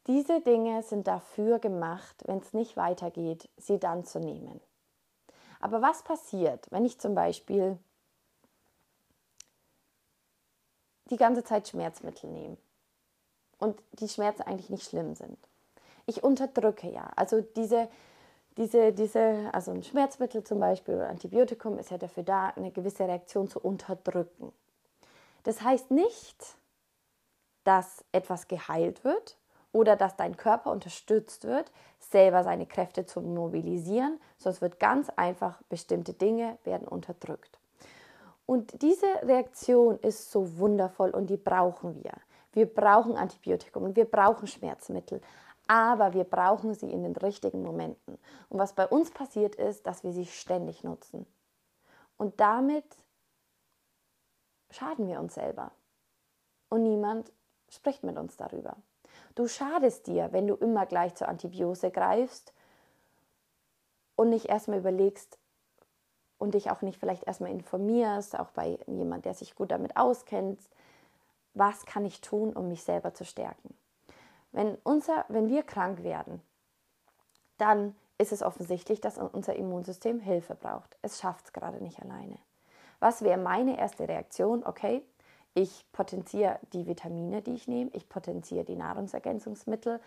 Diese 0.07 0.43
Dinge 0.43 0.83
sind 0.83 1.07
dafür 1.07 1.59
gemacht, 1.59 2.15
wenn 2.27 2.39
es 2.39 2.53
nicht 2.53 2.77
weitergeht, 2.77 3.49
sie 3.57 3.79
dann 3.79 4.05
zu 4.05 4.21
nehmen. 4.21 4.61
Aber 5.61 5.81
was 5.81 6.03
passiert, 6.03 6.71
wenn 6.71 6.85
ich 6.85 7.01
zum 7.01 7.15
Beispiel 7.15 7.79
die 11.11 11.17
ganze 11.17 11.43
Zeit 11.43 11.69
Schmerzmittel 11.69 12.29
nehme 12.29 12.59
und 13.59 13.81
die 13.93 14.09
Schmerzen 14.11 14.43
eigentlich 14.43 14.69
nicht 14.69 14.87
schlimm 14.87 15.15
sind? 15.15 15.39
Ich 16.05 16.23
unterdrücke 16.23 16.91
ja. 16.91 17.11
Also 17.17 17.41
diese, 17.41 17.89
diese, 18.57 18.93
diese, 18.93 19.51
also 19.53 19.73
ein 19.73 19.83
Schmerzmittel 19.83 20.45
zum 20.45 20.61
Beispiel 20.61 20.95
oder 20.95 21.09
Antibiotikum 21.09 21.79
ist 21.79 21.91
ja 21.91 21.99
dafür 21.99 22.23
da, 22.23 22.49
eine 22.49 22.71
gewisse 22.71 23.07
Reaktion 23.07 23.49
zu 23.49 23.61
unterdrücken. 23.61 24.53
Das 25.43 25.63
heißt 25.63 25.91
nicht, 25.91 26.57
dass 27.65 28.05
etwas 28.13 28.49
geheilt 28.49 29.05
wird, 29.05 29.37
oder 29.75 29.97
dass 29.97 30.17
dein 30.17 30.37
Körper 30.37 30.71
unterstützt 30.71 31.45
wird, 31.45 31.71
selber 31.99 32.45
seine 32.45 32.65
Kräfte 32.65 33.07
zu 33.07 33.21
mobilisieren, 33.21 34.21
sonst 34.39 34.63
wird 34.63 34.79
ganz 34.79 35.11
einfach 35.17 35.61
bestimmte 35.69 36.15
Dinge 36.15 36.59
werden 36.63 36.87
unterdrückt. 36.87 37.59
Und 38.47 38.83
diese 38.83 39.07
Reaktion 39.23 39.99
ist 39.99 40.31
so 40.31 40.59
wundervoll 40.59 41.11
und 41.11 41.29
die 41.29 41.37
brauchen 41.37 41.97
wir. 42.03 42.13
Wir 42.53 42.67
brauchen 42.67 43.17
Antibiotikum 43.17 43.83
und 43.83 43.97
wir 43.97 44.05
brauchen 44.05 44.47
Schmerzmittel, 44.47 45.21
aber 45.67 46.13
wir 46.13 46.25
brauchen 46.25 46.75
sie 46.75 46.91
in 46.91 47.03
den 47.03 47.17
richtigen 47.17 47.63
Momenten. 47.63 48.19
Und 48.49 48.59
was 48.59 48.75
bei 48.75 48.87
uns 48.87 49.11
passiert 49.11 49.55
ist, 49.55 49.87
dass 49.87 50.05
wir 50.05 50.13
sie 50.13 50.27
ständig 50.27 50.85
nutzen. 50.85 51.27
Und 52.17 52.41
damit 52.41 52.85
schaden 54.71 55.09
wir 55.09 55.21
uns 55.21 55.35
selber. 55.35 55.71
Und 56.69 56.83
niemand 56.83 57.33
spricht 57.69 58.05
mit 58.05 58.17
uns 58.19 58.37
darüber. 58.37 58.77
Du 59.35 59.49
schadest 59.49 60.07
dir, 60.07 60.33
wenn 60.33 60.47
du 60.47 60.55
immer 60.55 60.87
gleich 60.87 61.15
zur 61.15 61.29
Antibiose 61.29 61.91
greifst 61.91 62.53
und 64.17 64.31
nicht 64.31 64.47
erstmal 64.47 64.79
überlegst 64.79 65.39
und 66.39 66.55
dich 66.55 66.71
auch 66.71 66.83
nicht 66.83 66.99
vielleicht 66.99 67.25
erstmal 67.25 67.51
informierst, 67.51 68.39
auch 68.39 68.51
bei 68.51 68.79
jemand, 68.87 69.25
der 69.25 69.35
sich 69.35 69.55
gut 69.55 69.71
damit 69.71 69.97
auskennt, 69.97 70.61
was 71.55 71.87
kann 71.87 72.05
ich 72.05 72.21
tun, 72.21 72.53
um 72.53 72.69
mich 72.69 72.83
selber 72.83 73.15
zu 73.15 73.25
stärken. 73.25 73.75
Wenn, 74.55 74.79
unser, 74.85 75.25
wenn 75.29 75.49
wir 75.49 75.65
krank 75.65 76.05
werden, 76.05 76.41
dann 77.59 77.97
ist 78.19 78.31
es 78.31 78.41
offensichtlich, 78.41 79.01
dass 79.01 79.19
unser 79.19 79.57
Immunsystem 79.57 80.21
Hilfe 80.21 80.55
braucht. 80.55 80.97
Es 81.03 81.19
schafft 81.19 81.47
es 81.47 81.53
gerade 81.53 81.83
nicht 81.83 82.01
alleine. 82.01 82.39
Was 83.01 83.23
wäre 83.23 83.37
meine 83.37 83.77
erste 83.77 84.09
Reaktion? 84.09 84.65
Okay, 84.65 85.03
ich 85.55 85.85
potenziere 85.91 86.61
die 86.73 86.87
Vitamine, 86.87 87.43
die 87.43 87.55
ich 87.55 87.67
nehme, 87.67 87.91
ich 87.95 88.09
potenziere 88.09 88.65
die 88.65 88.77
Nahrungsergänzungsmittel, 88.77 90.01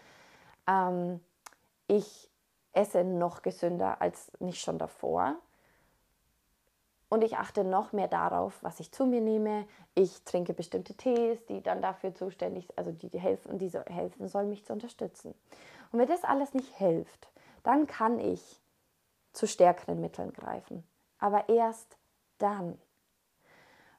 ähm, 0.65 1.19
ich 1.87 2.29
esse 2.71 3.03
noch 3.03 3.41
gesünder 3.41 4.01
als 4.01 4.31
nicht 4.39 4.61
schon 4.61 4.77
davor. 4.77 5.35
Und 7.09 7.23
ich 7.23 7.37
achte 7.37 7.63
noch 7.63 7.93
mehr 7.93 8.09
darauf, 8.09 8.61
was 8.61 8.79
ich 8.79 8.91
zu 8.91 9.05
mir 9.05 9.21
nehme. 9.21 9.65
Ich 9.95 10.23
trinke 10.23 10.53
bestimmte 10.53 10.93
Tees, 10.93 11.45
die 11.45 11.61
dann 11.61 11.81
dafür 11.81 12.13
zuständig, 12.13 12.67
sind, 12.67 12.77
also 12.77 12.91
die, 12.91 13.09
die 13.09 13.19
helfen, 13.19 13.57
diese 13.57 13.83
helfen 13.85 14.27
sollen, 14.27 14.49
mich 14.49 14.65
zu 14.65 14.73
unterstützen. 14.73 15.33
Und 15.91 15.99
wenn 15.99 16.07
das 16.07 16.23
alles 16.23 16.53
nicht 16.53 16.73
hilft, 16.75 17.29
dann 17.63 17.87
kann 17.87 18.19
ich 18.19 18.59
zu 19.31 19.47
stärkeren 19.47 20.01
Mitteln 20.01 20.33
greifen. 20.33 20.83
Aber 21.19 21.47
erst 21.47 21.97
dann. 22.39 22.77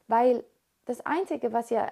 Weil 0.07 0.44
das 0.85 1.05
Einzige, 1.05 1.53
was 1.53 1.71
ja 1.71 1.90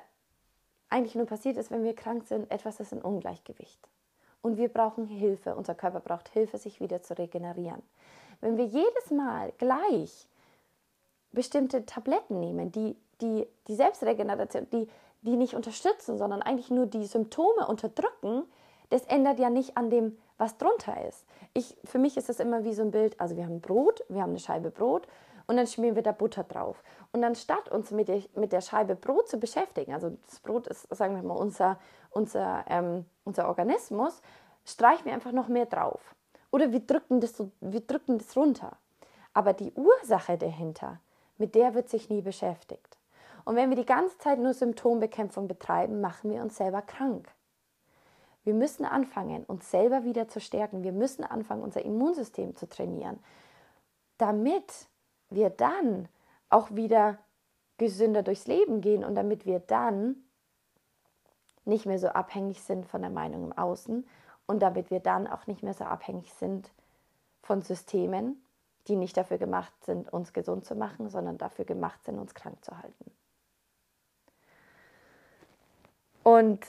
eigentlich 0.88 1.14
nur 1.14 1.26
passiert 1.26 1.57
ist, 1.57 1.70
wenn 1.70 1.85
wir 1.85 1.94
krank 1.94 2.26
sind, 2.26 2.50
etwas 2.50 2.79
ist 2.81 2.92
in 2.92 3.02
Ungleichgewicht. 3.02 3.88
Und 4.42 4.59
wir 4.59 4.68
brauchen 4.68 5.07
Hilfe. 5.07 5.57
Unser 5.57 5.74
Körper 5.74 6.00
braucht 6.00 6.29
Hilfe, 6.29 6.59
sich 6.59 6.81
wieder 6.81 7.02
zu 7.02 7.18
regenerieren. 7.18 7.83
Wenn 8.40 8.57
wir 8.57 8.66
jedes 8.66 9.11
Mal 9.11 9.52
gleich 9.59 10.29
bestimmte 11.37 11.87
Tabletten 11.87 12.40
nehmen, 12.40 12.72
die 12.72 12.96
die, 13.20 13.46
die 13.68 13.75
Selbstregeneration, 13.75 14.68
die, 14.70 14.88
die 15.22 15.37
nicht 15.37 15.55
unterstützen, 15.55 16.18
sondern 16.18 16.42
eigentlich 16.42 16.70
nur 16.70 16.87
die 16.87 17.07
Symptome 17.07 17.66
unterdrücken, 17.66 18.44
das 18.90 19.03
ändert 19.05 19.38
ja 19.38 19.51
nicht 19.51 19.77
an 19.77 19.90
dem, 19.90 20.18
was 20.38 20.59
drunter 20.59 21.07
ist. 21.07 21.25
Ich, 21.55 21.77
für 21.85 21.99
mich 21.99 22.16
ist 22.16 22.29
das 22.29 22.40
immer 22.40 22.64
wie 22.64 22.75
so 22.75 22.83
ein 22.83 22.90
Bild, 22.90 23.20
also 23.20 23.37
wir 23.37 23.44
haben 23.44 23.61
Brot, 23.61 24.05
wir 24.09 24.22
haben 24.22 24.31
eine 24.31 24.38
Scheibe 24.38 24.70
Brot 24.70 25.09
und 25.46 25.57
dann 25.57 25.66
schmieren 25.66 25.96
wir 25.96 26.03
da 26.03 26.12
Butter 26.12 26.44
drauf. 26.44 26.83
Und 27.12 27.25
anstatt 27.25 27.68
uns 27.70 27.90
mit 27.90 28.09
der, 28.09 28.22
mit 28.35 28.53
der 28.53 28.61
Scheibe 28.61 28.94
Brot 28.94 29.29
zu 29.29 29.38
beschäftigen, 29.38 29.94
also 29.94 30.11
das 30.27 30.40
Brot 30.40 30.66
ist, 30.66 30.94
sagen 30.94 31.16
wir 31.16 31.22
mal, 31.22 31.37
unser, 31.37 31.79
unser, 32.11 32.64
ähm, 32.68 33.07
unser 33.25 33.49
Organismus, 33.49 34.20
streichen 34.64 35.07
wir 35.07 35.14
einfach 35.14 35.33
noch 35.33 35.49
mehr 35.49 35.66
drauf. 35.66 36.14
Oder 36.53 36.70
wir 36.70 36.81
drücken, 36.81 37.20
das 37.20 37.37
so, 37.37 37.51
wir 37.61 37.81
drücken 37.81 38.18
das 38.18 38.37
runter. 38.37 38.77
Aber 39.33 39.53
die 39.53 39.72
Ursache 39.72 40.38
dahinter, 40.38 41.01
mit 41.38 41.55
der 41.55 41.75
wird 41.75 41.88
sich 41.88 42.09
nie 42.09 42.22
beschäftigt. 42.22 42.99
Und 43.44 43.57
wenn 43.57 43.70
wir 43.70 43.77
die 43.77 43.87
ganze 43.87 44.18
Zeit 44.18 44.38
nur 44.38 44.55
Symptombekämpfung 44.55 45.46
betreiben, 45.46 46.01
machen 46.01 46.31
wir 46.31 46.42
uns 46.42 46.57
selber 46.57 46.83
krank. 46.83 47.29
Wir 48.44 48.55
müssen 48.55 48.85
anfangen, 48.85 49.44
uns 49.44 49.70
selber 49.70 50.05
wieder 50.05 50.29
zu 50.29 50.40
stärken. 50.40 50.83
Wir 50.83 50.92
müssen 50.92 51.25
anfangen, 51.25 51.62
unser 51.62 51.85
Immunsystem 51.85 52.55
zu 52.55 52.68
trainieren, 52.68 53.18
damit 54.18 54.88
wir 55.31 55.51
dann 55.51 56.09
auch 56.49 56.75
wieder 56.75 57.18
gesünder 57.79 58.22
durchs 58.22 58.46
Leben 58.46 58.81
gehen 58.81 59.05
und 59.05 59.14
damit 59.14 59.46
wir 59.46 59.59
dann 59.59 60.16
nicht 61.64 61.87
mehr 61.87 61.99
so 61.99 62.09
abhängig 62.09 62.62
sind 62.62 62.87
von 62.87 63.03
der 63.03 63.11
Meinung 63.11 63.44
im 63.44 63.53
Außen 63.53 64.07
und 64.46 64.62
damit 64.62 64.90
wir 64.90 65.01
dann 65.01 65.27
auch 65.27 65.46
nicht 65.46 65.62
mehr 65.62 65.75
so 65.75 65.85
abhängig 65.85 66.33
sind 66.33 66.70
von 67.42 67.62
Systemen, 67.62 68.42
die 68.88 68.96
nicht 68.96 69.16
dafür 69.16 69.38
gemacht 69.38 69.72
sind, 69.85 70.12
uns 70.12 70.33
gesund 70.33 70.64
zu 70.64 70.75
machen, 70.75 71.09
sondern 71.11 71.38
dafür 71.38 71.64
gemacht 71.64 72.05
sind, 72.05 72.18
uns 72.18 72.35
krank 72.35 72.64
zu 72.64 72.77
halten. 72.77 73.11
Und 76.22 76.61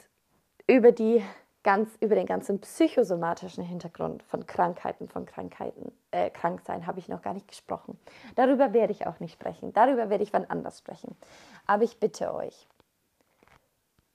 über 0.67 0.91
die 0.91 1.23
ganz 1.63 1.97
über 1.99 2.15
den 2.15 2.25
ganzen 2.25 2.61
psychosomatischen 2.61 3.61
Hintergrund 3.61 4.23
von 4.23 4.45
Krankheiten, 4.45 5.09
von 5.09 5.25
Krankheiten, 5.25 5.91
äh, 6.11 6.29
Kranksein 6.29 6.87
habe 6.87 6.99
ich 6.99 7.09
noch 7.09 7.21
gar 7.21 7.33
nicht 7.33 7.47
gesprochen. 7.47 7.99
Darüber 8.35 8.71
werde 8.71 8.93
ich 8.93 9.05
auch 9.05 9.19
nicht 9.19 9.33
sprechen. 9.33 9.73
Darüber 9.73 10.09
werde 10.09 10.23
ich 10.23 10.31
wann 10.31 10.45
anders 10.45 10.79
sprechen. 10.79 11.17
Aber 11.65 11.83
ich 11.83 11.99
bitte 11.99 12.33
euch, 12.33 12.69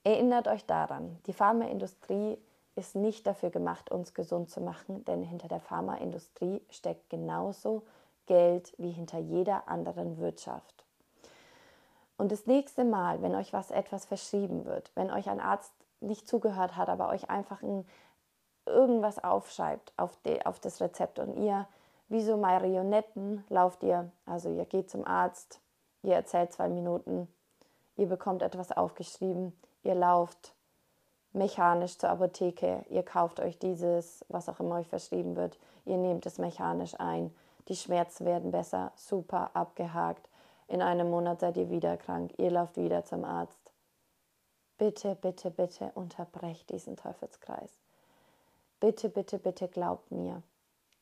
erinnert 0.02 0.48
euch 0.48 0.64
daran, 0.64 1.18
die 1.26 1.34
Pharmaindustrie 1.34 2.38
ist 2.74 2.94
nicht 2.94 3.26
dafür 3.26 3.50
gemacht, 3.50 3.90
uns 3.90 4.14
gesund 4.14 4.50
zu 4.50 4.60
machen, 4.60 5.04
denn 5.04 5.22
hinter 5.22 5.48
der 5.48 5.60
Pharmaindustrie 5.60 6.62
steckt 6.70 7.10
genauso 7.10 7.82
Geld 8.26 8.72
wie 8.78 8.90
hinter 8.90 9.18
jeder 9.18 9.68
anderen 9.68 10.18
Wirtschaft. 10.18 10.84
Und 12.16 12.32
das 12.32 12.46
nächste 12.46 12.84
Mal, 12.84 13.20
wenn 13.20 13.34
euch 13.34 13.52
was 13.52 13.70
etwas 13.70 14.04
verschrieben 14.04 14.64
wird, 14.64 14.90
wenn 14.94 15.10
euch 15.10 15.28
ein 15.28 15.40
Arzt 15.40 15.72
nicht 16.00 16.28
zugehört 16.28 16.76
hat, 16.76 16.88
aber 16.88 17.08
euch 17.08 17.30
einfach 17.30 17.62
ein, 17.62 17.86
irgendwas 18.66 19.22
aufschreibt 19.22 19.92
auf, 19.96 20.16
die, 20.24 20.44
auf 20.46 20.60
das 20.60 20.80
Rezept 20.80 21.18
und 21.18 21.36
ihr 21.36 21.66
wie 22.08 22.22
so 22.22 22.36
Marionetten 22.36 23.42
lauft 23.48 23.82
ihr, 23.82 24.10
also 24.26 24.50
ihr 24.50 24.66
geht 24.66 24.90
zum 24.90 25.06
Arzt, 25.06 25.60
ihr 26.02 26.14
erzählt 26.14 26.52
zwei 26.52 26.68
Minuten, 26.68 27.26
ihr 27.96 28.06
bekommt 28.06 28.42
etwas 28.42 28.70
aufgeschrieben, 28.70 29.58
ihr 29.82 29.94
lauft 29.94 30.52
mechanisch 31.32 31.98
zur 31.98 32.10
Apotheke, 32.10 32.84
ihr 32.88 33.02
kauft 33.02 33.40
euch 33.40 33.58
dieses, 33.58 34.24
was 34.28 34.48
auch 34.48 34.60
immer 34.60 34.76
euch 34.76 34.88
verschrieben 34.88 35.36
wird, 35.36 35.58
ihr 35.84 35.96
nehmt 35.96 36.26
es 36.26 36.38
mechanisch 36.38 36.94
ein, 36.98 37.34
die 37.68 37.76
Schmerzen 37.76 38.26
werden 38.26 38.50
besser, 38.50 38.92
super, 38.96 39.50
abgehakt, 39.54 40.28
in 40.68 40.82
einem 40.82 41.10
Monat 41.10 41.40
seid 41.40 41.56
ihr 41.56 41.70
wieder 41.70 41.96
krank, 41.96 42.32
ihr 42.38 42.50
lauft 42.50 42.76
wieder 42.76 43.04
zum 43.04 43.24
Arzt, 43.24 43.62
Bitte, 44.82 45.14
bitte, 45.14 45.52
bitte 45.52 45.92
unterbrecht 45.94 46.68
diesen 46.70 46.96
Teufelskreis. 46.96 47.70
Bitte, 48.80 49.08
bitte, 49.08 49.38
bitte 49.38 49.68
glaubt 49.68 50.10
mir. 50.10 50.42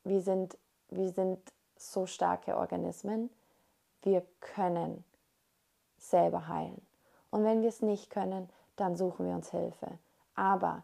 Wir 0.04 0.20
sind, 0.20 0.58
wir 0.90 1.08
sind 1.08 1.38
so 1.78 2.04
starke 2.04 2.58
Organismen. 2.58 3.30
Wir 4.02 4.22
können 4.40 5.02
selber 5.96 6.46
heilen. 6.46 6.86
Und 7.30 7.44
wenn 7.44 7.62
wir 7.62 7.70
es 7.70 7.80
nicht 7.80 8.10
können, 8.10 8.50
dann 8.76 8.96
suchen 8.96 9.24
wir 9.24 9.34
uns 9.34 9.50
Hilfe. 9.50 9.98
Aber 10.34 10.82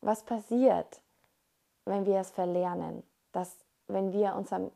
was 0.00 0.22
passiert, 0.22 1.00
wenn 1.84 2.06
wir 2.06 2.20
es 2.20 2.30
verlernen? 2.30 3.02
Dass, 3.32 3.56
wenn 3.88 4.12
wir 4.12 4.34
unserem 4.34 4.70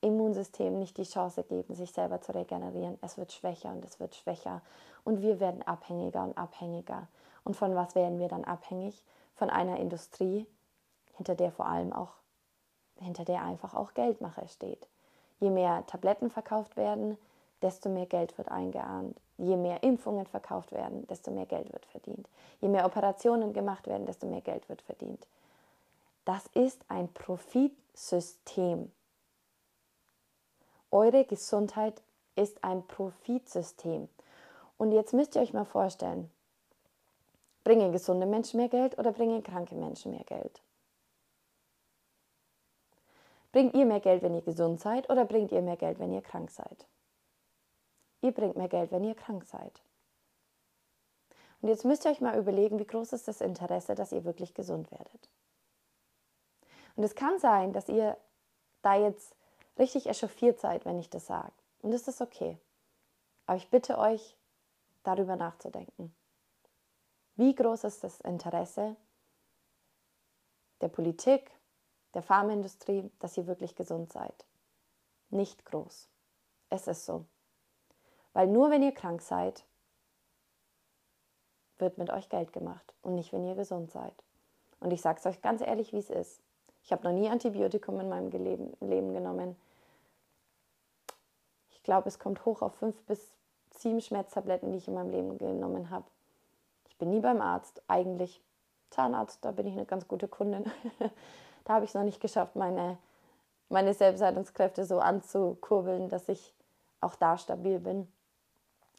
Immunsystem 0.00 0.78
nicht 0.78 0.96
die 0.98 1.04
Chance 1.04 1.42
geben, 1.42 1.74
sich 1.74 1.92
selber 1.92 2.20
zu 2.20 2.34
regenerieren. 2.34 2.98
Es 3.02 3.18
wird 3.18 3.32
schwächer 3.32 3.70
und 3.70 3.84
es 3.84 3.98
wird 3.98 4.14
schwächer 4.14 4.62
und 5.04 5.22
wir 5.22 5.40
werden 5.40 5.62
abhängiger 5.62 6.22
und 6.22 6.36
abhängiger. 6.38 7.08
Und 7.44 7.56
von 7.56 7.74
was 7.74 7.94
werden 7.94 8.18
wir 8.18 8.28
dann 8.28 8.44
abhängig? 8.44 9.02
Von 9.34 9.50
einer 9.50 9.78
Industrie, 9.78 10.46
hinter 11.14 11.34
der 11.34 11.50
vor 11.50 11.66
allem 11.66 11.92
auch, 11.92 12.12
hinter 13.00 13.24
der 13.24 13.42
einfach 13.42 13.74
auch 13.74 13.94
Geldmache 13.94 14.46
steht. 14.48 14.86
Je 15.40 15.50
mehr 15.50 15.84
Tabletten 15.86 16.30
verkauft 16.30 16.76
werden, 16.76 17.18
desto 17.62 17.88
mehr 17.88 18.06
Geld 18.06 18.36
wird 18.38 18.48
eingeahnt. 18.48 19.20
Je 19.38 19.56
mehr 19.56 19.82
Impfungen 19.82 20.26
verkauft 20.26 20.72
werden, 20.72 21.06
desto 21.08 21.30
mehr 21.30 21.46
Geld 21.46 21.72
wird 21.72 21.84
verdient. 21.86 22.28
Je 22.60 22.68
mehr 22.68 22.86
Operationen 22.86 23.52
gemacht 23.52 23.86
werden, 23.86 24.06
desto 24.06 24.26
mehr 24.26 24.40
Geld 24.40 24.68
wird 24.68 24.82
verdient. 24.82 25.26
Das 26.24 26.46
ist 26.54 26.84
ein 26.88 27.12
Profitsystem. 27.12 28.90
Eure 30.90 31.24
Gesundheit 31.24 32.02
ist 32.34 32.64
ein 32.64 32.86
Profitsystem. 32.86 34.08
Und 34.78 34.92
jetzt 34.92 35.12
müsst 35.12 35.34
ihr 35.34 35.42
euch 35.42 35.52
mal 35.52 35.64
vorstellen, 35.64 36.30
bringen 37.64 37.92
gesunde 37.92 38.26
Menschen 38.26 38.58
mehr 38.58 38.68
Geld 38.68 38.98
oder 38.98 39.12
bringen 39.12 39.42
kranke 39.42 39.74
Menschen 39.74 40.12
mehr 40.12 40.24
Geld? 40.24 40.62
Bringt 43.52 43.74
ihr 43.74 43.86
mehr 43.86 44.00
Geld, 44.00 44.22
wenn 44.22 44.34
ihr 44.34 44.42
gesund 44.42 44.80
seid 44.80 45.08
oder 45.10 45.24
bringt 45.24 45.50
ihr 45.50 45.62
mehr 45.62 45.76
Geld, 45.76 45.98
wenn 45.98 46.12
ihr 46.12 46.22
krank 46.22 46.50
seid? 46.50 46.86
Ihr 48.22 48.32
bringt 48.32 48.56
mehr 48.56 48.68
Geld, 48.68 48.90
wenn 48.90 49.04
ihr 49.04 49.14
krank 49.14 49.44
seid. 49.44 49.82
Und 51.60 51.68
jetzt 51.68 51.84
müsst 51.84 52.04
ihr 52.04 52.10
euch 52.10 52.20
mal 52.20 52.38
überlegen, 52.38 52.78
wie 52.78 52.86
groß 52.86 53.12
ist 53.12 53.28
das 53.28 53.40
Interesse, 53.40 53.94
dass 53.94 54.12
ihr 54.12 54.24
wirklich 54.24 54.54
gesund 54.54 54.90
werdet. 54.90 55.28
Und 56.96 57.04
es 57.04 57.14
kann 57.14 57.38
sein, 57.38 57.72
dass 57.72 57.88
ihr 57.88 58.16
da 58.82 58.94
jetzt 58.94 59.34
richtig 59.78 60.06
echauffiert 60.06 60.60
seid, 60.60 60.84
wenn 60.84 60.98
ich 60.98 61.10
das 61.10 61.26
sage. 61.26 61.52
Und 61.82 61.92
das 61.92 62.08
ist 62.08 62.20
okay. 62.20 62.58
Aber 63.46 63.56
ich 63.56 63.70
bitte 63.70 63.98
euch, 63.98 64.36
darüber 65.02 65.36
nachzudenken. 65.36 66.14
Wie 67.36 67.54
groß 67.54 67.84
ist 67.84 68.02
das 68.02 68.20
Interesse 68.22 68.96
der 70.80 70.88
Politik, 70.88 71.50
der 72.14 72.22
Pharmaindustrie, 72.22 73.10
dass 73.20 73.36
ihr 73.36 73.46
wirklich 73.46 73.76
gesund 73.76 74.12
seid? 74.12 74.46
Nicht 75.30 75.64
groß. 75.64 76.08
Es 76.70 76.86
ist 76.86 77.06
so. 77.06 77.24
Weil 78.36 78.48
nur 78.48 78.68
wenn 78.68 78.82
ihr 78.82 78.92
krank 78.92 79.22
seid, 79.22 79.64
wird 81.78 81.96
mit 81.96 82.10
euch 82.10 82.28
Geld 82.28 82.52
gemacht 82.52 82.92
und 83.00 83.14
nicht, 83.14 83.32
wenn 83.32 83.46
ihr 83.46 83.54
gesund 83.54 83.90
seid. 83.90 84.12
Und 84.78 84.92
ich 84.92 85.00
sage 85.00 85.18
es 85.18 85.24
euch 85.24 85.40
ganz 85.40 85.62
ehrlich, 85.62 85.94
wie 85.94 85.98
es 86.00 86.10
ist. 86.10 86.42
Ich 86.82 86.92
habe 86.92 87.02
noch 87.04 87.18
nie 87.18 87.30
Antibiotikum 87.30 87.98
in 87.98 88.10
meinem 88.10 88.28
Leben 88.30 89.14
genommen. 89.14 89.56
Ich 91.70 91.82
glaube, 91.82 92.08
es 92.08 92.18
kommt 92.18 92.44
hoch 92.44 92.60
auf 92.60 92.74
fünf 92.74 93.02
bis 93.04 93.32
sieben 93.70 94.02
Schmerztabletten, 94.02 94.70
die 94.70 94.78
ich 94.78 94.88
in 94.88 94.92
meinem 94.92 95.12
Leben 95.12 95.38
genommen 95.38 95.88
habe. 95.88 96.04
Ich 96.90 96.98
bin 96.98 97.08
nie 97.08 97.20
beim 97.20 97.40
Arzt, 97.40 97.80
eigentlich. 97.88 98.42
Zahnarzt, 98.90 99.42
da 99.46 99.50
bin 99.50 99.66
ich 99.66 99.72
eine 99.72 99.86
ganz 99.86 100.06
gute 100.08 100.28
Kundin. 100.28 100.70
da 101.64 101.72
habe 101.72 101.86
ich 101.86 101.90
es 101.92 101.94
noch 101.94 102.04
nicht 102.04 102.20
geschafft, 102.20 102.54
meine, 102.54 102.98
meine 103.70 103.94
Selbstheilungskräfte 103.94 104.84
so 104.84 104.98
anzukurbeln, 104.98 106.10
dass 106.10 106.28
ich 106.28 106.52
auch 107.00 107.14
da 107.14 107.38
stabil 107.38 107.78
bin. 107.78 108.06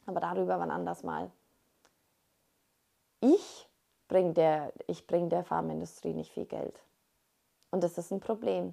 Aber 0.08 0.20
darüber 0.20 0.58
wann 0.58 0.70
anders 0.70 1.02
mal. 1.02 1.30
Ich 3.20 3.68
bringe 4.08 4.32
der, 4.32 4.72
bring 5.06 5.28
der 5.28 5.44
Pharmaindustrie 5.44 6.14
nicht 6.14 6.32
viel 6.32 6.46
Geld. 6.46 6.82
Und 7.70 7.84
das 7.84 7.98
ist 7.98 8.10
ein 8.10 8.20
Problem. 8.20 8.72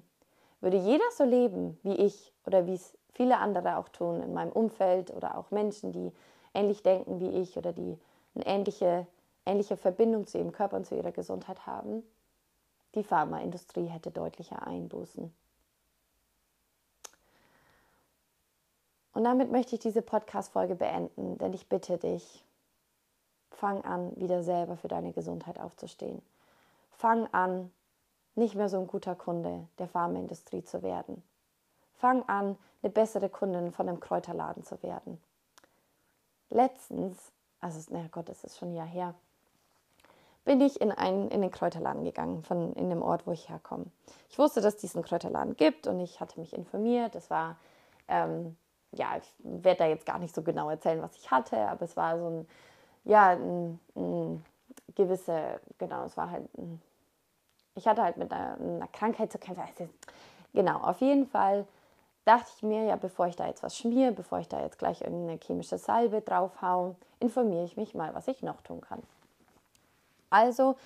Würde 0.62 0.78
jeder 0.78 1.04
so 1.12 1.24
leben 1.24 1.78
wie 1.82 1.94
ich 1.94 2.32
oder 2.46 2.64
wie 2.64 2.72
es 2.72 2.96
viele 3.12 3.36
andere 3.36 3.76
auch 3.76 3.90
tun 3.90 4.22
in 4.22 4.32
meinem 4.32 4.50
Umfeld 4.50 5.10
oder 5.10 5.36
auch 5.36 5.50
Menschen, 5.50 5.92
die 5.92 6.10
ähnlich 6.54 6.82
denken 6.82 7.20
wie 7.20 7.28
ich 7.42 7.58
oder 7.58 7.74
die 7.74 7.98
eine 8.34 8.46
ähnliche, 8.46 9.06
ähnliche 9.44 9.76
Verbindung 9.76 10.26
zu 10.26 10.38
ihrem 10.38 10.52
Körper 10.52 10.78
und 10.78 10.86
zu 10.86 10.96
ihrer 10.96 11.12
Gesundheit 11.12 11.66
haben, 11.66 12.02
die 12.94 13.04
Pharmaindustrie 13.04 13.88
hätte 13.88 14.10
deutliche 14.10 14.62
Einbußen. 14.62 15.34
Und 19.16 19.24
damit 19.24 19.50
möchte 19.50 19.76
ich 19.76 19.80
diese 19.80 20.02
Podcast-Folge 20.02 20.74
beenden, 20.74 21.38
denn 21.38 21.54
ich 21.54 21.70
bitte 21.70 21.96
dich, 21.96 22.44
fang 23.50 23.82
an, 23.82 24.14
wieder 24.16 24.42
selber 24.42 24.76
für 24.76 24.88
deine 24.88 25.14
Gesundheit 25.14 25.58
aufzustehen. 25.58 26.20
Fang 26.90 27.26
an, 27.32 27.72
nicht 28.34 28.56
mehr 28.56 28.68
so 28.68 28.78
ein 28.78 28.86
guter 28.86 29.14
Kunde 29.14 29.66
der 29.78 29.88
Pharmaindustrie 29.88 30.64
zu 30.64 30.82
werden. 30.82 31.22
Fang 31.94 32.28
an, 32.28 32.58
eine 32.82 32.92
bessere 32.92 33.30
Kundin 33.30 33.72
von 33.72 33.88
einem 33.88 34.00
Kräuterladen 34.00 34.64
zu 34.64 34.82
werden. 34.82 35.18
Letztens, 36.50 37.32
also 37.62 37.80
na 37.88 38.06
Gott, 38.10 38.28
das 38.28 38.44
ist 38.44 38.58
schon 38.58 38.72
ein 38.72 38.76
Jahr 38.76 38.86
her, 38.86 39.14
bin 40.44 40.60
ich 40.60 40.78
in, 40.78 40.92
einen, 40.92 41.30
in 41.30 41.40
den 41.40 41.50
Kräuterladen 41.50 42.04
gegangen, 42.04 42.42
von 42.42 42.74
in 42.74 42.90
dem 42.90 43.00
Ort, 43.00 43.26
wo 43.26 43.32
ich 43.32 43.48
herkomme. 43.48 43.86
Ich 44.28 44.38
wusste, 44.38 44.60
dass 44.60 44.74
es 44.74 44.80
diesen 44.82 45.02
Kräuterladen 45.02 45.56
gibt 45.56 45.86
und 45.86 46.00
ich 46.00 46.20
hatte 46.20 46.38
mich 46.38 46.52
informiert. 46.52 47.14
Es 47.14 47.30
war, 47.30 47.56
ähm, 48.08 48.58
ja, 48.92 49.16
ich 49.16 49.34
werde 49.38 49.78
da 49.78 49.86
jetzt 49.86 50.06
gar 50.06 50.18
nicht 50.18 50.34
so 50.34 50.42
genau 50.42 50.70
erzählen, 50.70 51.02
was 51.02 51.16
ich 51.16 51.30
hatte, 51.30 51.56
aber 51.56 51.82
es 51.82 51.96
war 51.96 52.18
so 52.18 52.28
ein, 52.28 52.48
ja, 53.04 53.30
ein, 53.30 53.78
ein 53.94 54.44
gewisse, 54.94 55.60
genau, 55.78 56.04
es 56.04 56.16
war 56.16 56.30
halt 56.30 56.46
ein 56.58 56.80
ich 57.76 57.86
hatte 57.86 58.02
halt 58.02 58.16
mit 58.16 58.32
einer, 58.32 58.56
einer 58.58 58.88
Krankheit 58.88 59.30
zu 59.30 59.38
kämpfen. 59.38 59.62
Also, 59.62 59.88
genau, 60.52 60.80
auf 60.80 61.00
jeden 61.00 61.26
Fall 61.26 61.66
dachte 62.24 62.50
ich 62.56 62.62
mir, 62.62 62.84
ja, 62.84 62.96
bevor 62.96 63.28
ich 63.28 63.36
da 63.36 63.46
jetzt 63.46 63.62
was 63.62 63.76
schmiere, 63.76 64.12
bevor 64.12 64.40
ich 64.40 64.48
da 64.48 64.60
jetzt 64.62 64.78
gleich 64.78 65.02
irgendeine 65.02 65.38
chemische 65.38 65.78
Salbe 65.78 66.22
draufhaue, 66.22 66.96
informiere 67.20 67.64
ich 67.64 67.76
mich 67.76 67.94
mal, 67.94 68.14
was 68.14 68.26
ich 68.26 68.42
noch 68.42 68.62
tun 68.62 68.80
kann. 68.80 69.02
Also 70.30 70.76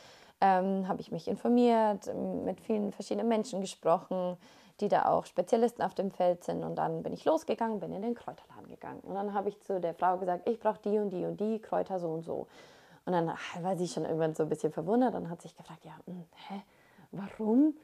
ähm, 0.40 0.86
habe 0.86 1.00
ich 1.00 1.12
mich 1.12 1.28
informiert, 1.28 2.12
mit 2.44 2.60
vielen 2.60 2.92
verschiedenen 2.92 3.28
Menschen 3.28 3.60
gesprochen, 3.60 4.36
die 4.80 4.88
da 4.88 5.06
auch 5.06 5.26
Spezialisten 5.26 5.82
auf 5.82 5.94
dem 5.94 6.10
Feld 6.10 6.44
sind. 6.44 6.64
Und 6.64 6.76
dann 6.76 7.02
bin 7.02 7.12
ich 7.12 7.24
losgegangen, 7.24 7.80
bin 7.80 7.92
in 7.92 8.02
den 8.02 8.14
Kräuterladen 8.14 8.68
gegangen. 8.68 9.00
Und 9.00 9.14
dann 9.14 9.34
habe 9.34 9.48
ich 9.48 9.60
zu 9.60 9.80
der 9.80 9.94
Frau 9.94 10.16
gesagt, 10.18 10.48
ich 10.48 10.58
brauche 10.58 10.80
die 10.84 10.98
und 10.98 11.10
die 11.10 11.24
und 11.24 11.38
die 11.38 11.58
Kräuter 11.60 11.98
so 11.98 12.08
und 12.08 12.22
so. 12.22 12.46
Und 13.06 13.12
dann 13.12 13.32
war 13.62 13.76
sie 13.76 13.88
schon 13.88 14.04
irgendwann 14.04 14.34
so 14.34 14.44
ein 14.44 14.48
bisschen 14.48 14.72
verwundert 14.72 15.14
und 15.14 15.30
hat 15.30 15.42
sich 15.42 15.56
gefragt, 15.56 15.84
ja, 15.84 15.92
mh, 16.06 16.14
hm, 16.14 16.24
hä? 16.48 16.62
warum? 17.12 17.74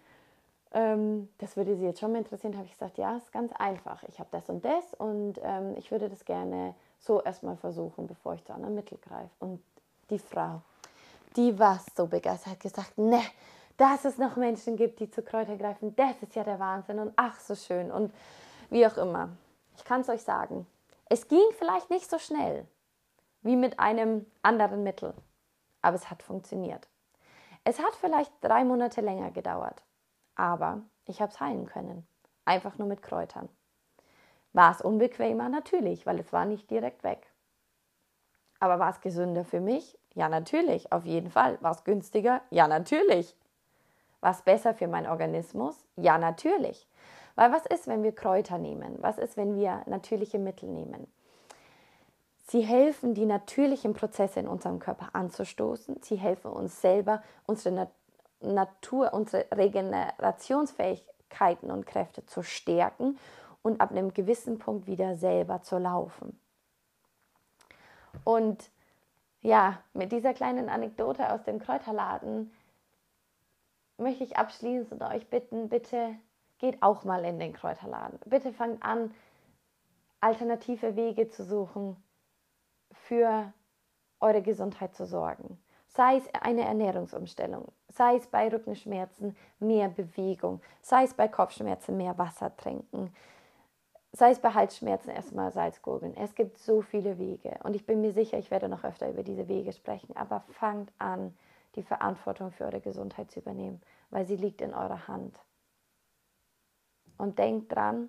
Ähm, 0.72 1.28
das 1.38 1.56
würde 1.56 1.76
Sie 1.76 1.84
jetzt 1.84 2.00
schon 2.00 2.12
mal 2.12 2.18
interessieren. 2.18 2.54
Habe 2.54 2.66
ich 2.66 2.72
gesagt, 2.72 2.98
ja, 2.98 3.16
ist 3.16 3.32
ganz 3.32 3.52
einfach. 3.52 4.02
Ich 4.04 4.18
habe 4.18 4.28
das 4.32 4.48
und 4.48 4.64
das 4.64 4.94
und 4.98 5.34
ähm, 5.42 5.74
ich 5.76 5.90
würde 5.90 6.08
das 6.08 6.24
gerne 6.24 6.74
so 6.98 7.22
erstmal 7.22 7.56
versuchen, 7.56 8.06
bevor 8.06 8.34
ich 8.34 8.44
zu 8.44 8.52
anderen 8.52 8.74
Mitteln 8.74 9.00
greife. 9.00 9.30
Und 9.38 9.62
die 10.10 10.18
Frau, 10.18 10.60
die 11.36 11.58
war 11.58 11.80
so 11.96 12.06
begeistert, 12.06 12.52
hat 12.52 12.60
gesagt, 12.60 12.98
ne, 12.98 13.20
dass 13.76 14.04
es 14.04 14.18
noch 14.18 14.36
Menschen 14.36 14.76
gibt, 14.76 15.00
die 15.00 15.10
zu 15.10 15.22
Kräutern 15.22 15.58
greifen, 15.58 15.94
das 15.96 16.22
ist 16.22 16.34
ja 16.34 16.44
der 16.44 16.58
Wahnsinn 16.58 16.98
und 16.98 17.12
ach 17.16 17.38
so 17.40 17.54
schön 17.54 17.90
und 17.90 18.12
wie 18.70 18.86
auch 18.86 18.96
immer. 18.96 19.30
Ich 19.76 19.84
kann 19.84 20.00
es 20.00 20.08
euch 20.08 20.22
sagen, 20.22 20.66
es 21.08 21.28
ging 21.28 21.44
vielleicht 21.58 21.90
nicht 21.90 22.10
so 22.10 22.18
schnell 22.18 22.66
wie 23.42 23.56
mit 23.56 23.78
einem 23.78 24.26
anderen 24.42 24.82
Mittel, 24.82 25.14
aber 25.82 25.96
es 25.96 26.10
hat 26.10 26.22
funktioniert. 26.22 26.88
Es 27.64 27.78
hat 27.78 27.94
vielleicht 27.96 28.32
drei 28.40 28.64
Monate 28.64 29.00
länger 29.00 29.30
gedauert, 29.30 29.82
aber 30.34 30.82
ich 31.04 31.20
habe 31.20 31.32
es 31.32 31.40
heilen 31.40 31.66
können. 31.66 32.06
Einfach 32.44 32.78
nur 32.78 32.86
mit 32.86 33.02
Kräutern. 33.02 33.48
War 34.52 34.70
es 34.70 34.80
unbequemer? 34.80 35.48
Natürlich, 35.48 36.06
weil 36.06 36.18
es 36.18 36.32
war 36.32 36.44
nicht 36.44 36.70
direkt 36.70 37.04
weg. 37.04 37.30
Aber 38.58 38.78
war 38.78 38.90
es 38.90 39.00
gesünder 39.00 39.44
für 39.44 39.60
mich? 39.60 39.98
Ja, 40.14 40.28
natürlich, 40.28 40.92
auf 40.92 41.04
jeden 41.04 41.30
Fall. 41.30 41.58
War 41.60 41.72
es 41.72 41.84
günstiger? 41.84 42.40
Ja, 42.50 42.66
natürlich. 42.68 43.36
War 44.20 44.32
es 44.32 44.42
besser 44.42 44.74
für 44.74 44.88
meinen 44.88 45.06
Organismus? 45.06 45.86
Ja, 45.96 46.18
natürlich. 46.18 46.86
Weil 47.34 47.52
was 47.52 47.64
ist, 47.66 47.86
wenn 47.86 48.02
wir 48.02 48.12
Kräuter 48.12 48.58
nehmen? 48.58 48.96
Was 49.00 49.18
ist, 49.18 49.36
wenn 49.36 49.56
wir 49.56 49.82
natürliche 49.86 50.38
Mittel 50.38 50.68
nehmen? 50.68 51.06
Sie 52.48 52.62
helfen, 52.62 53.14
die 53.14 53.26
natürlichen 53.26 53.92
Prozesse 53.92 54.38
in 54.40 54.48
unserem 54.48 54.78
Körper 54.78 55.10
anzustoßen. 55.14 56.00
Sie 56.02 56.16
helfen 56.16 56.50
uns 56.52 56.80
selber, 56.80 57.22
unsere 57.44 57.90
Natur, 58.40 59.12
unsere 59.12 59.44
Regenerationsfähigkeiten 59.52 61.70
und 61.70 61.86
Kräfte 61.86 62.24
zu 62.24 62.42
stärken 62.42 63.18
und 63.62 63.80
ab 63.80 63.90
einem 63.90 64.14
gewissen 64.14 64.60
Punkt 64.60 64.86
wieder 64.86 65.16
selber 65.16 65.62
zu 65.62 65.78
laufen. 65.78 66.38
Und 68.22 68.70
ja, 69.42 69.80
mit 69.92 70.12
dieser 70.12 70.32
kleinen 70.32 70.68
Anekdote 70.68 71.32
aus 71.32 71.42
dem 71.42 71.58
Kräuterladen 71.58 72.52
möchte 73.98 74.24
ich 74.24 74.36
abschließen 74.36 74.98
und 74.98 75.02
euch 75.02 75.28
bitten, 75.28 75.68
bitte 75.68 76.16
geht 76.58 76.82
auch 76.82 77.04
mal 77.04 77.24
in 77.24 77.38
den 77.38 77.52
Kräuterladen. 77.52 78.18
Bitte 78.24 78.52
fangt 78.52 78.82
an, 78.82 79.14
alternative 80.20 80.96
Wege 80.96 81.28
zu 81.28 81.44
suchen, 81.44 81.96
für 82.92 83.52
eure 84.20 84.42
Gesundheit 84.42 84.94
zu 84.94 85.06
sorgen. 85.06 85.58
Sei 85.88 86.16
es 86.16 86.28
eine 86.40 86.62
Ernährungsumstellung, 86.62 87.72
sei 87.88 88.16
es 88.16 88.26
bei 88.26 88.48
Rückenschmerzen 88.48 89.36
mehr 89.58 89.88
Bewegung, 89.88 90.60
sei 90.82 91.04
es 91.04 91.14
bei 91.14 91.28
Kopfschmerzen 91.28 91.96
mehr 91.96 92.18
Wasser 92.18 92.54
trinken, 92.56 93.14
sei 94.12 94.30
es 94.30 94.40
bei 94.40 94.52
Halsschmerzen 94.52 95.10
erstmal 95.10 95.52
Salzgurgeln. 95.52 96.14
Es 96.16 96.34
gibt 96.34 96.58
so 96.58 96.82
viele 96.82 97.18
Wege 97.18 97.58
und 97.62 97.76
ich 97.76 97.86
bin 97.86 98.00
mir 98.00 98.12
sicher, 98.12 98.38
ich 98.38 98.50
werde 98.50 98.68
noch 98.68 98.84
öfter 98.84 99.08
über 99.08 99.22
diese 99.22 99.48
Wege 99.48 99.72
sprechen, 99.72 100.16
aber 100.16 100.40
fangt 100.48 100.92
an, 100.98 101.36
die 101.76 101.82
Verantwortung 101.82 102.50
für 102.50 102.64
eure 102.64 102.80
Gesundheit 102.80 103.30
zu 103.30 103.40
übernehmen, 103.40 103.80
weil 104.10 104.26
sie 104.26 104.36
liegt 104.36 104.60
in 104.60 104.74
eurer 104.74 105.06
Hand. 105.06 105.38
Und 107.18 107.38
denkt 107.38 107.72
dran, 107.72 108.08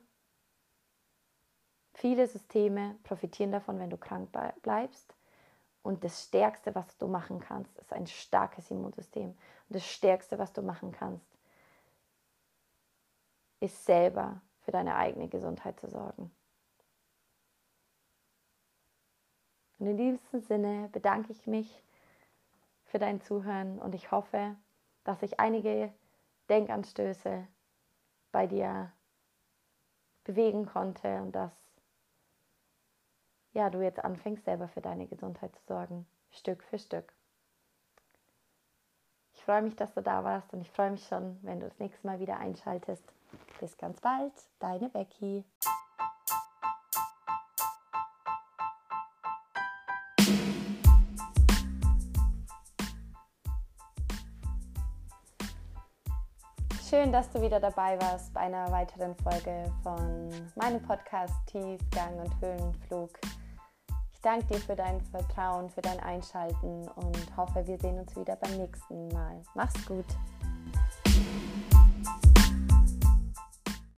Viele 1.97 2.27
Systeme 2.27 2.95
profitieren 3.01 3.51
davon, 3.51 3.79
wenn 3.79 3.89
du 3.89 3.97
krank 3.97 4.29
bleibst. 4.61 5.15
Und 5.81 6.03
das 6.03 6.25
Stärkste, 6.25 6.75
was 6.75 6.95
du 6.99 7.07
machen 7.07 7.39
kannst, 7.39 7.75
ist 7.79 7.91
ein 7.91 8.05
starkes 8.05 8.69
Immunsystem. 8.69 9.29
Und 9.29 9.37
das 9.75 9.83
Stärkste, 9.83 10.37
was 10.37 10.53
du 10.53 10.61
machen 10.61 10.91
kannst, 10.91 11.25
ist 13.61 13.83
selber 13.83 14.41
für 14.61 14.69
deine 14.69 14.95
eigene 14.95 15.27
Gesundheit 15.27 15.79
zu 15.79 15.89
sorgen. 15.89 16.29
Und 19.79 19.87
in 19.87 19.97
diesem 19.97 20.39
Sinne 20.41 20.89
bedanke 20.91 21.31
ich 21.31 21.47
mich 21.47 21.83
für 22.87 22.99
dein 22.99 23.21
Zuhören 23.21 23.79
und 23.79 23.95
ich 23.95 24.11
hoffe, 24.11 24.55
dass 25.03 25.21
ich 25.21 25.39
einige 25.39 25.93
Denkanstöße 26.49 27.47
bei 28.31 28.47
dir 28.47 28.91
bewegen 30.23 30.65
konnte 30.65 31.21
und 31.21 31.33
dass 31.33 31.53
ja, 33.53 33.69
du 33.69 33.81
jetzt 33.81 34.03
anfängst, 34.03 34.45
selber 34.45 34.67
für 34.67 34.81
deine 34.81 35.07
Gesundheit 35.07 35.55
zu 35.55 35.63
sorgen, 35.65 36.05
Stück 36.29 36.63
für 36.63 36.77
Stück. 36.77 37.13
Ich 39.33 39.43
freue 39.43 39.61
mich, 39.61 39.75
dass 39.75 39.93
du 39.93 40.01
da 40.01 40.23
warst 40.23 40.53
und 40.53 40.61
ich 40.61 40.69
freue 40.69 40.91
mich 40.91 41.07
schon, 41.07 41.39
wenn 41.41 41.59
du 41.59 41.67
das 41.67 41.79
nächste 41.79 42.05
Mal 42.05 42.19
wieder 42.19 42.37
einschaltest. 42.37 43.03
Bis 43.59 43.77
ganz 43.77 43.99
bald, 44.01 44.33
deine 44.59 44.89
Becky. 44.89 45.43
Schön, 56.97 57.11
dass 57.11 57.29
du 57.29 57.39
wieder 57.41 57.59
dabei 57.59 57.99
warst 58.01 58.33
bei 58.33 58.41
einer 58.41 58.71
weiteren 58.71 59.15
Folge 59.17 59.71
von 59.83 60.29
meinem 60.55 60.81
Podcast 60.81 61.35
Tiefgang 61.45 62.17
und 62.17 62.41
Höhenflug. 62.41 63.11
Ich 64.13 64.21
danke 64.21 64.47
dir 64.47 64.59
für 64.59 64.75
dein 64.75 64.99
Vertrauen, 65.01 65.69
für 65.69 65.81
dein 65.81 65.99
Einschalten 65.99 66.87
und 66.95 67.37
hoffe, 67.37 67.67
wir 67.67 67.77
sehen 67.77 67.99
uns 67.99 68.15
wieder 68.15 68.35
beim 68.37 68.57
nächsten 68.57 69.09
Mal. 69.09 69.39
Mach's 69.53 69.85
gut. 69.85 70.05